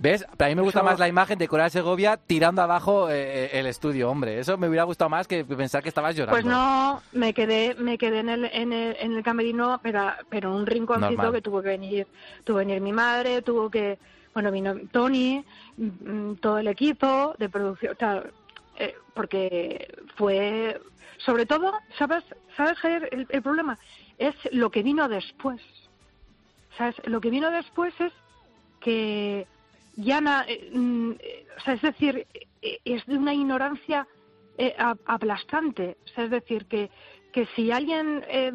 [0.01, 0.25] ¿Ves?
[0.39, 3.67] Pero a mí me gusta más la imagen de Coral Segovia tirando abajo eh, el
[3.67, 4.39] estudio, hombre.
[4.39, 6.33] Eso me hubiera gustado más que pensar que estabas llorando.
[6.33, 10.49] Pues no, me quedé, me quedé en el, en el, en el camerino, pero, pero
[10.49, 11.33] en un rinconcito Normal.
[11.35, 12.07] que tuvo que venir,
[12.45, 13.99] tuvo que venir mi madre, tuvo que,
[14.33, 15.45] bueno, vino Tony,
[15.77, 17.95] mm, todo el equipo de producción,
[18.79, 19.87] eh, porque
[20.17, 20.81] fue,
[21.19, 22.25] sobre todo, ¿sabes,
[22.57, 23.07] sabes Javier?
[23.13, 23.79] El, el problema
[24.17, 25.61] es lo que vino después,
[26.79, 26.97] ¿sabes?
[27.05, 28.15] Lo que vino después es
[28.81, 29.47] que
[30.03, 32.27] ya, na- eh, mm, eh, o sea, es decir,
[32.63, 34.07] eh, es de una ignorancia
[34.59, 34.75] eh,
[35.07, 35.97] aplastante.
[36.05, 36.91] O sea, es decir, que,
[37.33, 38.53] que si alguien, eh,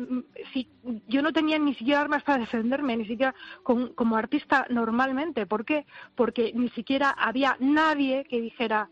[0.54, 0.68] si
[1.08, 5.46] yo no tenía ni siquiera armas para defenderme, ni siquiera con- como artista normalmente.
[5.48, 5.86] ¿Por qué?
[6.16, 8.90] Porque ni siquiera había nadie que dijera,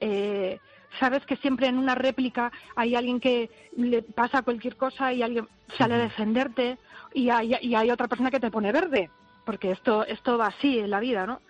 [0.00, 0.58] eh,
[0.98, 5.46] sabes que siempre en una réplica hay alguien que le pasa cualquier cosa y alguien
[5.78, 6.78] sale a defenderte
[7.14, 9.10] y hay, y hay otra persona que te pone verde,
[9.44, 11.40] porque esto, esto va así en la vida, ¿no?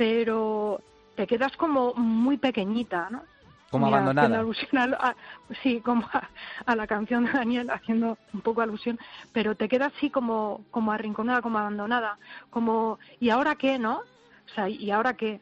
[0.00, 0.80] Pero
[1.14, 3.22] te quedas como muy pequeñita, ¿no?
[3.70, 4.38] Como Mira, abandonada.
[4.38, 5.16] alusión a, a-
[5.62, 6.26] sí, como a,
[6.64, 8.98] a la canción de Daniel, haciendo un poco alusión,
[9.34, 12.18] pero te quedas así como, como arrinconada, como abandonada,
[12.48, 13.98] como, ¿y ahora qué, no?
[13.98, 15.38] O sea, ¿y ahora qué?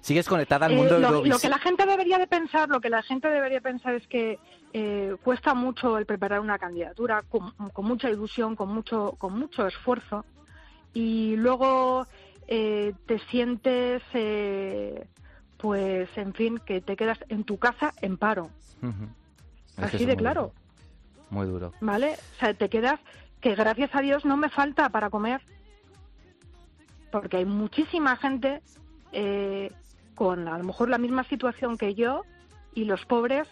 [0.00, 1.40] Sigues conectada al Eh, mundo lo, lo Eurovisión.
[1.40, 4.40] que la gente debería de pensar, lo que la gente debería pensar es que
[4.72, 9.64] eh, cuesta mucho el preparar una candidatura con, con mucha ilusión, con mucho, con mucho
[9.64, 10.24] esfuerzo,
[10.92, 12.06] y luego
[12.48, 15.06] eh, te sientes, eh,
[15.58, 18.50] pues, en fin, que te quedas en tu casa en paro.
[19.76, 20.54] Es así de claro, duro,
[21.30, 21.72] Muy duro.
[21.80, 22.16] ¿vale?
[22.36, 23.00] O sea, te quedas
[23.40, 25.42] que gracias a Dios no me falta para comer,
[27.10, 28.62] porque hay muchísima gente
[29.12, 29.70] eh,
[30.14, 32.22] con a lo mejor la misma situación que yo
[32.74, 33.46] y los pobres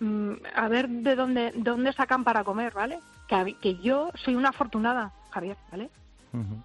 [0.00, 3.00] mm, a ver de dónde de dónde sacan para comer, ¿vale?
[3.28, 5.90] Que, yo soy una afortunada, Javier, ¿vale?
[6.32, 6.62] Ujú.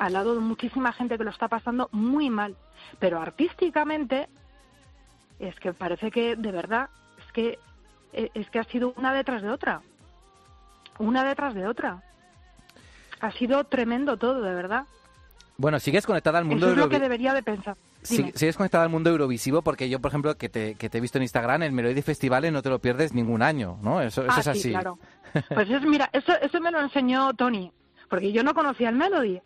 [0.00, 2.56] Al lado de muchísima gente que lo está pasando muy mal,
[2.98, 4.28] pero artísticamente
[5.38, 6.88] es que parece que de verdad
[7.24, 7.58] es que
[8.14, 9.82] eh, es que ha sido una detrás de otra,
[10.98, 12.02] una detrás de otra.
[13.20, 14.84] Ha sido tremendo todo, de verdad.
[15.58, 17.76] Bueno, sigues conectada al mundo Eso es lo que debería de pensar.
[18.02, 18.32] Sí, Dime.
[18.34, 21.18] sigues conectada al mundo Eurovisivo porque yo, por ejemplo, que te, que te he visto
[21.18, 24.00] en Instagram, el Melody Festivales no te lo pierdes ningún año, ¿no?
[24.00, 24.70] Eso, eso Ah, es sí, así.
[24.70, 24.98] claro.
[25.54, 27.70] Pues es, mira, eso, eso me lo enseñó Tony,
[28.08, 29.42] porque yo no conocía el Melody.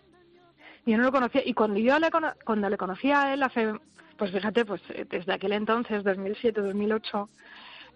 [0.87, 1.43] Yo no lo conocía.
[1.45, 2.09] Y cuando yo le,
[2.45, 3.73] cuando le conocí a él hace,
[4.17, 7.29] pues fíjate, pues eh, desde aquel entonces, 2007, 2008,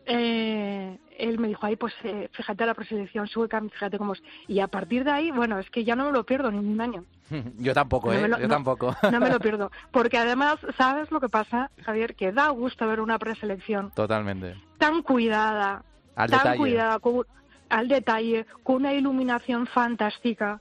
[0.07, 4.23] eh, él me dijo, ay, pues eh, fíjate la preselección sueca, fíjate cómo es.
[4.47, 6.81] Y a partir de ahí, bueno, es que ya no me lo pierdo ni un
[6.81, 7.05] año.
[7.59, 8.29] Yo tampoco, No ¿eh?
[8.29, 8.97] lo- yo no- tampoco.
[9.13, 9.71] No me lo pierdo.
[9.91, 12.15] Porque además, ¿sabes lo que pasa, Javier?
[12.15, 14.55] Que da gusto ver una preselección Totalmente.
[14.79, 15.83] tan cuidada,
[16.17, 16.57] Al tan detalle.
[16.59, 17.27] cuidada, con-
[17.69, 20.61] al detalle, con una iluminación fantástica.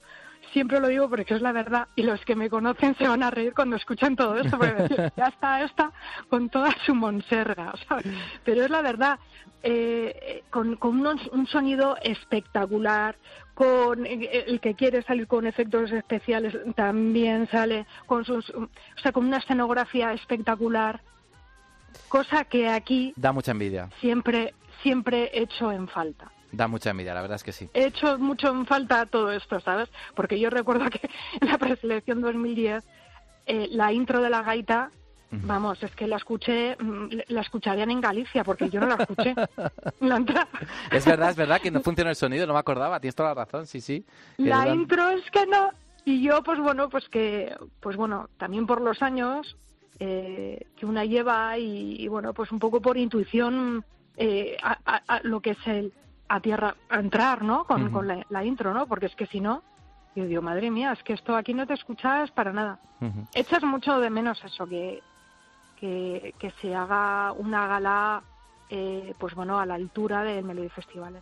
[0.54, 3.30] Siempre lo digo porque es la verdad y los que me conocen se van a
[3.30, 5.92] reír cuando escuchan todo esto porque ya está esta
[6.30, 8.06] con toda su monserga, ¿sabes?
[8.44, 9.20] Pero es la verdad,
[9.62, 13.16] eh, con, con unos- un sonido espectacular,
[13.54, 18.70] con eh, el que quiere salir con efectos especiales también sale, con sus, o
[19.02, 21.02] sea, con una escenografía espectacular,
[22.08, 23.90] cosa que aquí Da mucha envidia.
[24.00, 24.54] siempre
[24.84, 26.32] siempre he hecho en falta.
[26.52, 27.70] Da mucha envidia, la verdad es que sí.
[27.74, 29.90] He hecho mucho en falta todo esto, ¿sabes?
[30.16, 31.02] Porque yo recuerdo que
[31.42, 32.84] en la preselección 2010
[33.46, 34.90] eh, la intro de la gaita,
[35.30, 39.36] vamos, es que la escuché, mm, la escucharían en Galicia porque yo no la escuché.
[40.00, 40.48] La, entra-
[40.92, 43.44] Es verdad, es verdad que no funciona el sonido, no me acordaba, tienes toda la
[43.46, 44.06] razón, sí, sí.
[44.38, 45.72] Que la intro es que no.
[46.06, 49.58] Y yo, pues bueno, pues que, pues bueno, también por los años
[50.00, 53.84] eh, que una lleva y, y, bueno, pues un poco por intuición
[54.16, 55.92] eh, a, a- a lo que es el
[56.30, 57.64] a tierra, a entrar, ¿no?
[57.66, 58.86] Con, con la, la intro, ¿no?
[58.88, 59.64] Porque es que si no,
[60.16, 62.80] yo digo, madre mía, es que esto aquí no te escuchas para nada.
[63.34, 65.02] Echas mucho de menos eso, que,
[65.80, 68.24] que, que se haga una gala,
[68.70, 71.22] eh, pues bueno, a la altura del Melody Festival.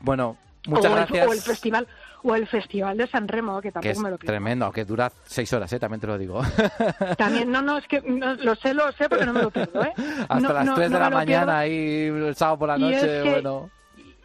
[0.00, 0.36] Bueno,
[0.66, 1.28] muchas o el- gracias.
[1.28, 1.88] o el festival
[2.22, 4.84] o el festival de San Remo que que tampoco es me lo pierdo tremendo, que
[4.84, 5.78] dura seis horas, ¿eh?
[5.78, 6.42] también te lo digo.
[7.18, 9.82] también no no es que no, lo sé lo sé porque no me lo pierdo
[9.82, 9.92] eh
[10.28, 12.92] Hasta No, las no, 3 no de la mañana ahí el sábado por la Y
[12.94, 13.70] es noche, que- bueno.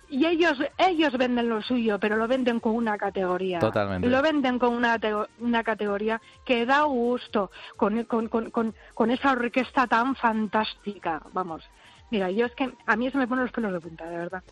[0.10, 4.08] y ellos ellos venden lo suyo pero lo venden con una categoría Totalmente.
[4.08, 5.00] lo venden con una
[5.40, 11.64] una categoría que da gusto con con, con, con, con esa orquesta tan fantástica vamos
[12.12, 14.44] mira yo es que a mí se me ponen los pelos de punta de verdad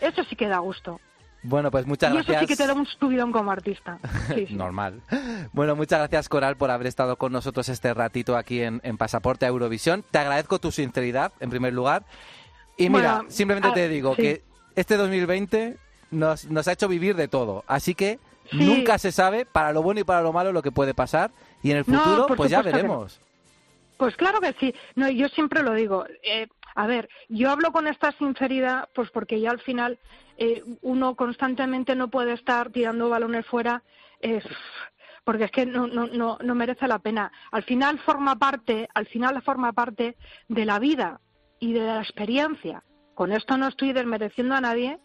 [0.00, 1.00] eso sí que da gusto
[1.48, 2.40] Bueno, pues muchas y eso gracias.
[2.40, 3.98] sí que te da un subidón como artista
[4.34, 4.54] Sí, sí.
[4.54, 5.00] Normal.
[5.52, 9.46] Bueno, muchas gracias, Coral, por haber estado con nosotros este ratito aquí en, en Pasaporte
[9.46, 10.04] a Eurovisión.
[10.10, 12.04] Te agradezco tu sinceridad, en primer lugar.
[12.76, 14.22] Y mira, Bueno, simplemente ah, te digo sí.
[14.22, 14.42] que
[14.74, 15.76] este 2020
[16.10, 17.64] nos, nos ha hecho vivir de todo.
[17.66, 18.18] Así que
[18.50, 18.58] Sí.
[18.58, 21.32] nunca se sabe para lo bueno y para lo malo lo que puede pasar
[21.64, 22.64] y en el futuro pues ya no.
[22.64, 23.20] veremos.
[23.96, 24.74] Pues claro que sí.
[24.94, 26.04] No, yo siempre lo digo.
[26.22, 26.46] Eh,
[26.76, 29.98] a ver, yo hablo con esta sinceridad, pues porque ya al final
[30.36, 33.82] eh, uno constantemente no puede estar tirando balones fuera,
[34.20, 34.42] eh,
[35.24, 37.32] porque es que no, no, no, no merece la pena.
[37.50, 40.16] Al final forma parte, al final forma parte
[40.48, 41.20] de la vida
[41.58, 42.84] y de la experiencia.
[43.14, 45.00] Con esto no estoy desmereciendo a nadie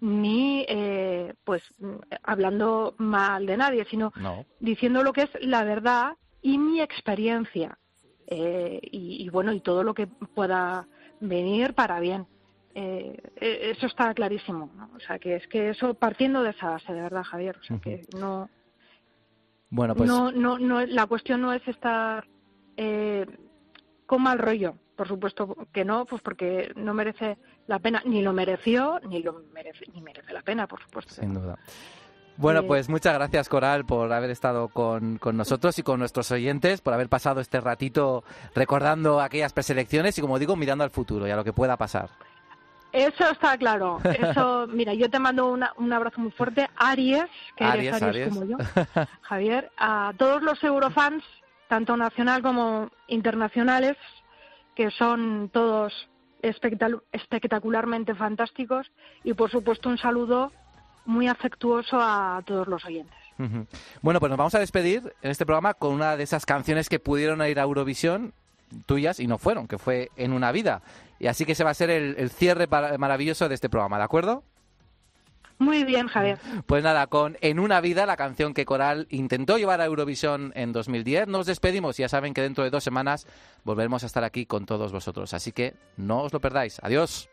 [0.00, 1.62] ni eh, pues
[2.24, 4.44] hablando mal de nadie, sino No.
[4.58, 7.78] diciendo lo que es la verdad y mi experiencia
[8.26, 10.88] eh, y, y, bueno y todo lo que pueda
[11.22, 12.26] venir para bien
[12.74, 14.88] Eh, eh, eso está clarísimo ¿no?
[14.96, 17.78] o sea que es que eso partiendo de esa base de verdad Javier o sea
[17.78, 18.48] que no
[19.68, 22.24] Bueno, pues no no no la cuestión no es estar
[22.78, 23.26] eh,
[24.06, 27.36] con mal rollo por supuesto que no pues porque no merece
[27.66, 31.34] la pena ni lo mereció ni lo merece ni merece la pena por supuesto sin
[31.34, 31.58] duda.
[32.42, 36.80] Bueno, pues muchas gracias Coral por haber estado con, con nosotros y con nuestros oyentes,
[36.80, 38.24] por haber pasado este ratito
[38.54, 42.10] recordando aquellas preselecciones y como digo, mirando al futuro y a lo que pueda pasar.
[42.92, 43.98] Eso está claro.
[44.04, 47.24] Eso, mira, yo te mando una- un abrazo muy fuerte, Aries,
[47.56, 48.28] que Aries, eres Aries, Aries.
[48.28, 48.56] como yo,
[49.22, 51.24] Javier, a todos los eurofans,
[51.68, 53.96] tanto nacional como internacionales,
[54.74, 55.92] que son todos
[56.42, 58.90] espectacu- espectacularmente fantásticos,
[59.24, 60.52] y por supuesto un saludo
[61.04, 63.14] muy afectuoso a todos los oyentes.
[64.02, 67.00] Bueno, pues nos vamos a despedir en este programa con una de esas canciones que
[67.00, 68.34] pudieron ir a Eurovisión
[68.86, 70.82] tuyas y no fueron, que fue En una vida.
[71.18, 73.98] Y así que ese va a ser el, el cierre para- maravilloso de este programa,
[73.98, 74.44] ¿de acuerdo?
[75.58, 76.38] Muy bien, Javier.
[76.66, 80.72] Pues nada, con En una vida, la canción que Coral intentó llevar a Eurovisión en
[80.72, 81.96] 2010, nos despedimos.
[81.96, 83.26] Ya saben que dentro de dos semanas
[83.62, 85.34] volveremos a estar aquí con todos vosotros.
[85.34, 86.80] Así que no os lo perdáis.
[86.82, 87.28] Adiós.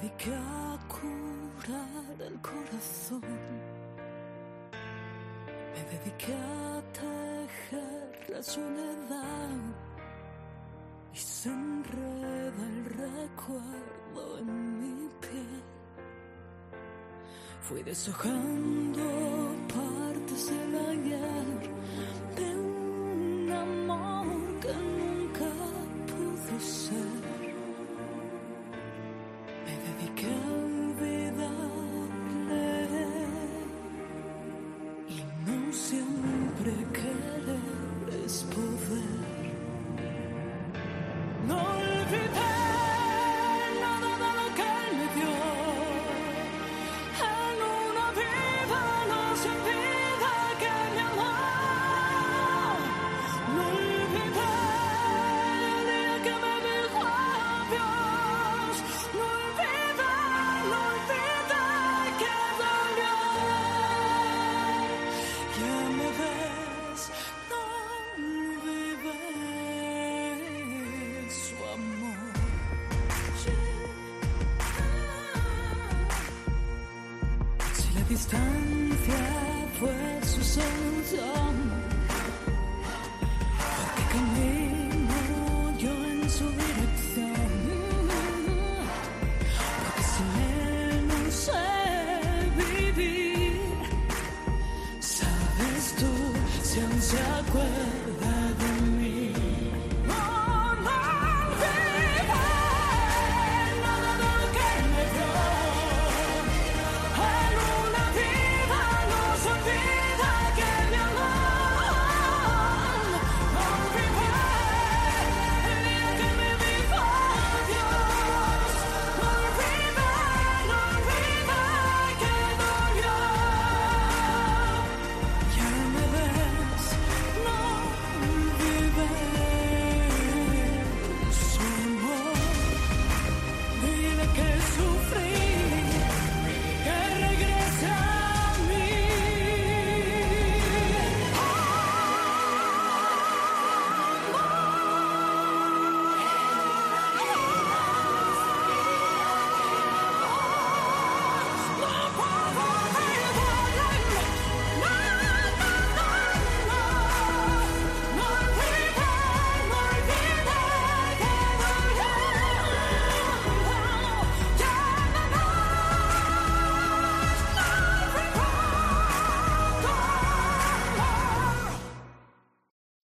[0.00, 3.22] Dediqué a curar el corazón.
[5.74, 9.50] Me dediqué a tejer la soledad.
[11.14, 15.62] Y se enreda el recuerdo en mi piel.
[17.62, 19.02] Fui deshojando
[19.68, 21.70] partes del ayer
[22.36, 22.57] de